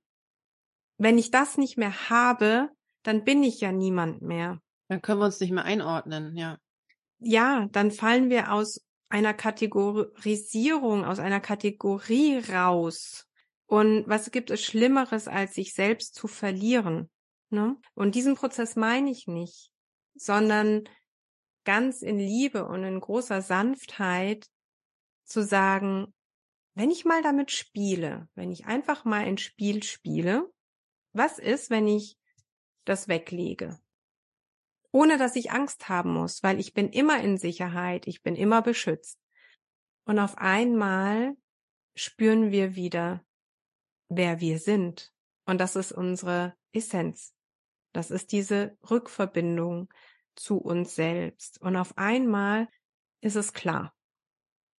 Wenn 0.97 1.19
ich 1.19 1.29
das 1.29 1.57
nicht 1.57 1.77
mehr 1.77 2.09
habe, 2.09 2.69
dann 3.03 3.23
bin 3.23 3.43
ich 3.43 3.61
ja 3.61 3.71
niemand 3.71 4.23
mehr. 4.23 4.59
Dann 4.87 5.03
können 5.03 5.19
wir 5.19 5.25
uns 5.25 5.39
nicht 5.39 5.51
mehr 5.51 5.65
einordnen, 5.65 6.35
ja. 6.35 6.57
Ja, 7.19 7.67
dann 7.71 7.91
fallen 7.91 8.31
wir 8.31 8.53
aus 8.53 8.81
einer 9.09 9.35
Kategorisierung, 9.35 11.05
aus 11.05 11.19
einer 11.19 11.39
Kategorie 11.39 12.39
raus. 12.39 13.27
Und 13.67 14.07
was 14.07 14.31
gibt 14.31 14.49
es 14.49 14.63
Schlimmeres, 14.63 15.27
als 15.27 15.53
sich 15.53 15.73
selbst 15.73 16.15
zu 16.15 16.27
verlieren? 16.27 17.09
Ne? 17.49 17.77
Und 17.93 18.15
diesen 18.15 18.35
Prozess 18.35 18.75
meine 18.75 19.09
ich 19.09 19.27
nicht, 19.27 19.71
sondern 20.15 20.87
ganz 21.63 22.01
in 22.01 22.17
Liebe 22.17 22.65
und 22.65 22.83
in 22.83 22.99
großer 22.99 23.41
Sanftheit 23.41 24.49
zu 25.23 25.43
sagen, 25.43 26.13
wenn 26.75 26.91
ich 26.91 27.05
mal 27.05 27.21
damit 27.21 27.51
spiele, 27.51 28.29
wenn 28.35 28.51
ich 28.51 28.65
einfach 28.65 29.03
mal 29.03 29.25
ein 29.25 29.37
Spiel 29.37 29.83
spiele, 29.83 30.51
was 31.13 31.39
ist, 31.39 31.69
wenn 31.69 31.87
ich 31.87 32.17
das 32.85 33.07
weglege? 33.07 33.79
Ohne 34.91 35.17
dass 35.17 35.35
ich 35.35 35.51
Angst 35.51 35.89
haben 35.89 36.13
muss, 36.13 36.43
weil 36.43 36.59
ich 36.59 36.73
bin 36.73 36.89
immer 36.89 37.21
in 37.21 37.37
Sicherheit, 37.37 38.07
ich 38.07 38.21
bin 38.21 38.35
immer 38.35 38.61
beschützt. 38.61 39.19
Und 40.05 40.19
auf 40.19 40.37
einmal 40.37 41.35
spüren 41.95 42.51
wir 42.51 42.75
wieder, 42.75 43.25
wer 44.07 44.39
wir 44.39 44.59
sind. 44.59 45.11
Und 45.45 45.59
das 45.59 45.75
ist 45.75 45.91
unsere 45.91 46.55
Essenz. 46.71 47.33
Das 47.93 48.11
ist 48.11 48.31
diese 48.31 48.77
Rückverbindung 48.89 49.89
zu 50.35 50.57
uns 50.57 50.95
selbst. 50.95 51.61
Und 51.61 51.75
auf 51.75 51.97
einmal 51.97 52.67
ist 53.21 53.35
es 53.35 53.53
klar. 53.53 53.93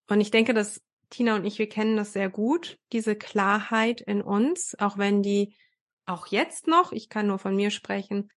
Und 0.08 0.20
ich 0.20 0.30
denke, 0.30 0.54
dass 0.54 0.80
Tina 1.10 1.36
und 1.36 1.44
ich, 1.44 1.58
wir 1.58 1.68
kennen 1.68 1.96
das 1.96 2.12
sehr 2.12 2.28
gut, 2.28 2.78
diese 2.92 3.16
Klarheit 3.16 4.00
in 4.00 4.22
uns, 4.22 4.78
auch 4.78 4.98
wenn 4.98 5.22
die 5.22 5.56
auch 6.06 6.26
jetzt 6.28 6.66
noch, 6.66 6.92
ich 6.92 7.08
kann 7.08 7.26
nur 7.26 7.38
von 7.38 7.54
mir 7.54 7.70
sprechen, 7.70 8.30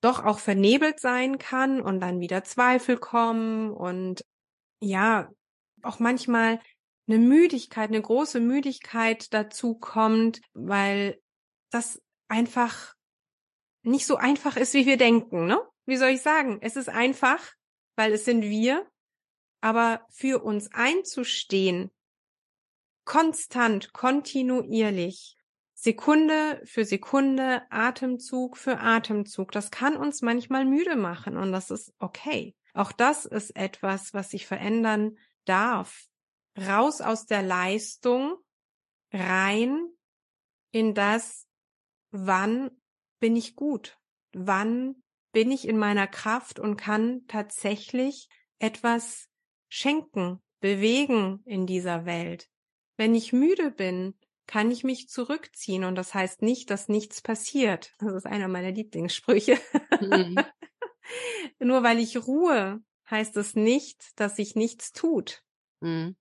doch 0.00 0.24
auch 0.24 0.38
vernebelt 0.38 1.00
sein 1.00 1.38
kann 1.38 1.80
und 1.80 2.00
dann 2.00 2.20
wieder 2.20 2.44
Zweifel 2.44 2.96
kommen 2.96 3.70
und 3.70 4.24
ja, 4.80 5.28
auch 5.82 5.98
manchmal 5.98 6.60
eine 7.06 7.18
Müdigkeit, 7.18 7.90
eine 7.90 8.00
große 8.00 8.40
Müdigkeit 8.40 9.32
dazu 9.34 9.74
kommt, 9.74 10.40
weil 10.54 11.20
das 11.70 12.00
einfach 12.28 12.94
nicht 13.82 14.06
so 14.06 14.16
einfach 14.16 14.56
ist, 14.56 14.74
wie 14.74 14.86
wir 14.86 14.96
denken, 14.96 15.46
ne? 15.46 15.60
Wie 15.86 15.96
soll 15.96 16.10
ich 16.10 16.22
sagen? 16.22 16.58
Es 16.60 16.76
ist 16.76 16.88
einfach, 16.88 17.40
weil 17.96 18.12
es 18.12 18.24
sind 18.24 18.42
wir 18.42 18.86
aber 19.60 20.06
für 20.10 20.42
uns 20.42 20.72
einzustehen, 20.72 21.90
konstant, 23.04 23.92
kontinuierlich, 23.92 25.36
Sekunde 25.74 26.60
für 26.64 26.84
Sekunde, 26.84 27.62
Atemzug 27.70 28.56
für 28.56 28.80
Atemzug, 28.80 29.52
das 29.52 29.70
kann 29.70 29.96
uns 29.96 30.22
manchmal 30.22 30.64
müde 30.64 30.96
machen 30.96 31.36
und 31.36 31.52
das 31.52 31.70
ist 31.70 31.94
okay. 31.98 32.54
Auch 32.74 32.92
das 32.92 33.24
ist 33.24 33.56
etwas, 33.56 34.14
was 34.14 34.30
sich 34.30 34.46
verändern 34.46 35.16
darf. 35.44 36.06
Raus 36.58 37.00
aus 37.00 37.26
der 37.26 37.42
Leistung, 37.42 38.36
rein 39.12 39.88
in 40.70 40.94
das, 40.94 41.46
wann 42.10 42.70
bin 43.20 43.36
ich 43.36 43.54
gut? 43.54 43.98
Wann 44.32 45.02
bin 45.32 45.50
ich 45.52 45.68
in 45.68 45.78
meiner 45.78 46.06
Kraft 46.06 46.58
und 46.58 46.76
kann 46.76 47.26
tatsächlich 47.28 48.28
etwas 48.58 49.28
schenken, 49.68 50.42
bewegen 50.60 51.42
in 51.44 51.66
dieser 51.66 52.04
Welt. 52.04 52.48
Wenn 52.96 53.14
ich 53.14 53.32
müde 53.32 53.70
bin, 53.70 54.14
kann 54.46 54.70
ich 54.70 54.84
mich 54.84 55.08
zurückziehen 55.08 55.84
und 55.84 55.94
das 55.94 56.12
heißt 56.12 56.42
nicht, 56.42 56.70
dass 56.70 56.88
nichts 56.88 57.22
passiert. 57.22 57.94
Das 57.98 58.12
ist 58.14 58.26
einer 58.26 58.48
meiner 58.48 58.72
Lieblingssprüche. 58.72 59.58
Mhm. 60.00 60.36
Nur 61.60 61.82
weil 61.82 61.98
ich 61.98 62.26
ruhe, 62.26 62.82
heißt 63.08 63.36
es 63.36 63.54
nicht, 63.54 64.18
dass 64.18 64.36
sich 64.36 64.56
nichts 64.56 64.92
tut. 64.92 65.44
Mhm. 65.80 66.16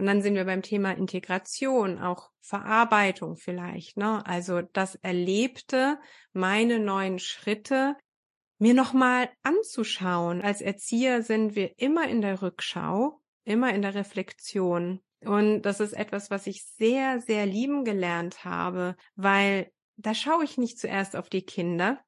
Und 0.00 0.06
dann 0.06 0.22
sind 0.22 0.34
wir 0.34 0.46
beim 0.46 0.62
Thema 0.62 0.92
Integration, 0.92 1.98
auch 1.98 2.30
Verarbeitung 2.40 3.36
vielleicht, 3.36 3.98
ne? 3.98 4.24
Also 4.24 4.62
das 4.62 4.94
Erlebte, 4.94 6.00
meine 6.32 6.78
neuen 6.78 7.18
Schritte 7.18 7.96
mir 8.58 8.72
nochmal 8.72 9.28
anzuschauen. 9.42 10.40
Als 10.40 10.62
Erzieher 10.62 11.22
sind 11.22 11.54
wir 11.54 11.78
immer 11.78 12.08
in 12.08 12.22
der 12.22 12.40
Rückschau, 12.40 13.20
immer 13.44 13.74
in 13.74 13.82
der 13.82 13.94
Reflexion. 13.94 15.02
Und 15.22 15.60
das 15.62 15.80
ist 15.80 15.92
etwas, 15.92 16.30
was 16.30 16.46
ich 16.46 16.64
sehr, 16.64 17.20
sehr 17.20 17.44
lieben 17.44 17.84
gelernt 17.84 18.42
habe, 18.42 18.96
weil 19.16 19.70
da 19.98 20.14
schaue 20.14 20.44
ich 20.44 20.56
nicht 20.56 20.78
zuerst 20.78 21.14
auf 21.14 21.28
die 21.28 21.42
Kinder. 21.44 22.00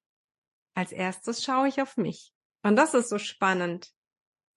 Als 0.72 0.92
erstes 0.92 1.44
schaue 1.44 1.68
ich 1.68 1.82
auf 1.82 1.98
mich. 1.98 2.32
Und 2.62 2.76
das 2.76 2.94
ist 2.94 3.10
so 3.10 3.18
spannend. 3.18 3.92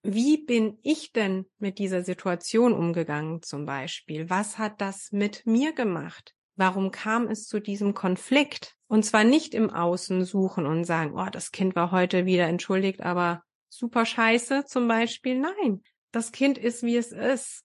Wie 0.07 0.37
bin 0.37 0.77
ich 0.83 1.13
denn 1.13 1.47
mit 1.57 1.79
dieser 1.79 2.03
Situation 2.03 2.73
umgegangen 2.73 3.41
zum 3.41 3.65
Beispiel? 3.65 4.29
Was 4.29 4.59
hat 4.59 4.79
das 4.79 5.11
mit 5.11 5.45
mir 5.45 5.73
gemacht? 5.73 6.35
Warum 6.55 6.91
kam 6.91 7.27
es 7.27 7.47
zu 7.47 7.59
diesem 7.59 7.95
Konflikt? 7.95 8.75
Und 8.87 9.03
zwar 9.03 9.23
nicht 9.23 9.55
im 9.55 9.71
Außen 9.71 10.23
suchen 10.23 10.67
und 10.67 10.83
sagen, 10.83 11.13
oh, 11.15 11.27
das 11.31 11.51
Kind 11.51 11.75
war 11.75 11.91
heute 11.91 12.27
wieder 12.27 12.47
entschuldigt, 12.47 13.01
aber 13.01 13.43
super 13.67 14.05
scheiße 14.05 14.65
zum 14.65 14.87
Beispiel. 14.87 15.39
Nein, 15.39 15.81
das 16.11 16.31
Kind 16.31 16.59
ist, 16.59 16.83
wie 16.83 16.97
es 16.97 17.11
ist. 17.11 17.63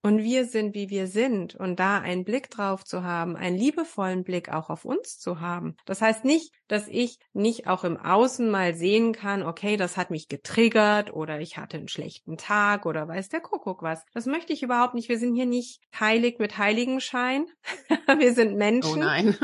Und 0.00 0.22
wir 0.22 0.46
sind, 0.46 0.74
wie 0.74 0.90
wir 0.90 1.08
sind. 1.08 1.54
Und 1.56 1.80
da 1.80 1.98
einen 1.98 2.24
Blick 2.24 2.50
drauf 2.50 2.84
zu 2.84 3.02
haben, 3.02 3.36
einen 3.36 3.56
liebevollen 3.56 4.22
Blick 4.22 4.48
auch 4.48 4.70
auf 4.70 4.84
uns 4.84 5.18
zu 5.18 5.40
haben. 5.40 5.76
Das 5.86 6.00
heißt 6.00 6.24
nicht, 6.24 6.52
dass 6.68 6.86
ich 6.86 7.18
nicht 7.32 7.66
auch 7.66 7.82
im 7.84 7.96
Außen 7.96 8.48
mal 8.48 8.74
sehen 8.74 9.12
kann, 9.12 9.42
okay, 9.42 9.76
das 9.76 9.96
hat 9.96 10.10
mich 10.10 10.28
getriggert 10.28 11.12
oder 11.12 11.40
ich 11.40 11.56
hatte 11.56 11.78
einen 11.78 11.88
schlechten 11.88 12.36
Tag 12.36 12.86
oder 12.86 13.08
weiß 13.08 13.28
der 13.28 13.40
Kuckuck 13.40 13.82
was. 13.82 14.04
Das 14.14 14.26
möchte 14.26 14.52
ich 14.52 14.62
überhaupt 14.62 14.94
nicht. 14.94 15.08
Wir 15.08 15.18
sind 15.18 15.34
hier 15.34 15.46
nicht 15.46 15.80
heilig 15.98 16.38
mit 16.38 16.58
Heiligenschein. 16.58 17.46
wir 18.18 18.34
sind 18.34 18.56
Menschen. 18.56 19.02
Oh 19.02 19.04
nein. 19.04 19.36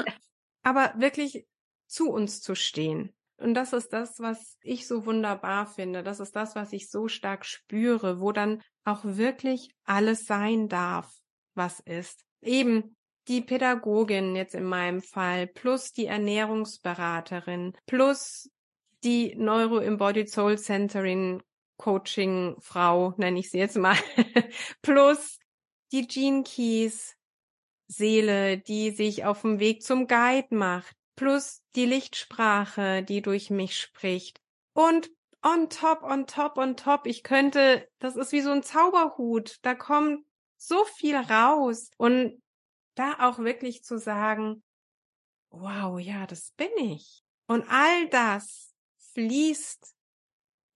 Aber 0.62 0.94
wirklich 0.96 1.46
zu 1.86 2.10
uns 2.10 2.40
zu 2.40 2.54
stehen 2.54 3.12
und 3.44 3.52
das 3.52 3.74
ist 3.74 3.92
das, 3.92 4.20
was 4.20 4.56
ich 4.62 4.86
so 4.86 5.04
wunderbar 5.04 5.66
finde. 5.66 6.02
Das 6.02 6.18
ist 6.18 6.34
das, 6.34 6.54
was 6.54 6.72
ich 6.72 6.90
so 6.90 7.08
stark 7.08 7.44
spüre, 7.44 8.18
wo 8.18 8.32
dann 8.32 8.62
auch 8.84 9.00
wirklich 9.04 9.68
alles 9.84 10.24
sein 10.24 10.68
darf, 10.68 11.12
was 11.54 11.80
ist. 11.80 12.24
Eben 12.40 12.96
die 13.28 13.42
Pädagogin 13.42 14.34
jetzt 14.34 14.54
in 14.54 14.64
meinem 14.64 15.02
Fall, 15.02 15.46
plus 15.46 15.92
die 15.92 16.06
Ernährungsberaterin, 16.06 17.74
plus 17.84 18.50
die 19.02 19.34
Neuro-Embodied 19.36 20.30
Soul 20.30 20.56
Centering 20.56 21.42
Coaching 21.76 22.56
Frau, 22.60 23.12
nenne 23.18 23.40
ich 23.40 23.50
sie 23.50 23.58
jetzt 23.58 23.76
mal, 23.76 23.96
plus 24.82 25.38
die 25.92 26.06
Gene 26.06 26.44
Keys 26.44 27.14
Seele, 27.88 28.56
die 28.56 28.90
sich 28.90 29.26
auf 29.26 29.42
dem 29.42 29.58
Weg 29.60 29.82
zum 29.82 30.06
Guide 30.06 30.54
macht, 30.54 30.96
plus 31.16 31.62
die 31.74 31.86
Lichtsprache, 31.86 33.02
die 33.02 33.22
durch 33.22 33.50
mich 33.50 33.78
spricht. 33.78 34.40
Und 34.72 35.10
on 35.42 35.68
top, 35.68 36.02
on 36.02 36.26
top, 36.26 36.58
on 36.58 36.76
top, 36.76 37.06
ich 37.06 37.22
könnte, 37.22 37.88
das 37.98 38.16
ist 38.16 38.32
wie 38.32 38.40
so 38.40 38.50
ein 38.50 38.62
Zauberhut, 38.62 39.58
da 39.62 39.74
kommt 39.74 40.24
so 40.56 40.84
viel 40.84 41.16
raus. 41.16 41.90
Und 41.96 42.42
da 42.94 43.16
auch 43.20 43.38
wirklich 43.38 43.84
zu 43.84 43.98
sagen, 43.98 44.62
wow, 45.50 45.98
ja, 45.98 46.26
das 46.26 46.52
bin 46.56 46.70
ich. 46.78 47.22
Und 47.46 47.64
all 47.68 48.08
das 48.08 48.72
fließt 49.12 49.94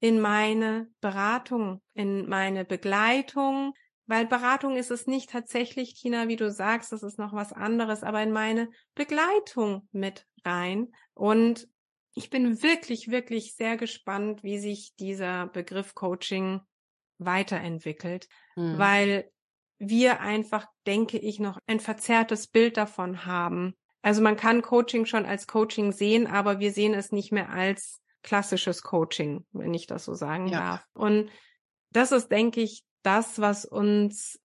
in 0.01 0.21
meine 0.21 0.91
Beratung, 1.01 1.83
in 1.95 2.29
meine 2.29 2.65
Begleitung, 2.65 3.75
weil 4.07 4.27
Beratung 4.27 4.77
ist 4.77 4.91
es 4.91 5.07
nicht 5.07 5.31
tatsächlich, 5.31 5.95
Tina, 5.95 6.29
wie 6.29 6.37
du 6.37 6.51
sagst, 6.51 6.93
das 6.93 7.03
ist 7.03 7.19
noch 7.19 7.33
was 7.33 7.53
anderes, 7.53 8.03
aber 8.03 8.23
in 8.23 8.33
meine 8.33 8.71
Begleitung 8.95 9.89
mit 9.93 10.27
rein. 10.45 10.89
Und 11.15 11.69
ich 12.15 12.31
bin 12.31 12.63
wirklich, 12.63 13.11
wirklich 13.11 13.55
sehr 13.55 13.77
gespannt, 13.77 14.43
wie 14.43 14.59
sich 14.59 14.95
dieser 14.97 15.47
Begriff 15.47 15.95
Coaching 15.95 16.61
weiterentwickelt, 17.19 18.29
hm. 18.55 18.79
weil 18.79 19.31
wir 19.79 20.21
einfach, 20.21 20.67
denke 20.87 21.19
ich, 21.19 21.39
noch 21.39 21.59
ein 21.67 21.81
verzerrtes 21.81 22.49
Bild 22.49 22.77
davon 22.77 23.25
haben. 23.25 23.75
Also 24.03 24.23
man 24.23 24.37
kann 24.37 24.63
Coaching 24.63 25.07
schon 25.07 25.25
als 25.25 25.47
Coaching 25.47 25.93
sehen, 25.93 26.27
aber 26.27 26.59
wir 26.61 26.73
sehen 26.73 26.95
es 26.95 27.13
nicht 27.13 27.33
mehr 27.33 27.51
als 27.51 28.01
klassisches 28.23 28.83
Coaching, 28.83 29.47
wenn 29.53 29.75
ich 29.75 29.87
das 29.87 30.05
so 30.05 30.15
sagen 30.15 30.49
ja. 30.49 30.59
darf. 30.59 30.85
Und 30.95 31.31
das 31.91 32.13
ist, 32.13 32.29
denke 32.29 32.61
ich, 32.61 32.83
das, 33.03 33.41
was 33.41 33.65
uns 33.65 34.41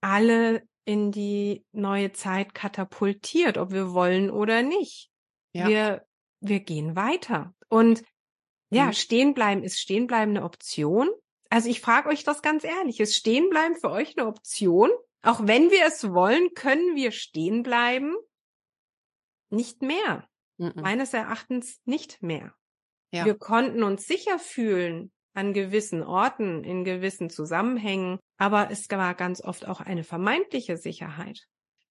alle 0.00 0.62
in 0.84 1.10
die 1.10 1.64
neue 1.72 2.12
Zeit 2.12 2.54
katapultiert, 2.54 3.58
ob 3.58 3.72
wir 3.72 3.92
wollen 3.92 4.30
oder 4.30 4.62
nicht. 4.62 5.10
Ja. 5.56 5.68
Wir, 5.68 6.06
wir 6.40 6.60
gehen 6.60 6.96
weiter. 6.96 7.54
Und 7.68 8.02
ja, 8.70 8.86
mhm. 8.86 8.92
stehen 8.92 9.34
bleiben 9.34 9.62
ist 9.62 9.78
stehen 9.78 10.06
bleiben 10.06 10.32
eine 10.32 10.44
Option. 10.44 11.08
Also 11.50 11.68
ich 11.68 11.80
frage 11.80 12.08
euch 12.08 12.24
das 12.24 12.42
ganz 12.42 12.64
ehrlich. 12.64 13.00
Ist 13.00 13.14
stehen 13.14 13.48
bleiben 13.48 13.76
für 13.76 13.90
euch 13.90 14.18
eine 14.18 14.26
Option? 14.26 14.90
Auch 15.22 15.46
wenn 15.46 15.70
wir 15.70 15.86
es 15.86 16.12
wollen, 16.12 16.54
können 16.54 16.96
wir 16.96 17.12
stehen 17.12 17.62
bleiben? 17.62 18.14
Nicht 19.50 19.82
mehr. 19.82 20.28
Mhm. 20.58 20.72
Meines 20.76 21.14
Erachtens 21.14 21.80
nicht 21.84 22.22
mehr. 22.22 22.54
Ja. 23.12 23.24
Wir 23.24 23.34
konnten 23.34 23.82
uns 23.82 24.06
sicher 24.06 24.38
fühlen 24.38 25.12
an 25.34 25.52
gewissen 25.52 26.02
Orten, 26.02 26.64
in 26.64 26.84
gewissen 26.84 27.30
Zusammenhängen, 27.30 28.18
aber 28.38 28.70
es 28.70 28.90
war 28.90 29.14
ganz 29.14 29.42
oft 29.42 29.68
auch 29.68 29.80
eine 29.80 30.02
vermeintliche 30.02 30.76
Sicherheit. 30.76 31.46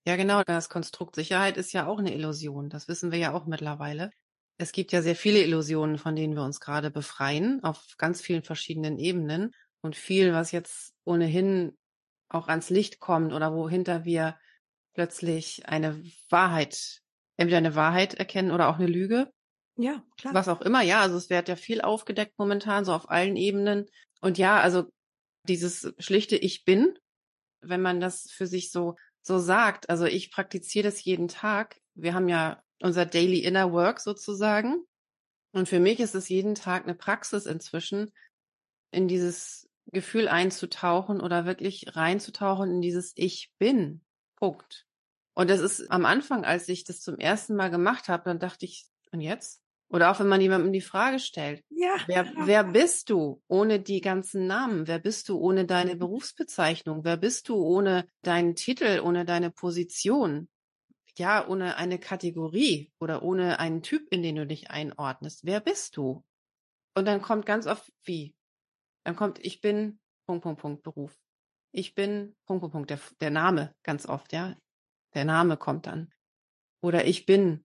Ja, 0.05 0.15
genau. 0.15 0.43
Das 0.43 0.69
Konstrukt 0.69 1.15
Sicherheit 1.15 1.57
ist 1.57 1.73
ja 1.73 1.87
auch 1.87 1.99
eine 1.99 2.13
Illusion. 2.13 2.69
Das 2.69 2.87
wissen 2.87 3.11
wir 3.11 3.19
ja 3.19 3.33
auch 3.33 3.45
mittlerweile. 3.45 4.11
Es 4.57 4.71
gibt 4.71 4.91
ja 4.91 5.01
sehr 5.01 5.15
viele 5.15 5.41
Illusionen, 5.41 5.97
von 5.97 6.15
denen 6.15 6.35
wir 6.35 6.43
uns 6.43 6.59
gerade 6.59 6.91
befreien, 6.91 7.63
auf 7.63 7.83
ganz 7.97 8.21
vielen 8.21 8.43
verschiedenen 8.43 8.97
Ebenen. 8.97 9.51
Und 9.81 9.95
viel, 9.95 10.33
was 10.33 10.51
jetzt 10.51 10.93
ohnehin 11.03 11.77
auch 12.29 12.47
ans 12.47 12.69
Licht 12.69 12.99
kommt 12.99 13.33
oder 13.33 13.53
wohinter 13.53 14.05
wir 14.05 14.37
plötzlich 14.93 15.67
eine 15.67 16.01
Wahrheit, 16.29 17.01
entweder 17.37 17.57
eine 17.57 17.75
Wahrheit 17.75 18.13
erkennen 18.13 18.51
oder 18.51 18.69
auch 18.69 18.75
eine 18.75 18.87
Lüge. 18.87 19.29
Ja, 19.77 20.03
klar. 20.17 20.33
Was 20.33 20.47
auch 20.47 20.61
immer, 20.61 20.81
ja. 20.81 21.01
Also 21.01 21.17
es 21.17 21.29
wird 21.29 21.49
ja 21.49 21.55
viel 21.55 21.81
aufgedeckt 21.81 22.33
momentan, 22.37 22.85
so 22.85 22.93
auf 22.93 23.09
allen 23.09 23.35
Ebenen. 23.35 23.85
Und 24.21 24.37
ja, 24.37 24.59
also 24.59 24.85
dieses 25.47 25.93
schlichte 25.99 26.37
Ich 26.37 26.63
bin, 26.63 26.97
wenn 27.61 27.81
man 27.81 27.99
das 27.99 28.29
für 28.31 28.47
sich 28.47 28.71
so, 28.71 28.95
so 29.25 29.39
sagt. 29.39 29.89
Also 29.89 30.05
ich 30.05 30.31
praktiziere 30.31 30.87
das 30.87 31.03
jeden 31.03 31.27
Tag. 31.27 31.81
Wir 31.95 32.13
haben 32.13 32.29
ja 32.29 32.61
unser 32.81 33.05
Daily 33.05 33.39
Inner 33.39 33.71
Work 33.71 33.99
sozusagen. 33.99 34.85
Und 35.51 35.67
für 35.67 35.79
mich 35.79 35.99
ist 35.99 36.13
es 36.13 36.29
jeden 36.29 36.53
Tag 36.53 36.83
eine 36.83 36.93
Praxis 36.93 37.45
inzwischen, 37.45 38.11
in 38.91 39.07
dieses 39.07 39.67
Gefühl 39.87 40.27
einzutauchen 40.27 41.21
oder 41.21 41.45
wirklich 41.45 41.95
reinzutauchen 41.95 42.69
in 42.69 42.81
dieses 42.81 43.13
Ich 43.15 43.51
bin. 43.57 44.01
Punkt. 44.35 44.85
Und 45.33 45.49
das 45.49 45.59
ist 45.59 45.89
am 45.89 46.05
Anfang, 46.05 46.45
als 46.45 46.69
ich 46.69 46.83
das 46.83 47.01
zum 47.01 47.17
ersten 47.17 47.55
Mal 47.55 47.69
gemacht 47.69 48.09
habe, 48.09 48.23
dann 48.25 48.39
dachte 48.39 48.65
ich, 48.65 48.85
und 49.11 49.21
jetzt? 49.21 49.64
Oder 49.89 50.11
auch 50.11 50.19
wenn 50.19 50.27
man 50.27 50.41
jemandem 50.41 50.73
die 50.73 50.81
Frage 50.81 51.19
stellt, 51.19 51.63
ja. 51.69 51.95
wer, 52.07 52.31
wer 52.45 52.63
bist 52.63 53.09
du 53.09 53.41
ohne 53.47 53.79
die 53.79 54.01
ganzen 54.01 54.47
Namen? 54.47 54.87
Wer 54.87 54.99
bist 54.99 55.29
du 55.29 55.37
ohne 55.37 55.65
deine 55.65 55.95
mhm. 55.95 55.99
Berufsbezeichnung? 55.99 57.03
Wer 57.03 57.17
bist 57.17 57.49
du 57.49 57.55
ohne 57.55 58.07
deinen 58.21 58.55
Titel, 58.55 58.99
ohne 59.03 59.25
deine 59.25 59.51
Position? 59.51 60.49
Ja, 61.17 61.47
ohne 61.47 61.77
eine 61.77 61.99
Kategorie 61.99 62.91
oder 62.99 63.23
ohne 63.23 63.59
einen 63.59 63.83
Typ, 63.83 64.11
in 64.11 64.21
den 64.21 64.35
du 64.35 64.47
dich 64.47 64.69
einordnest. 64.69 65.45
Wer 65.45 65.61
bist 65.61 65.95
du? 65.97 66.25
Und 66.95 67.05
dann 67.05 67.21
kommt 67.21 67.45
ganz 67.45 67.67
oft 67.67 67.89
wie? 68.03 68.35
Dann 69.05 69.15
kommt, 69.15 69.39
ich 69.39 69.61
bin, 69.61 69.99
Punkt, 70.25 70.43
Punkt, 70.43 70.61
Punkt, 70.61 70.83
Beruf. 70.83 71.15
Ich 71.71 71.93
bin, 71.93 72.35
Punkt, 72.45 72.61
Punkt, 72.61 72.73
Punkt, 72.73 72.89
der, 72.89 72.99
der 73.21 73.29
Name 73.29 73.73
ganz 73.83 74.07
oft, 74.07 74.33
ja. 74.33 74.57
Der 75.13 75.25
Name 75.25 75.55
kommt 75.55 75.87
dann. 75.87 76.11
Oder 76.81 77.05
ich 77.05 77.25
bin, 77.25 77.63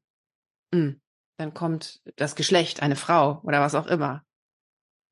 mh, 0.73 0.81
hm 0.81 1.00
dann 1.41 1.55
kommt 1.55 2.03
das 2.17 2.37
Geschlecht, 2.37 2.83
eine 2.83 2.97
Frau 2.97 3.41
oder 3.45 3.63
was 3.63 3.75
auch 3.75 3.87
immer. 3.87 4.27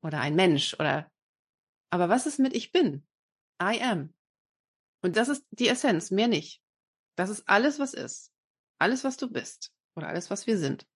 Oder 0.02 0.20
ein 0.20 0.36
Mensch 0.36 0.74
oder, 0.74 1.10
aber 1.90 2.10
was 2.10 2.26
ist 2.26 2.38
mit 2.38 2.54
ich 2.54 2.70
bin? 2.70 3.06
I 3.60 3.80
am. 3.82 4.14
Und 5.00 5.16
das 5.16 5.28
ist 5.28 5.44
die 5.50 5.68
Essenz, 5.68 6.10
mehr 6.10 6.28
nicht. 6.28 6.62
Das 7.16 7.30
ist 7.30 7.48
alles, 7.48 7.78
was 7.78 7.94
ist. 7.94 8.30
Alles, 8.78 9.04
was 9.04 9.16
du 9.16 9.30
bist. 9.30 9.72
Oder 9.96 10.08
alles, 10.08 10.28
was 10.28 10.46
wir 10.46 10.58
sind. 10.58 10.86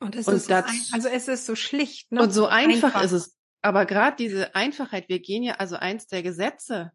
Und 0.00 0.14
es 0.14 0.28
und 0.28 0.34
ist 0.34 0.50
das, 0.50 0.66
so 0.66 0.94
also 0.94 1.08
es 1.08 1.28
ist 1.28 1.46
so 1.46 1.56
schlicht. 1.56 2.12
Ne? 2.12 2.22
Und 2.22 2.30
so 2.30 2.46
einfach, 2.46 2.94
einfach. 2.94 3.02
ist 3.04 3.12
es. 3.12 3.38
Aber 3.62 3.86
gerade 3.86 4.16
diese 4.16 4.54
Einfachheit, 4.54 5.08
wir 5.08 5.20
gehen 5.20 5.42
ja, 5.42 5.54
also 5.54 5.76
eins 5.76 6.06
der 6.08 6.22
Gesetze 6.22 6.92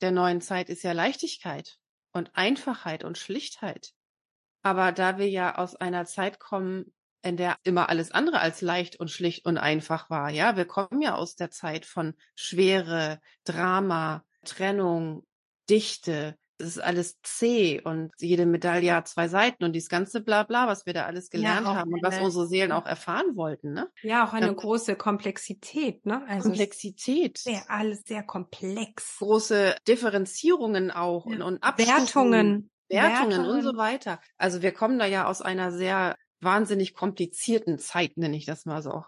der 0.00 0.12
neuen 0.12 0.40
Zeit 0.40 0.68
ist 0.68 0.84
ja 0.84 0.92
Leichtigkeit 0.92 1.76
und 2.12 2.30
Einfachheit 2.34 3.02
und 3.02 3.18
Schlichtheit. 3.18 3.92
Aber 4.62 4.92
da 4.92 5.18
wir 5.18 5.28
ja 5.28 5.56
aus 5.56 5.74
einer 5.74 6.04
Zeit 6.04 6.38
kommen, 6.38 6.92
in 7.22 7.36
der 7.36 7.56
immer 7.62 7.88
alles 7.88 8.10
andere 8.10 8.40
als 8.40 8.60
leicht 8.60 8.98
und 8.98 9.10
schlicht 9.10 9.46
und 9.46 9.58
einfach 9.58 10.10
war. 10.10 10.30
Ja, 10.30 10.56
wir 10.56 10.64
kommen 10.64 11.00
ja 11.00 11.14
aus 11.14 11.36
der 11.36 11.50
Zeit 11.50 11.86
von 11.86 12.14
Schwere, 12.34 13.20
Drama, 13.44 14.24
Trennung, 14.44 15.24
Dichte. 15.70 16.36
es 16.58 16.76
ist 16.76 16.82
alles 16.82 17.20
zäh 17.22 17.80
und 17.82 18.12
jede 18.18 18.46
Medaille 18.46 18.94
hat 18.94 19.08
zwei 19.08 19.28
Seiten 19.28 19.64
und 19.64 19.72
dieses 19.72 19.88
ganze 19.88 20.20
Blabla, 20.20 20.66
was 20.66 20.86
wir 20.86 20.92
da 20.92 21.06
alles 21.06 21.30
gelernt 21.30 21.66
ja, 21.66 21.74
haben 21.74 21.92
und 21.92 22.02
was 22.02 22.18
unsere 22.18 22.46
Seelen 22.46 22.72
auch 22.72 22.86
erfahren 22.86 23.36
wollten, 23.36 23.72
ne? 23.72 23.88
Ja, 24.02 24.26
auch 24.26 24.32
eine 24.32 24.46
ja. 24.46 24.52
große 24.52 24.96
Komplexität, 24.96 26.04
ne? 26.06 26.24
Also 26.28 26.48
Komplexität. 26.48 27.38
Sehr, 27.38 27.62
alles 27.68 28.02
sehr 28.04 28.22
komplex. 28.22 29.18
Große 29.18 29.76
Differenzierungen 29.88 30.90
auch 30.90 31.26
ja. 31.26 31.32
und, 31.32 31.42
und 31.42 31.62
Wertungen. 31.62 32.70
Wertungen. 32.88 33.40
Wertungen 33.40 33.46
und 33.46 33.62
so 33.62 33.76
weiter. 33.76 34.20
Also 34.36 34.62
wir 34.62 34.72
kommen 34.72 34.98
da 34.98 35.06
ja 35.06 35.26
aus 35.26 35.40
einer 35.40 35.72
sehr 35.72 36.16
wahnsinnig 36.42 36.94
komplizierten 36.94 37.78
Zeit, 37.78 38.16
nenne 38.16 38.36
ich 38.36 38.44
das 38.46 38.66
mal 38.66 38.82
so. 38.82 39.04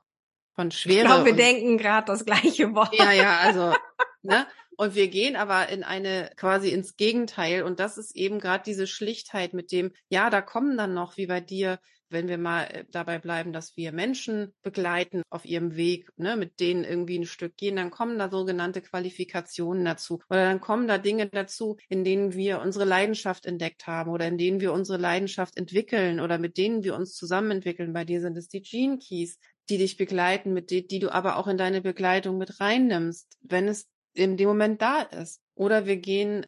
Von 0.55 0.71
Schwere. 0.71 1.01
Ich 1.01 1.07
glaube, 1.07 1.25
wir 1.27 1.37
denken 1.37 1.79
gerade 1.79 2.07
das 2.07 2.25
gleiche 2.25 2.75
Wort. 2.75 2.95
Ja, 2.97 3.13
ja, 3.13 3.39
also, 3.39 3.75
ne? 4.23 4.47
Und 4.77 4.95
wir 4.95 5.09
gehen 5.09 5.37
aber 5.37 5.69
in 5.69 5.85
eine 5.85 6.31
quasi 6.37 6.71
ins 6.71 6.97
Gegenteil. 6.97 7.63
Und 7.63 7.81
das 7.81 7.99
ist 7.99 8.17
eben 8.17 8.39
gerade 8.39 8.65
diese 8.65 8.87
Schlichtheit 8.87 9.53
mit 9.53 9.73
dem, 9.73 9.93
ja, 10.09 10.31
da 10.31 10.41
kommen 10.41 10.77
dann 10.77 10.95
noch, 10.95 11.17
wie 11.17 11.27
bei 11.27 11.41
dir, 11.41 11.79
wenn 12.15 12.29
wir 12.29 12.39
mal 12.39 12.65
äh, 12.65 12.85
dabei 12.91 13.19
bleiben, 13.19 13.53
dass 13.53 13.77
wir 13.77 13.93
Menschen 13.93 14.55
begleiten 14.63 15.23
auf 15.29 15.45
ihrem 15.45 15.77
Weg, 15.77 16.09
ne, 16.17 16.37
mit 16.37 16.61
denen 16.61 16.85
irgendwie 16.85 17.19
ein 17.19 17.27
Stück 17.27 17.59
gehen, 17.59 17.77
dann 17.77 17.91
kommen 17.91 18.19
da 18.19 18.31
sogenannte 18.31 18.81
Qualifikationen 18.81 19.85
dazu. 19.85 20.21
Oder 20.31 20.47
dann 20.47 20.61
kommen 20.63 20.89
da 20.89 20.97
Dinge 20.97 21.29
dazu, 21.29 21.77
in 21.91 22.05
denen 22.05 22.33
wir 22.33 22.63
unsere 22.63 22.87
Leidenschaft 22.87 23.45
entdeckt 23.45 23.87
haben 23.87 24.11
oder 24.11 24.27
in 24.27 24.39
denen 24.39 24.61
wir 24.61 24.73
unsere 24.73 24.99
Leidenschaft 24.99 25.59
entwickeln 25.59 26.21
oder 26.21 26.39
mit 26.39 26.57
denen 26.57 26.83
wir 26.83 26.95
uns 26.95 27.15
zusammen 27.15 27.51
entwickeln. 27.51 27.93
Bei 27.93 28.07
dir 28.07 28.23
sind 28.23 28.39
es 28.39 28.49
die 28.49 28.63
Gene 28.63 28.99
Keys, 28.99 29.39
die 29.69 29.79
dich 29.79 29.97
begleiten, 29.97 30.53
mit 30.53 30.71
die, 30.71 30.87
die 30.87 30.99
du 30.99 31.13
aber 31.13 31.37
auch 31.37 31.49
in 31.49 31.59
deine 31.59 31.81
Begleitung 31.81 32.39
mit 32.39 32.61
reinnimmst, 32.61 33.39
wenn 33.43 33.69
es 33.69 33.89
in 34.15 34.37
dem 34.37 34.49
Moment 34.49 34.81
da 34.81 35.03
ist. 35.03 35.41
Oder 35.55 35.87
wir 35.87 35.97
gehen 35.97 36.47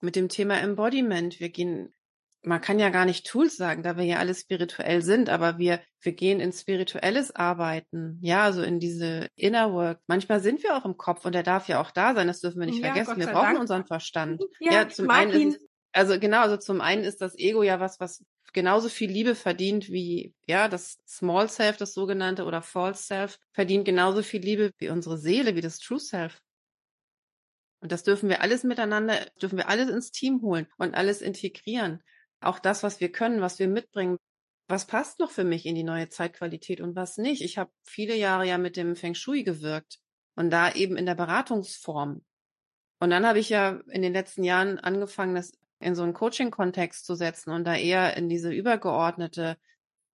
mit 0.00 0.16
dem 0.16 0.28
Thema 0.28 0.58
Embodiment, 0.60 1.40
wir 1.40 1.50
gehen, 1.50 1.92
man 2.42 2.60
kann 2.60 2.78
ja 2.78 2.88
gar 2.88 3.04
nicht 3.04 3.26
Tools 3.26 3.56
sagen, 3.56 3.82
da 3.82 3.96
wir 3.96 4.04
ja 4.04 4.18
alle 4.18 4.34
spirituell 4.34 5.02
sind, 5.02 5.28
aber 5.28 5.58
wir, 5.58 5.80
wir 6.00 6.12
gehen 6.12 6.40
in 6.40 6.52
spirituelles 6.52 7.34
Arbeiten, 7.34 8.18
ja, 8.22 8.44
also 8.44 8.62
in 8.62 8.80
diese 8.80 9.28
Inner 9.36 9.72
Work. 9.72 10.00
Manchmal 10.06 10.40
sind 10.40 10.62
wir 10.62 10.76
auch 10.76 10.84
im 10.84 10.96
Kopf 10.96 11.24
und 11.24 11.34
der 11.34 11.42
darf 11.42 11.68
ja 11.68 11.80
auch 11.80 11.90
da 11.90 12.14
sein, 12.14 12.26
das 12.26 12.40
dürfen 12.40 12.60
wir 12.60 12.66
nicht 12.66 12.82
ja, 12.82 12.92
vergessen. 12.92 13.18
Wir 13.18 13.26
brauchen 13.26 13.54
Dank. 13.54 13.60
unseren 13.60 13.86
Verstand. 13.86 14.42
Ja, 14.60 14.72
ja 14.72 14.88
zum 14.88 15.10
einen 15.10 15.52
ist 15.52 15.60
also 15.92 16.18
genau, 16.18 16.40
also 16.40 16.56
zum 16.56 16.80
einen 16.80 17.04
ist 17.04 17.20
das 17.20 17.36
Ego 17.36 17.62
ja 17.62 17.80
was, 17.80 17.98
was 18.00 18.24
genauso 18.52 18.88
viel 18.88 19.10
Liebe 19.10 19.34
verdient 19.34 19.90
wie, 19.90 20.34
ja, 20.46 20.68
das 20.68 20.98
Small 21.06 21.48
Self, 21.48 21.76
das 21.76 21.94
sogenannte, 21.94 22.44
oder 22.44 22.62
False 22.62 23.02
Self, 23.02 23.38
verdient 23.52 23.84
genauso 23.84 24.22
viel 24.22 24.40
Liebe 24.40 24.72
wie 24.78 24.90
unsere 24.90 25.18
Seele, 25.18 25.56
wie 25.56 25.60
das 25.60 25.78
True 25.78 26.00
Self. 26.00 26.40
Und 27.80 27.92
das 27.92 28.02
dürfen 28.02 28.28
wir 28.28 28.42
alles 28.42 28.62
miteinander, 28.62 29.26
dürfen 29.40 29.56
wir 29.56 29.68
alles 29.68 29.88
ins 29.88 30.10
Team 30.10 30.42
holen 30.42 30.66
und 30.76 30.94
alles 30.94 31.22
integrieren. 31.22 32.02
Auch 32.40 32.58
das, 32.58 32.82
was 32.82 33.00
wir 33.00 33.12
können, 33.12 33.40
was 33.40 33.58
wir 33.58 33.68
mitbringen. 33.68 34.16
Was 34.68 34.86
passt 34.86 35.18
noch 35.18 35.30
für 35.30 35.44
mich 35.44 35.66
in 35.66 35.74
die 35.74 35.82
neue 35.82 36.08
Zeitqualität 36.08 36.80
und 36.80 36.94
was 36.94 37.18
nicht? 37.18 37.42
Ich 37.42 37.58
habe 37.58 37.70
viele 37.82 38.14
Jahre 38.14 38.46
ja 38.46 38.56
mit 38.56 38.76
dem 38.76 38.96
Feng 38.96 39.14
Shui 39.14 39.42
gewirkt 39.42 39.98
und 40.36 40.50
da 40.50 40.72
eben 40.72 40.96
in 40.96 41.06
der 41.06 41.16
Beratungsform. 41.16 42.24
Und 43.00 43.10
dann 43.10 43.26
habe 43.26 43.38
ich 43.38 43.48
ja 43.48 43.80
in 43.88 44.02
den 44.02 44.12
letzten 44.12 44.44
Jahren 44.44 44.78
angefangen, 44.78 45.34
das 45.34 45.52
in 45.80 45.94
so 45.94 46.02
einen 46.02 46.14
Coaching-Kontext 46.14 47.04
zu 47.04 47.14
setzen 47.14 47.50
und 47.50 47.64
da 47.64 47.74
eher 47.74 48.16
in 48.16 48.28
diese 48.28 48.52
übergeordnete, 48.52 49.56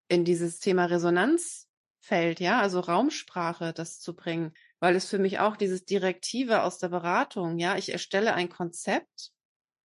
in 0.07 0.23
dieses 0.23 0.59
Thema 0.59 0.85
Resonanzfeld, 0.85 2.39
ja, 2.39 2.61
also 2.61 2.79
Raumsprache, 2.79 3.73
das 3.73 3.99
zu 3.99 4.15
bringen 4.15 4.53
weil 4.85 4.95
es 4.95 5.09
für 5.09 5.17
mich 5.17 5.39
auch 5.39 5.57
dieses 5.57 5.85
Direktive 5.85 6.61
aus 6.61 6.77
der 6.77 6.89
Beratung, 6.89 7.57
ja, 7.57 7.75
ich 7.75 7.91
erstelle 7.91 8.35
ein 8.35 8.49
Konzept 8.49 9.31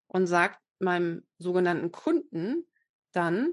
und 0.08 0.26
sage 0.26 0.56
meinem 0.80 1.26
sogenannten 1.38 1.92
Kunden 1.92 2.66
dann, 3.12 3.52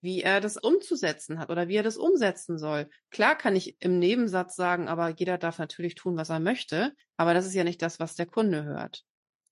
wie 0.00 0.22
er 0.22 0.40
das 0.40 0.56
umzusetzen 0.56 1.38
hat 1.38 1.50
oder 1.50 1.68
wie 1.68 1.76
er 1.76 1.82
das 1.82 1.96
umsetzen 1.96 2.58
soll. 2.58 2.88
Klar 3.10 3.36
kann 3.36 3.56
ich 3.56 3.80
im 3.80 3.98
Nebensatz 3.98 4.54
sagen, 4.54 4.88
aber 4.88 5.10
jeder 5.10 5.38
darf 5.38 5.58
natürlich 5.58 5.94
tun, 5.96 6.16
was 6.16 6.30
er 6.30 6.40
möchte, 6.40 6.94
aber 7.16 7.34
das 7.34 7.46
ist 7.46 7.54
ja 7.54 7.64
nicht 7.64 7.82
das, 7.82 7.98
was 7.98 8.14
der 8.14 8.26
Kunde 8.26 8.64
hört. 8.64 9.04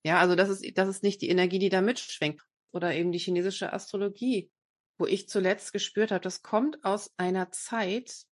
Ja, 0.04 0.20
also 0.20 0.36
das 0.36 0.48
ist, 0.48 0.78
das 0.78 0.88
ist 0.88 1.02
nicht 1.02 1.20
die 1.20 1.28
Energie, 1.28 1.58
die 1.58 1.68
da 1.68 1.80
mitschwingt. 1.80 2.40
Oder 2.70 2.94
eben 2.94 3.10
die 3.10 3.18
chinesische 3.18 3.72
Astrologie, 3.72 4.50
wo 4.98 5.06
ich 5.06 5.28
zuletzt 5.28 5.72
gespürt 5.72 6.12
habe, 6.12 6.20
das 6.20 6.42
kommt 6.42 6.84
aus 6.84 7.10
einer 7.16 7.50
Zeit, 7.50 8.26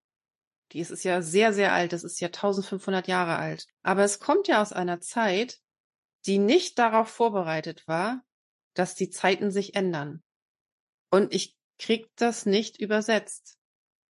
die 0.72 0.80
ist, 0.80 0.90
ist 0.90 1.04
ja 1.04 1.22
sehr, 1.22 1.52
sehr 1.52 1.72
alt. 1.72 1.92
Das 1.92 2.04
ist 2.04 2.20
ja 2.20 2.28
1500 2.28 3.08
Jahre 3.08 3.36
alt. 3.36 3.66
Aber 3.82 4.04
es 4.04 4.20
kommt 4.20 4.48
ja 4.48 4.60
aus 4.60 4.72
einer 4.72 5.00
Zeit, 5.00 5.58
die 6.26 6.38
nicht 6.38 6.78
darauf 6.78 7.08
vorbereitet 7.08 7.86
war, 7.86 8.22
dass 8.74 8.94
die 8.94 9.10
Zeiten 9.10 9.50
sich 9.50 9.74
ändern. 9.74 10.22
Und 11.10 11.34
ich 11.34 11.56
krieg 11.78 12.08
das 12.16 12.46
nicht 12.46 12.80
übersetzt. 12.80 13.56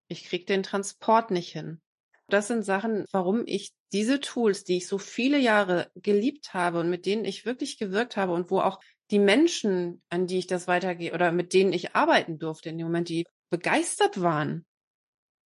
Ich 0.08 0.24
krieg 0.24 0.46
den 0.46 0.62
Transport 0.62 1.30
nicht 1.30 1.52
hin. 1.52 1.80
Das 2.28 2.48
sind 2.48 2.64
Sachen, 2.64 3.04
warum 3.12 3.42
ich 3.46 3.72
diese 3.92 4.20
Tools, 4.20 4.64
die 4.64 4.78
ich 4.78 4.86
so 4.86 4.98
viele 4.98 5.38
Jahre 5.38 5.90
geliebt 5.96 6.54
habe 6.54 6.80
und 6.80 6.88
mit 6.88 7.04
denen 7.04 7.24
ich 7.24 7.44
wirklich 7.44 7.78
gewirkt 7.78 8.16
habe 8.16 8.32
und 8.32 8.50
wo 8.50 8.60
auch 8.60 8.80
die 9.10 9.18
Menschen, 9.18 10.02
an 10.08 10.26
die 10.26 10.38
ich 10.38 10.46
das 10.46 10.66
weitergehe 10.66 11.12
oder 11.12 11.32
mit 11.32 11.52
denen 11.52 11.72
ich 11.72 11.94
arbeiten 11.94 12.38
durfte 12.38 12.70
in 12.70 12.78
dem 12.78 12.86
Moment, 12.86 13.08
die 13.10 13.26
begeistert 13.50 14.22
waren, 14.22 14.64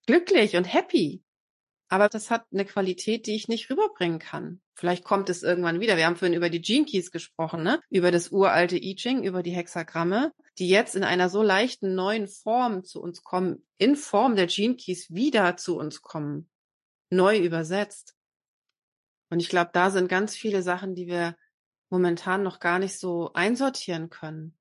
glücklich 0.06 0.56
und 0.56 0.64
happy. 0.64 1.24
Aber 1.88 2.08
das 2.08 2.30
hat 2.30 2.46
eine 2.52 2.64
Qualität, 2.64 3.26
die 3.26 3.36
ich 3.36 3.48
nicht 3.48 3.70
rüberbringen 3.70 4.18
kann. 4.18 4.60
Vielleicht 4.74 5.04
kommt 5.04 5.30
es 5.30 5.42
irgendwann 5.42 5.80
wieder. 5.80 5.96
Wir 5.96 6.06
haben 6.06 6.16
vorhin 6.16 6.36
über 6.36 6.50
die 6.50 6.60
Gene 6.60 6.84
Keys 6.84 7.10
gesprochen, 7.12 7.62
ne? 7.62 7.80
Über 7.90 8.10
das 8.10 8.30
uralte 8.32 8.76
I 8.76 8.96
Ching, 8.96 9.22
über 9.22 9.42
die 9.42 9.52
Hexagramme, 9.52 10.32
die 10.58 10.68
jetzt 10.68 10.96
in 10.96 11.04
einer 11.04 11.28
so 11.28 11.42
leichten 11.42 11.94
neuen 11.94 12.26
Form 12.26 12.84
zu 12.84 13.00
uns 13.00 13.22
kommen, 13.22 13.64
in 13.78 13.94
Form 13.94 14.36
der 14.36 14.48
Gene 14.48 14.76
Keys 14.76 15.14
wieder 15.14 15.56
zu 15.56 15.78
uns 15.78 16.02
kommen, 16.02 16.50
neu 17.08 17.38
übersetzt. 17.38 18.16
Und 19.30 19.40
ich 19.40 19.48
glaube, 19.48 19.70
da 19.72 19.90
sind 19.90 20.08
ganz 20.08 20.36
viele 20.36 20.62
Sachen, 20.62 20.94
die 20.94 21.06
wir 21.06 21.36
momentan 21.88 22.42
noch 22.42 22.58
gar 22.58 22.78
nicht 22.78 22.98
so 22.98 23.32
einsortieren 23.32 24.10
können. 24.10 24.56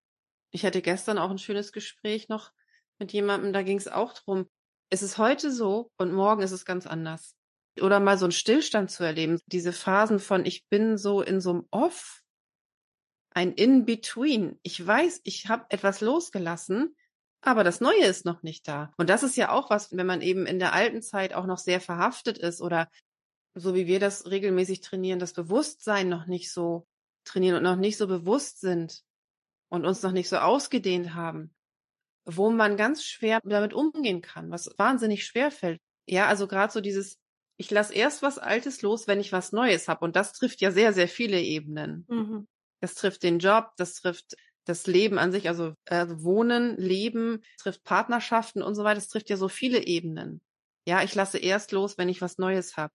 Ich 0.52 0.66
hatte 0.66 0.82
gestern 0.82 1.18
auch 1.18 1.32
ein 1.32 1.40
schönes 1.40 1.72
Gespräch 1.72 2.30
noch 2.30 2.52
mit 3.00 3.12
jemandem, 3.12 3.52
da 3.52 3.64
ging 3.64 3.78
es 3.78 3.88
auch 3.88 4.14
drum, 4.14 4.48
es 4.96 5.02
ist 5.02 5.18
heute 5.18 5.52
so 5.52 5.92
und 5.98 6.14
morgen 6.14 6.42
ist 6.42 6.54
es 6.54 6.64
ganz 6.64 6.88
anders. 6.88 7.36
Oder 7.82 8.00
mal 8.00 8.18
so 8.18 8.24
einen 8.24 8.32
Stillstand 8.32 8.90
zu 8.90 9.04
erleben, 9.04 9.42
diese 9.46 9.74
Phasen 9.74 10.20
von 10.20 10.46
ich 10.46 10.70
bin 10.70 10.98
so 10.98 11.22
in 11.22 11.42
so 11.42 11.50
einem 11.50 11.68
Off, 11.70 12.22
ein 13.32 13.52
In-Between. 13.52 14.58
Ich 14.64 14.86
weiß, 14.86 15.20
ich 15.26 15.50
habe 15.50 15.66
etwas 15.68 16.00
losgelassen, 16.00 16.96
aber 17.42 17.66
das 17.66 17.82
Neue 17.82 18.06
ist 18.06 18.24
noch 18.24 18.42
nicht 18.42 18.70
da. 18.70 18.94
Und 18.96 19.10
das 19.10 19.24
ist 19.24 19.36
ja 19.36 19.52
auch 19.52 19.70
was, 19.70 19.92
wenn 19.92 20.06
man 20.06 20.22
eben 20.22 20.46
in 20.46 20.60
der 20.60 20.72
alten 20.72 21.02
Zeit 21.02 21.34
auch 21.34 21.46
noch 21.46 21.60
sehr 21.60 21.82
verhaftet 21.82 22.38
ist 22.38 22.62
oder 22.62 22.90
so 23.54 23.76
wie 23.76 23.88
wir 23.88 24.00
das 24.00 24.32
regelmäßig 24.32 24.80
trainieren, 24.80 25.20
das 25.20 25.34
Bewusstsein 25.34 26.08
noch 26.08 26.26
nicht 26.26 26.54
so 26.54 26.88
trainieren 27.26 27.58
und 27.58 27.64
noch 27.64 27.76
nicht 27.76 27.98
so 27.98 28.08
bewusst 28.08 28.62
sind 28.62 29.04
und 29.68 29.86
uns 29.86 30.02
noch 30.04 30.14
nicht 30.14 30.30
so 30.30 30.38
ausgedehnt 30.38 31.16
haben 31.16 31.54
wo 32.26 32.50
man 32.50 32.78
ganz 32.78 33.04
schwer 33.04 33.40
damit 33.44 33.74
umgehen 33.74 34.22
kann, 34.22 34.52
was 34.52 34.70
wahnsinnig 34.78 35.26
schwer 35.26 35.52
fällt. 35.52 35.80
Ja, 36.08 36.28
also 36.28 36.48
gerade 36.48 36.72
so 36.72 36.82
dieses, 36.82 37.20
ich 37.58 37.72
lasse 37.72 37.94
erst 37.94 38.22
was 38.22 38.38
Altes 38.38 38.82
los, 38.82 39.08
wenn 39.08 39.20
ich 39.20 39.32
was 39.32 39.52
Neues 39.52 39.88
habe. 39.88 40.04
Und 40.04 40.16
das 40.16 40.34
trifft 40.34 40.62
ja 40.62 40.72
sehr, 40.72 40.94
sehr 40.94 41.08
viele 41.08 41.42
Ebenen. 41.42 42.06
Mhm. 42.10 42.48
Das 42.82 42.96
trifft 42.96 43.24
den 43.24 43.40
Job, 43.40 43.72
das 43.78 43.94
trifft 43.96 44.36
das 44.66 44.88
Leben 44.88 45.20
an 45.20 45.32
sich, 45.32 45.48
also 45.48 45.74
äh, 45.86 46.08
Wohnen, 46.10 46.76
Leben, 46.78 47.44
trifft 47.60 47.84
Partnerschaften 47.84 48.64
und 48.64 48.76
so 48.76 48.84
weiter. 48.84 48.96
Das 48.96 49.08
trifft 49.08 49.30
ja 49.30 49.38
so 49.38 49.48
viele 49.48 49.86
Ebenen. 49.86 50.42
Ja, 50.88 51.04
ich 51.04 51.16
lasse 51.16 51.38
erst 51.38 51.72
los, 51.72 51.98
wenn 51.98 52.10
ich 52.10 52.22
was 52.22 52.38
Neues 52.38 52.78
habe. 52.78 52.94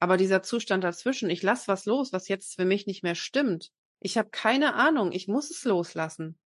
Aber 0.00 0.16
dieser 0.16 0.42
Zustand 0.42 0.82
dazwischen, 0.82 1.28
ich 1.28 1.42
lasse 1.42 1.68
was 1.68 1.84
los, 1.84 2.12
was 2.12 2.28
jetzt 2.28 2.56
für 2.56 2.64
mich 2.64 2.86
nicht 2.86 3.02
mehr 3.02 3.14
stimmt. 3.14 3.70
Ich 4.00 4.16
habe 4.16 4.30
keine 4.30 4.74
Ahnung, 4.74 5.12
ich 5.12 5.28
muss 5.28 5.50
es 5.50 5.64
loslassen, 5.64 6.38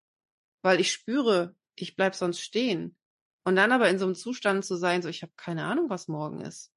weil 0.62 0.80
ich 0.80 0.90
spüre, 0.90 1.54
ich 1.76 1.96
bleib 1.96 2.14
sonst 2.14 2.40
stehen. 2.40 2.96
Und 3.44 3.56
dann 3.56 3.72
aber 3.72 3.88
in 3.90 3.98
so 3.98 4.06
einem 4.06 4.14
Zustand 4.14 4.64
zu 4.64 4.76
sein, 4.76 5.02
so 5.02 5.08
ich 5.08 5.22
habe 5.22 5.32
keine 5.36 5.64
Ahnung, 5.64 5.90
was 5.90 6.08
morgen 6.08 6.40
ist. 6.40 6.72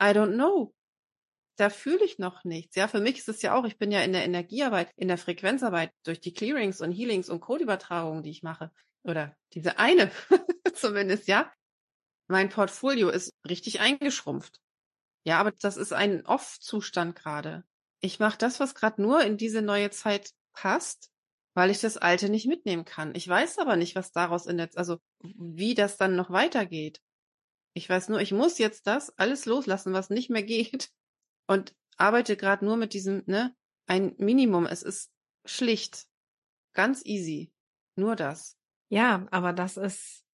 I 0.00 0.06
don't 0.06 0.34
know. 0.34 0.74
Da 1.56 1.70
fühle 1.70 2.04
ich 2.04 2.18
noch 2.18 2.44
nichts. 2.44 2.76
Ja, 2.76 2.88
für 2.88 3.00
mich 3.00 3.18
ist 3.18 3.28
es 3.28 3.42
ja 3.42 3.54
auch, 3.54 3.64
ich 3.64 3.78
bin 3.78 3.92
ja 3.92 4.00
in 4.02 4.12
der 4.12 4.24
Energiearbeit, 4.24 4.90
in 4.96 5.08
der 5.08 5.18
Frequenzarbeit 5.18 5.92
durch 6.04 6.20
die 6.20 6.32
Clearings 6.32 6.80
und 6.80 6.92
Healings 6.92 7.28
und 7.28 7.40
Codeübertragungen, 7.40 8.22
die 8.22 8.30
ich 8.30 8.42
mache. 8.42 8.72
Oder 9.02 9.36
diese 9.52 9.78
eine 9.78 10.10
zumindest, 10.74 11.28
ja. 11.28 11.52
Mein 12.26 12.48
Portfolio 12.48 13.10
ist 13.10 13.32
richtig 13.46 13.80
eingeschrumpft. 13.80 14.60
Ja, 15.24 15.38
aber 15.38 15.52
das 15.52 15.76
ist 15.76 15.92
ein 15.92 16.26
Off-Zustand 16.26 17.16
gerade. 17.16 17.64
Ich 18.00 18.18
mache 18.18 18.38
das, 18.38 18.60
was 18.60 18.74
gerade 18.74 19.00
nur 19.00 19.22
in 19.22 19.36
diese 19.36 19.62
neue 19.62 19.90
Zeit 19.90 20.30
passt 20.52 21.10
weil 21.54 21.70
ich 21.70 21.80
das 21.80 21.96
Alte 21.96 22.28
nicht 22.28 22.46
mitnehmen 22.46 22.84
kann. 22.84 23.14
Ich 23.14 23.26
weiß 23.26 23.58
aber 23.58 23.76
nicht, 23.76 23.94
was 23.94 24.12
daraus 24.12 24.46
in 24.46 24.58
der, 24.58 24.70
also 24.74 24.98
wie 25.22 25.74
das 25.74 25.96
dann 25.96 26.16
noch 26.16 26.30
weitergeht. 26.30 27.00
Ich 27.74 27.88
weiß 27.88 28.08
nur, 28.08 28.20
ich 28.20 28.32
muss 28.32 28.58
jetzt 28.58 28.86
das 28.86 29.16
alles 29.18 29.46
loslassen, 29.46 29.92
was 29.92 30.10
nicht 30.10 30.30
mehr 30.30 30.42
geht 30.44 30.90
und 31.46 31.74
arbeite 31.96 32.36
gerade 32.36 32.64
nur 32.64 32.76
mit 32.76 32.92
diesem, 32.92 33.22
ne, 33.26 33.54
ein 33.86 34.14
Minimum. 34.18 34.66
Es 34.66 34.82
ist 34.82 35.10
schlicht. 35.44 36.06
Ganz 36.72 37.04
easy. 37.04 37.52
Nur 37.96 38.16
das. 38.16 38.56
Ja, 38.88 39.26
aber 39.30 39.52
das 39.52 39.76
ist 39.76 40.24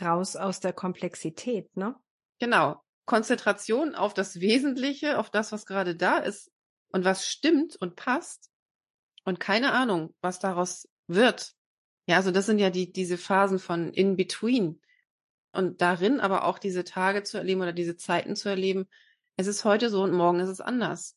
raus 0.00 0.34
aus 0.34 0.58
der 0.58 0.72
Komplexität, 0.72 1.76
ne? 1.76 1.94
Genau. 2.40 2.82
Konzentration 3.06 3.94
auf 3.94 4.14
das 4.14 4.40
Wesentliche, 4.40 5.18
auf 5.18 5.30
das, 5.30 5.52
was 5.52 5.66
gerade 5.66 5.94
da 5.94 6.18
ist 6.18 6.50
und 6.88 7.04
was 7.04 7.28
stimmt 7.28 7.76
und 7.76 7.94
passt 7.96 8.50
und 9.24 9.40
keine 9.40 9.72
Ahnung, 9.72 10.14
was 10.20 10.38
daraus 10.38 10.88
wird. 11.06 11.52
Ja, 12.06 12.16
also 12.16 12.30
das 12.30 12.46
sind 12.46 12.58
ja 12.58 12.70
die, 12.70 12.92
diese 12.92 13.18
Phasen 13.18 13.58
von 13.58 13.92
in 13.92 14.16
between 14.16 14.80
und 15.52 15.80
darin 15.80 16.20
aber 16.20 16.44
auch 16.44 16.58
diese 16.58 16.84
Tage 16.84 17.22
zu 17.22 17.38
erleben 17.38 17.62
oder 17.62 17.72
diese 17.72 17.96
Zeiten 17.96 18.36
zu 18.36 18.48
erleben. 18.48 18.86
Es 19.36 19.46
ist 19.46 19.64
heute 19.64 19.88
so 19.88 20.02
und 20.02 20.12
morgen 20.12 20.40
ist 20.40 20.48
es 20.48 20.60
anders. 20.60 21.16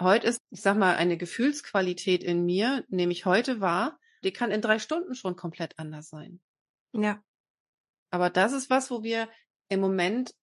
Heute 0.00 0.26
ist, 0.26 0.40
ich 0.50 0.62
sag 0.62 0.76
mal, 0.76 0.96
eine 0.96 1.16
Gefühlsqualität 1.16 2.22
in 2.22 2.44
mir, 2.44 2.84
nehme 2.88 3.12
ich 3.12 3.26
heute 3.26 3.60
wahr, 3.60 3.98
die 4.24 4.32
kann 4.32 4.50
in 4.50 4.62
drei 4.62 4.78
Stunden 4.78 5.14
schon 5.14 5.36
komplett 5.36 5.78
anders 5.78 6.08
sein. 6.08 6.40
Ja. 6.92 7.22
Aber 8.10 8.30
das 8.30 8.52
ist 8.52 8.70
was, 8.70 8.90
wo 8.90 9.02
wir 9.02 9.28
im 9.68 9.80
Moment 9.80 10.34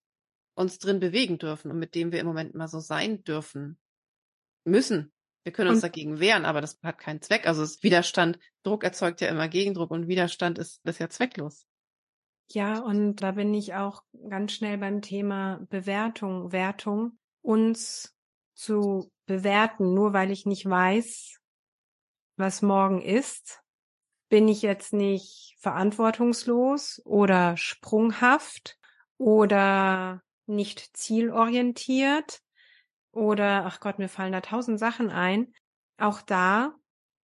uns 0.55 0.77
drin 0.77 0.99
bewegen 0.99 1.37
dürfen 1.37 1.71
und 1.71 1.79
mit 1.79 1.95
dem 1.95 2.11
wir 2.11 2.19
im 2.19 2.27
Moment 2.27 2.55
mal 2.55 2.67
so 2.67 2.79
sein 2.79 3.23
dürfen. 3.23 3.79
Müssen. 4.65 5.11
Wir 5.45 5.51
können 5.51 5.69
uns 5.69 5.77
und, 5.77 5.83
dagegen 5.83 6.19
wehren, 6.19 6.43
aber 6.43 6.59
das 6.59 6.79
hat 6.81 6.97
keinen 6.97 7.21
Zweck. 7.21 7.47
Also 7.47 7.63
Widerstand, 7.83 8.39
Druck 8.63 8.83
erzeugt 8.83 9.21
ja 9.21 9.27
immer 9.27 9.47
Gegendruck 9.47 9.91
und 9.91 10.07
Widerstand 10.07 10.57
ist, 10.57 10.83
ist 10.83 10.99
ja 10.99 11.07
zwecklos. 11.07 11.67
Ja, 12.51 12.79
und 12.79 13.17
da 13.17 13.33
bin 13.33 13.53
ich 13.53 13.75
auch 13.75 14.03
ganz 14.27 14.53
schnell 14.53 14.79
beim 14.79 15.03
Thema 15.03 15.59
Bewertung, 15.69 16.51
Wertung, 16.51 17.19
uns 17.43 18.15
zu 18.55 19.11
bewerten, 19.27 19.93
nur 19.93 20.13
weil 20.13 20.31
ich 20.31 20.47
nicht 20.47 20.67
weiß, 20.67 21.39
was 22.37 22.63
morgen 22.63 23.01
ist, 23.01 23.61
bin 24.29 24.47
ich 24.47 24.63
jetzt 24.63 24.93
nicht 24.93 25.55
verantwortungslos 25.59 27.03
oder 27.05 27.55
sprunghaft 27.55 28.79
oder 29.17 30.23
nicht 30.47 30.97
zielorientiert 30.97 32.41
oder, 33.15 33.65
ach 33.65 33.79
Gott, 33.79 33.97
mir 33.97 34.09
fallen 34.09 34.33
da 34.33 34.41
tausend 34.41 34.77
Sachen 34.77 35.09
ein. 35.09 35.51
Auch 35.97 36.21
da 36.21 36.75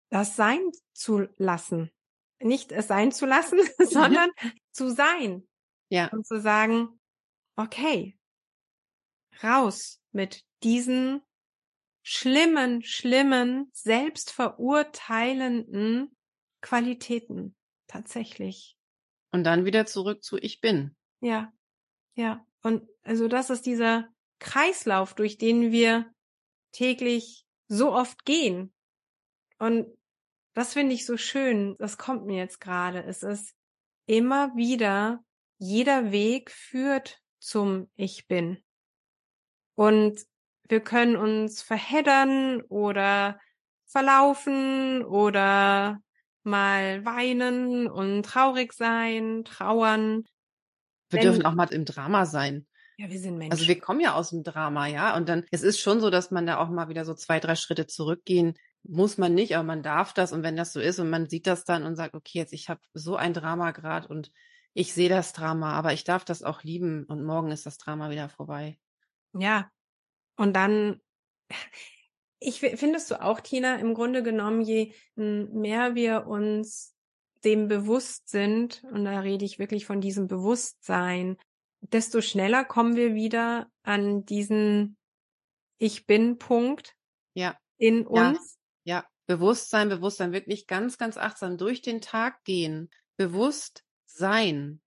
das 0.08 0.36
sein 0.36 0.60
zu 0.92 1.28
lassen. 1.36 1.90
Nicht 2.40 2.72
es 2.72 2.86
sein 2.86 3.12
zu 3.12 3.26
lassen, 3.26 3.58
sondern 3.78 4.30
zu 4.70 4.90
sein. 4.90 5.46
Ja. 5.88 6.06
Und 6.08 6.26
zu 6.26 6.40
sagen, 6.40 6.98
okay, 7.56 8.16
raus 9.42 10.00
mit 10.12 10.44
diesen 10.62 11.22
schlimmen, 12.02 12.82
schlimmen, 12.84 13.70
selbstverurteilenden 13.72 16.16
Qualitäten. 16.60 17.56
Tatsächlich. 17.88 18.76
Und 19.32 19.44
dann 19.44 19.64
wieder 19.64 19.86
zurück 19.86 20.22
zu 20.22 20.36
ich 20.38 20.60
bin. 20.60 20.94
Ja. 21.20 21.52
Ja. 22.14 22.46
Und 22.62 22.86
also 23.02 23.26
das 23.26 23.50
ist 23.50 23.66
dieser 23.66 24.08
Kreislauf, 24.40 25.14
durch 25.14 25.38
den 25.38 25.70
wir 25.70 26.12
täglich 26.72 27.46
so 27.68 27.92
oft 27.92 28.24
gehen. 28.24 28.72
Und 29.58 29.86
das 30.54 30.72
finde 30.72 30.94
ich 30.94 31.06
so 31.06 31.16
schön. 31.16 31.76
Das 31.78 31.98
kommt 31.98 32.26
mir 32.26 32.38
jetzt 32.38 32.60
gerade. 32.60 33.04
Es 33.04 33.22
ist 33.22 33.54
immer 34.06 34.56
wieder, 34.56 35.22
jeder 35.58 36.10
Weg 36.10 36.50
führt 36.50 37.20
zum 37.38 37.88
Ich 37.94 38.26
bin. 38.26 38.62
Und 39.76 40.20
wir 40.68 40.80
können 40.80 41.16
uns 41.16 41.62
verheddern 41.62 42.62
oder 42.62 43.40
verlaufen 43.86 45.04
oder 45.04 46.00
mal 46.42 47.04
weinen 47.04 47.88
und 47.88 48.22
traurig 48.22 48.72
sein, 48.72 49.44
trauern. 49.44 50.24
Wir 51.10 51.18
Wenn, 51.18 51.22
dürfen 51.22 51.46
auch 51.46 51.54
mal 51.54 51.72
im 51.72 51.84
Drama 51.84 52.24
sein. 52.24 52.66
Ja, 53.00 53.08
wir 53.08 53.18
sind 53.18 53.38
Menschen. 53.38 53.52
Also 53.52 53.66
wir 53.66 53.80
kommen 53.80 54.00
ja 54.00 54.12
aus 54.12 54.28
dem 54.28 54.42
Drama, 54.42 54.86
ja. 54.86 55.16
Und 55.16 55.26
dann, 55.26 55.46
es 55.50 55.62
ist 55.62 55.80
schon 55.80 56.00
so, 56.00 56.10
dass 56.10 56.30
man 56.30 56.46
da 56.46 56.58
auch 56.58 56.68
mal 56.68 56.90
wieder 56.90 57.06
so 57.06 57.14
zwei, 57.14 57.40
drei 57.40 57.54
Schritte 57.54 57.86
zurückgehen 57.86 58.58
muss 58.82 59.16
man 59.16 59.34
nicht, 59.34 59.56
aber 59.56 59.64
man 59.64 59.82
darf 59.82 60.12
das. 60.12 60.32
Und 60.32 60.42
wenn 60.42 60.56
das 60.56 60.74
so 60.74 60.80
ist 60.80 60.98
und 60.98 61.08
man 61.08 61.28
sieht 61.28 61.46
das 61.46 61.64
dann 61.64 61.84
und 61.84 61.96
sagt, 61.96 62.14
okay, 62.14 62.38
jetzt 62.38 62.52
ich 62.52 62.68
habe 62.68 62.80
so 62.92 63.16
ein 63.16 63.32
Drama 63.32 63.70
gerade 63.70 64.08
und 64.08 64.32
ich 64.74 64.92
sehe 64.92 65.08
das 65.08 65.32
Drama, 65.32 65.72
aber 65.72 65.94
ich 65.94 66.04
darf 66.04 66.26
das 66.26 66.42
auch 66.42 66.62
lieben 66.62 67.04
und 67.04 67.24
morgen 67.24 67.50
ist 67.50 67.64
das 67.64 67.78
Drama 67.78 68.10
wieder 68.10 68.28
vorbei. 68.28 68.78
Ja. 69.32 69.70
Und 70.36 70.54
dann, 70.54 71.00
ich 72.38 72.60
findest 72.60 73.10
du 73.10 73.22
auch, 73.22 73.40
Tina, 73.40 73.76
im 73.76 73.94
Grunde 73.94 74.22
genommen, 74.22 74.60
je 74.60 74.92
mehr 75.14 75.94
wir 75.94 76.26
uns 76.26 76.94
dem 77.44 77.68
bewusst 77.68 78.28
sind, 78.28 78.84
und 78.92 79.06
da 79.06 79.20
rede 79.20 79.46
ich 79.46 79.58
wirklich 79.58 79.86
von 79.86 80.02
diesem 80.02 80.26
Bewusstsein, 80.26 81.38
desto 81.80 82.20
schneller 82.20 82.64
kommen 82.64 82.96
wir 82.96 83.14
wieder 83.14 83.68
an 83.82 84.24
diesen 84.24 84.96
Ich 85.78 86.06
bin 86.06 86.38
Punkt 86.38 86.94
ja. 87.34 87.56
in 87.78 88.06
uns. 88.06 88.58
Ja. 88.84 88.98
ja, 88.98 89.06
Bewusstsein, 89.26 89.88
Bewusstsein, 89.88 90.32
wirklich 90.32 90.66
ganz, 90.66 90.98
ganz 90.98 91.16
achtsam 91.16 91.56
durch 91.56 91.82
den 91.82 92.00
Tag 92.00 92.42
gehen, 92.44 92.90
bewusst 93.16 93.84
sein 94.06 94.80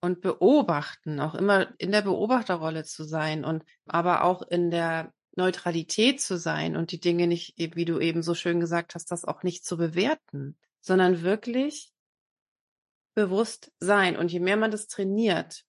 und 0.00 0.20
beobachten, 0.20 1.20
auch 1.20 1.34
immer 1.34 1.72
in 1.78 1.92
der 1.92 2.02
Beobachterrolle 2.02 2.84
zu 2.84 3.04
sein 3.04 3.44
und 3.44 3.64
aber 3.86 4.24
auch 4.24 4.42
in 4.42 4.70
der 4.70 5.12
Neutralität 5.36 6.20
zu 6.20 6.38
sein 6.38 6.76
und 6.76 6.92
die 6.92 7.00
Dinge 7.00 7.26
nicht, 7.26 7.54
wie 7.58 7.84
du 7.84 7.98
eben 7.98 8.22
so 8.22 8.34
schön 8.34 8.60
gesagt 8.60 8.94
hast, 8.94 9.10
das 9.10 9.24
auch 9.24 9.42
nicht 9.42 9.64
zu 9.64 9.76
bewerten, 9.76 10.56
sondern 10.80 11.22
wirklich 11.22 11.92
bewusst 13.14 13.72
sein. 13.78 14.16
Und 14.16 14.32
je 14.32 14.40
mehr 14.40 14.56
man 14.56 14.70
das 14.70 14.86
trainiert 14.86 15.64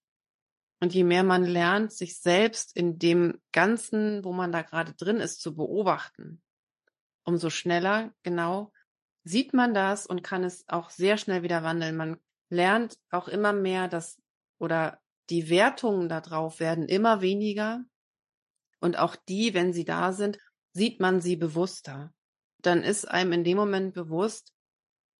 und 0.79 0.93
je 0.93 1.03
mehr 1.03 1.23
man 1.23 1.43
lernt, 1.43 1.91
sich 1.91 2.19
selbst 2.19 2.75
in 2.75 2.99
dem 2.99 3.41
Ganzen, 3.51 4.23
wo 4.23 4.31
man 4.31 4.51
da 4.51 4.61
gerade 4.61 4.93
drin 4.93 5.17
ist, 5.17 5.41
zu 5.41 5.55
beobachten, 5.55 6.41
umso 7.23 7.49
schneller, 7.49 8.13
genau, 8.23 8.71
sieht 9.23 9.53
man 9.53 9.73
das 9.73 10.05
und 10.05 10.23
kann 10.23 10.43
es 10.43 10.67
auch 10.69 10.89
sehr 10.89 11.17
schnell 11.17 11.43
wieder 11.43 11.63
wandeln. 11.63 11.97
Man 11.97 12.17
lernt 12.49 12.97
auch 13.09 13.27
immer 13.27 13.53
mehr, 13.53 13.87
dass 13.87 14.21
oder 14.59 14.99
die 15.29 15.49
Wertungen 15.49 16.09
darauf 16.09 16.59
werden 16.59 16.87
immer 16.87 17.21
weniger 17.21 17.83
und 18.79 18.97
auch 18.97 19.15
die, 19.15 19.53
wenn 19.53 19.73
sie 19.73 19.85
da 19.85 20.13
sind, 20.13 20.39
sieht 20.71 20.99
man 20.99 21.21
sie 21.21 21.35
bewusster. 21.35 22.13
Dann 22.61 22.83
ist 22.83 23.05
einem 23.05 23.33
in 23.33 23.43
dem 23.43 23.57
Moment 23.57 23.93
bewusst, 23.93 24.53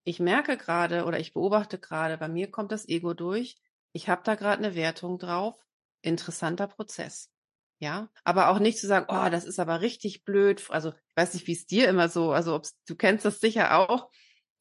ich 0.03 0.19
merke 0.19 0.55
gerade 0.55 1.03
oder 1.05 1.19
ich 1.19 1.33
beobachte 1.33 1.77
gerade, 1.79 2.17
bei 2.17 2.29
mir 2.29 2.49
kommt 2.49 2.71
das 2.71 2.87
Ego 2.87 3.13
durch, 3.13 3.57
ich 3.93 4.09
habe 4.09 4.21
da 4.23 4.35
gerade 4.35 4.63
eine 4.63 4.75
Wertung 4.75 5.19
drauf, 5.19 5.55
interessanter 6.01 6.67
Prozess. 6.67 7.31
Ja, 7.79 8.09
aber 8.23 8.49
auch 8.49 8.57
nicht 8.57 8.79
zu 8.79 8.87
sagen, 8.87 9.05
oh, 9.09 9.29
das 9.29 9.45
ist 9.45 9.59
aber 9.59 9.81
richtig 9.81 10.23
blöd. 10.23 10.65
Also, 10.69 10.89
ich 10.89 11.15
weiß 11.15 11.35
nicht, 11.35 11.45
wie 11.45 11.53
es 11.53 11.67
dir 11.67 11.87
immer 11.87 12.09
so, 12.09 12.31
also 12.31 12.59
du 12.87 12.95
kennst 12.95 13.23
das 13.23 13.39
sicher 13.39 13.77
auch, 13.77 14.09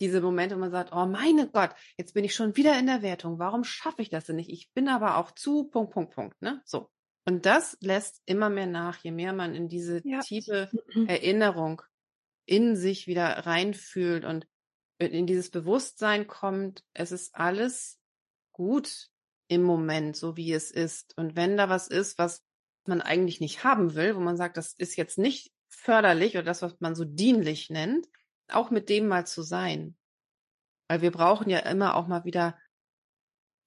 diese 0.01 0.21
Momente, 0.21 0.55
wo 0.57 0.61
man 0.61 0.71
sagt, 0.71 0.93
oh 0.93 1.07
meine 1.07 1.49
Gott, 1.49 1.71
jetzt 1.97 2.13
bin 2.13 2.25
ich 2.25 2.35
schon 2.35 2.57
wieder 2.57 2.79
in 2.79 2.87
der 2.87 3.03
Wertung. 3.03 3.39
Warum 3.39 3.65
schaffe 3.65 4.03
ich 4.03 4.11
das 4.11 4.27
denn 4.27 4.37
nicht? 4.37 4.51
Ich 4.51 4.71
bin 4.75 4.89
aber 4.89 5.17
auch 5.17 5.31
zu, 5.33 5.65
Punkt, 5.65 5.93
Punkt, 5.93 6.15
Punkt, 6.15 6.43
ne? 6.43 6.61
So. 6.65 6.91
Und 7.25 7.47
das 7.47 7.77
lässt 7.81 8.21
immer 8.27 8.51
mehr 8.51 8.67
nach, 8.67 8.99
je 8.99 9.11
mehr 9.11 9.33
man 9.33 9.55
in 9.55 9.69
diese 9.69 10.07
ja. 10.07 10.21
tiefe 10.21 10.71
Erinnerung 11.09 11.83
in 12.45 12.77
sich 12.77 13.07
wieder 13.07 13.47
reinfühlt 13.47 14.25
und 14.25 14.47
in 14.99 15.27
dieses 15.27 15.51
Bewusstsein 15.51 16.27
kommt, 16.27 16.85
es 16.95 17.11
ist 17.13 17.35
alles 17.35 17.99
gut 18.53 19.09
im 19.49 19.63
Moment, 19.63 20.17
so 20.17 20.37
wie 20.37 20.53
es 20.53 20.71
ist. 20.71 21.17
Und 21.17 21.37
wenn 21.37 21.57
da 21.57 21.69
was 21.69 21.89
ist, 21.89 22.19
was 22.19 22.43
man 22.87 23.01
eigentlich 23.01 23.41
nicht 23.41 23.65
haben 23.65 23.95
will, 23.95 24.17
wo 24.17 24.21
man 24.21 24.37
sagt, 24.37 24.57
das 24.57 24.75
ist 24.75 24.97
jetzt 24.97 25.19
nicht 25.19 25.53
förderlich 25.69 26.35
oder 26.35 26.45
das, 26.45 26.63
was 26.63 26.81
man 26.81 26.95
so 26.95 27.05
dienlich 27.05 27.71
nennt, 27.71 28.07
auch 28.49 28.71
mit 28.71 28.89
dem 28.89 29.09
mal 29.09 29.27
zu 29.27 29.43
sein. 29.43 29.97
Weil 30.89 31.01
wir 31.01 31.11
brauchen 31.11 31.51
ja 31.51 31.61
immer 31.61 31.97
auch 31.97 32.07
mal 32.07 32.25
wieder, 32.25 32.57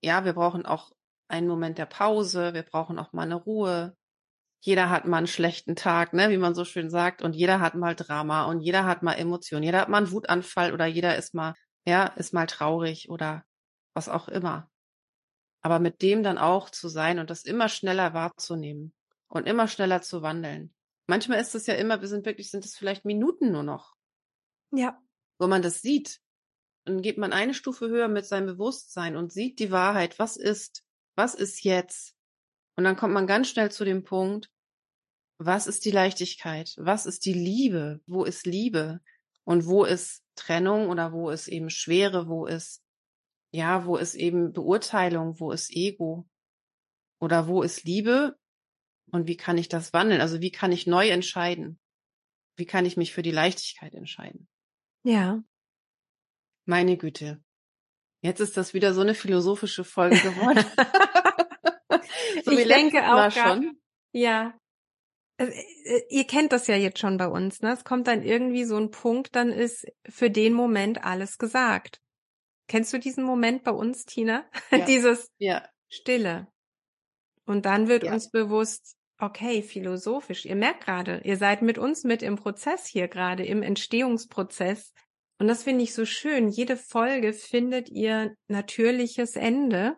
ja, 0.02 0.24
wir 0.26 0.34
brauchen 0.34 0.66
auch 0.66 0.92
einen 1.28 1.48
Moment 1.48 1.78
der 1.78 1.86
Pause, 1.86 2.54
wir 2.54 2.64
brauchen 2.64 2.98
auch 2.98 3.14
mal 3.14 3.24
eine 3.24 3.36
Ruhe. 3.36 3.96
Jeder 4.62 4.90
hat 4.90 5.06
mal 5.06 5.18
einen 5.18 5.28
schlechten 5.28 5.76
Tag, 5.76 6.14
ne, 6.14 6.30
wie 6.30 6.38
man 6.38 6.56
so 6.56 6.66
schön 6.66 6.90
sagt, 6.90 7.22
und 7.22 7.34
jeder 7.34 7.62
hat 7.62 7.76
mal 7.76 7.96
Drama 7.96 8.46
und 8.46 8.62
jeder 8.62 8.86
hat 8.86 9.04
mal 9.04 9.14
Emotionen, 9.14 9.64
jeder 9.64 9.82
hat 9.82 9.90
mal 9.90 10.00
einen 10.00 10.12
Wutanfall 10.12 10.74
oder 10.74 10.86
jeder 10.86 11.16
ist 11.18 11.34
mal, 11.34 11.54
ja, 11.86 12.06
ist 12.08 12.34
mal 12.34 12.48
traurig 12.48 13.10
oder 13.10 13.44
was 13.94 14.10
auch 14.10 14.28
immer. 14.28 14.69
Aber 15.62 15.80
mit 15.80 16.02
dem 16.02 16.24
dann 16.24 16.38
auch 16.38 16.70
zu 16.70 16.88
sein 16.88 17.20
und 17.20 17.30
das 17.30 17.44
immer 17.44 17.70
schneller 17.70 18.14
wahrzunehmen 18.14 18.94
und 19.28 19.48
immer 19.48 19.68
schneller 19.68 20.02
zu 20.02 20.22
wandeln. 20.22 20.74
Manchmal 21.08 21.40
ist 21.40 21.56
es 21.56 21.68
ja 21.68 21.74
immer, 21.74 22.02
wir 22.02 22.08
sind 22.08 22.26
wirklich, 22.26 22.52
sind 22.52 22.66
es 22.66 22.78
vielleicht 22.78 23.06
Minuten 23.06 23.52
nur 23.52 23.64
noch. 23.64 23.96
Ja. 24.72 25.02
Wo 25.38 25.48
man 25.48 25.62
das 25.62 25.82
sieht. 25.82 26.22
Dann 26.86 27.02
geht 27.02 27.18
man 27.18 27.34
eine 27.34 27.54
Stufe 27.54 27.90
höher 27.90 28.08
mit 28.08 28.26
seinem 28.26 28.46
Bewusstsein 28.46 29.16
und 29.16 29.32
sieht 29.32 29.60
die 29.60 29.72
Wahrheit. 29.72 30.20
Was 30.20 30.38
ist? 30.38 30.84
Was 31.16 31.36
ist 31.36 31.64
jetzt? 31.64 32.16
Und 32.76 32.84
dann 32.84 32.96
kommt 32.96 33.14
man 33.14 33.28
ganz 33.28 33.50
schnell 33.50 33.72
zu 33.72 33.84
dem 33.84 34.04
Punkt, 34.04 34.50
was 35.38 35.68
ist 35.68 35.86
die 35.86 35.92
Leichtigkeit? 35.92 36.76
Was 36.78 37.06
ist 37.06 37.26
die 37.26 37.34
Liebe? 37.34 38.02
Wo 38.06 38.24
ist 38.24 38.46
Liebe? 38.46 39.02
Und 39.46 39.66
wo 39.66 39.84
ist 39.86 40.24
Trennung 40.36 40.90
oder 40.90 41.12
wo 41.12 41.30
ist 41.30 41.48
eben 41.48 41.70
Schwere, 41.70 42.28
wo 42.28 42.46
ist, 42.46 42.84
ja, 43.52 43.86
wo 43.86 43.98
ist 43.98 44.16
eben 44.16 44.54
Beurteilung, 44.54 45.40
wo 45.40 45.52
ist 45.52 45.72
Ego 45.72 46.28
oder 47.20 47.48
wo 47.48 47.64
ist 47.64 47.84
Liebe 47.84 48.38
und 49.12 49.28
wie 49.28 49.38
kann 49.38 49.58
ich 49.58 49.70
das 49.70 49.94
wandeln? 49.94 50.22
Also 50.22 50.42
wie 50.42 50.52
kann 50.52 50.72
ich 50.72 50.88
neu 50.88 51.10
entscheiden? 51.10 51.80
Wie 52.56 52.66
kann 52.66 52.86
ich 52.86 52.98
mich 52.98 53.14
für 53.14 53.22
die 53.22 53.32
Leichtigkeit 53.32 53.94
entscheiden? 53.96 54.48
Ja. 55.04 55.42
Meine 56.66 56.98
Güte. 56.98 57.44
Jetzt 58.22 58.42
ist 58.42 58.58
das 58.58 58.74
wieder 58.74 58.94
so 58.94 59.02
eine 59.02 59.16
philosophische 59.16 59.84
Folge 59.84 60.18
geworden. 60.20 60.66
so 62.46 62.52
ich 62.52 62.68
denke 62.68 63.02
auch 63.12 63.32
schon. 63.32 63.80
Ja. 64.12 64.60
Also, 65.38 65.54
äh, 65.54 66.02
ihr 66.10 66.28
kennt 66.28 66.52
das 66.52 66.68
ja 66.68 66.76
jetzt 66.76 67.00
schon 67.00 67.18
bei 67.18 67.28
uns, 67.28 67.62
ne? 67.62 67.72
Es 67.72 67.86
kommt 67.86 68.08
dann 68.08 68.22
irgendwie 68.24 68.66
so 68.66 68.76
ein 68.76 68.92
Punkt, 68.92 69.36
dann 69.36 69.52
ist 69.52 69.88
für 70.08 70.30
den 70.30 70.54
Moment 70.54 71.04
alles 71.04 71.38
gesagt. 71.38 72.02
Kennst 72.70 72.94
du 72.94 73.00
diesen 73.00 73.24
Moment 73.24 73.64
bei 73.64 73.72
uns, 73.72 74.06
Tina? 74.06 74.46
Ja. 74.72 74.86
Dieses 74.86 75.32
ja. 75.40 75.68
Stille. 75.90 76.48
Und 77.46 77.66
dann 77.66 77.88
wird 77.88 78.04
ja. 78.04 78.14
uns 78.14 78.30
bewusst, 78.30 78.96
okay, 79.18 79.64
philosophisch. 79.64 80.46
Ihr 80.46 80.56
merkt 80.56 80.86
gerade, 80.86 81.20
ihr 81.24 81.36
seid 81.36 81.64
mit 81.64 81.80
uns 81.80 82.04
mit 82.04 82.22
im 82.22 82.36
Prozess 82.36 82.86
hier 82.86 83.08
gerade, 83.08 83.44
im 83.44 83.64
Entstehungsprozess. 83.64 84.94
Und 85.40 85.48
das 85.48 85.64
finde 85.64 85.84
ich 85.84 85.96
so 85.96 86.06
schön. 86.06 86.48
Jede 86.48 86.78
Folge 86.78 87.34
findet 87.34 87.90
ihr 87.90 88.36
natürliches 88.48 89.36
Ende. 89.36 89.98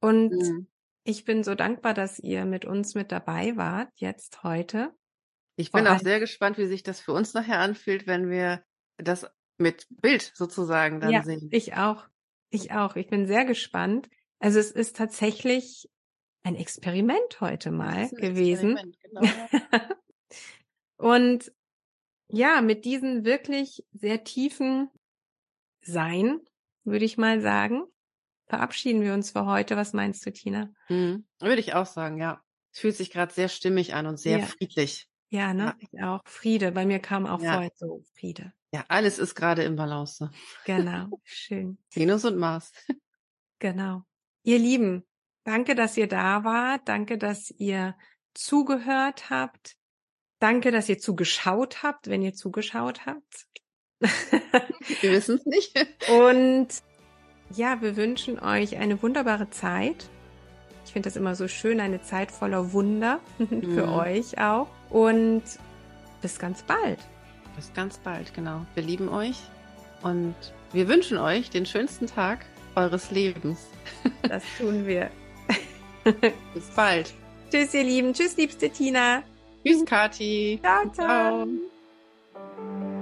Und 0.00 0.32
mhm. 0.32 0.68
ich 1.04 1.26
bin 1.26 1.44
so 1.44 1.54
dankbar, 1.54 1.92
dass 1.92 2.18
ihr 2.18 2.46
mit 2.46 2.64
uns 2.64 2.94
mit 2.94 3.12
dabei 3.12 3.56
wart, 3.56 3.90
jetzt 3.96 4.42
heute. 4.42 4.94
Ich 5.56 5.70
bin 5.70 5.86
auch 5.86 6.00
sehr 6.00 6.18
gespannt, 6.18 6.56
wie 6.56 6.66
sich 6.66 6.82
das 6.82 7.00
für 7.00 7.12
uns 7.12 7.34
nachher 7.34 7.58
anfühlt, 7.60 8.06
wenn 8.06 8.30
wir 8.30 8.64
das 8.96 9.26
mit 9.56 9.86
Bild 9.90 10.32
sozusagen 10.34 11.00
dann 11.00 11.10
ja, 11.10 11.22
sehen. 11.22 11.48
Ich 11.52 11.74
auch. 11.74 12.04
Ich 12.50 12.72
auch. 12.72 12.96
Ich 12.96 13.08
bin 13.08 13.26
sehr 13.26 13.44
gespannt. 13.44 14.08
Also 14.38 14.58
es 14.58 14.70
ist 14.70 14.96
tatsächlich 14.96 15.88
ein 16.42 16.56
Experiment 16.56 17.40
heute 17.40 17.70
mal 17.70 18.08
gewesen. 18.10 18.94
Genau. 19.02 19.22
und 20.96 21.52
ja, 22.28 22.60
mit 22.60 22.84
diesen 22.84 23.24
wirklich 23.24 23.84
sehr 23.92 24.24
tiefen 24.24 24.90
Sein, 25.82 26.40
würde 26.84 27.04
ich 27.04 27.18
mal 27.18 27.40
sagen, 27.40 27.84
verabschieden 28.46 29.02
wir 29.02 29.14
uns 29.14 29.32
für 29.32 29.46
heute. 29.46 29.76
Was 29.76 29.92
meinst 29.92 30.24
du, 30.26 30.32
Tina? 30.32 30.72
Mhm. 30.88 31.26
Würde 31.40 31.60
ich 31.60 31.74
auch 31.74 31.86
sagen, 31.86 32.18
ja. 32.18 32.42
Es 32.72 32.80
fühlt 32.80 32.96
sich 32.96 33.10
gerade 33.10 33.32
sehr 33.32 33.48
stimmig 33.48 33.94
an 33.94 34.06
und 34.06 34.18
sehr 34.18 34.38
ja. 34.38 34.46
friedlich. 34.46 35.08
Ja, 35.28 35.54
ne? 35.54 35.64
Ja. 35.64 35.76
Ich 35.78 36.02
auch. 36.02 36.20
Friede. 36.24 36.72
Bei 36.72 36.84
mir 36.84 36.98
kam 36.98 37.26
auch 37.26 37.40
ja. 37.40 37.54
vorher 37.54 37.72
so 37.76 38.02
Friede. 38.14 38.52
Ja, 38.74 38.84
alles 38.88 39.18
ist 39.18 39.34
gerade 39.34 39.62
im 39.62 39.76
Balance. 39.76 40.30
Genau. 40.64 41.20
Schön. 41.22 41.78
Venus 41.92 42.24
und 42.24 42.38
Mars. 42.38 42.72
Genau. 43.60 44.02
Ihr 44.42 44.58
Lieben, 44.58 45.04
Danke, 45.44 45.74
dass 45.74 45.96
ihr 45.96 46.08
da 46.08 46.42
wart. 46.42 46.88
Danke, 46.88 47.18
dass 47.18 47.50
ihr 47.50 47.94
zugehört 48.32 49.30
habt. 49.30 49.76
Danke, 50.40 50.72
dass 50.72 50.88
ihr 50.88 50.98
zugeschaut 50.98 51.82
habt, 51.82 52.08
wenn 52.08 52.22
ihr 52.22 52.34
zugeschaut 52.34 53.06
habt. 53.06 53.46
Wir 55.00 55.12
wissen 55.12 55.36
es 55.36 55.46
nicht. 55.46 55.86
Und 56.10 56.68
ja, 57.50 57.80
wir 57.80 57.96
wünschen 57.96 58.38
euch 58.40 58.76
eine 58.76 59.00
wunderbare 59.02 59.48
Zeit. 59.50 60.10
Ich 60.84 60.92
finde 60.92 61.08
das 61.08 61.16
immer 61.16 61.34
so 61.34 61.46
schön, 61.46 61.80
eine 61.80 62.02
Zeit 62.02 62.30
voller 62.30 62.72
Wunder 62.72 63.20
für 63.38 63.86
mhm. 63.86 63.92
euch 63.92 64.38
auch. 64.38 64.68
Und 64.90 65.42
bis 66.20 66.38
ganz 66.38 66.62
bald. 66.64 66.98
Bis 67.56 67.72
ganz 67.72 67.98
bald, 67.98 68.34
genau. 68.34 68.66
Wir 68.74 68.82
lieben 68.82 69.08
euch 69.08 69.36
und 70.02 70.34
wir 70.72 70.88
wünschen 70.88 71.18
euch 71.18 71.50
den 71.50 71.66
schönsten 71.66 72.06
Tag 72.06 72.44
eures 72.74 73.10
Lebens. 73.10 73.68
Das 74.22 74.42
tun 74.58 74.86
wir. 74.86 75.10
Bis 76.54 76.66
bald. 76.74 77.12
Tschüss, 77.50 77.74
ihr 77.74 77.84
Lieben. 77.84 78.12
Tschüss, 78.12 78.36
liebste 78.36 78.70
Tina. 78.70 79.22
Tschüss, 79.64 79.84
Kathi. 79.84 80.58
ciao. 80.62 80.90
ciao. 80.92 81.46
ciao. 81.46 82.93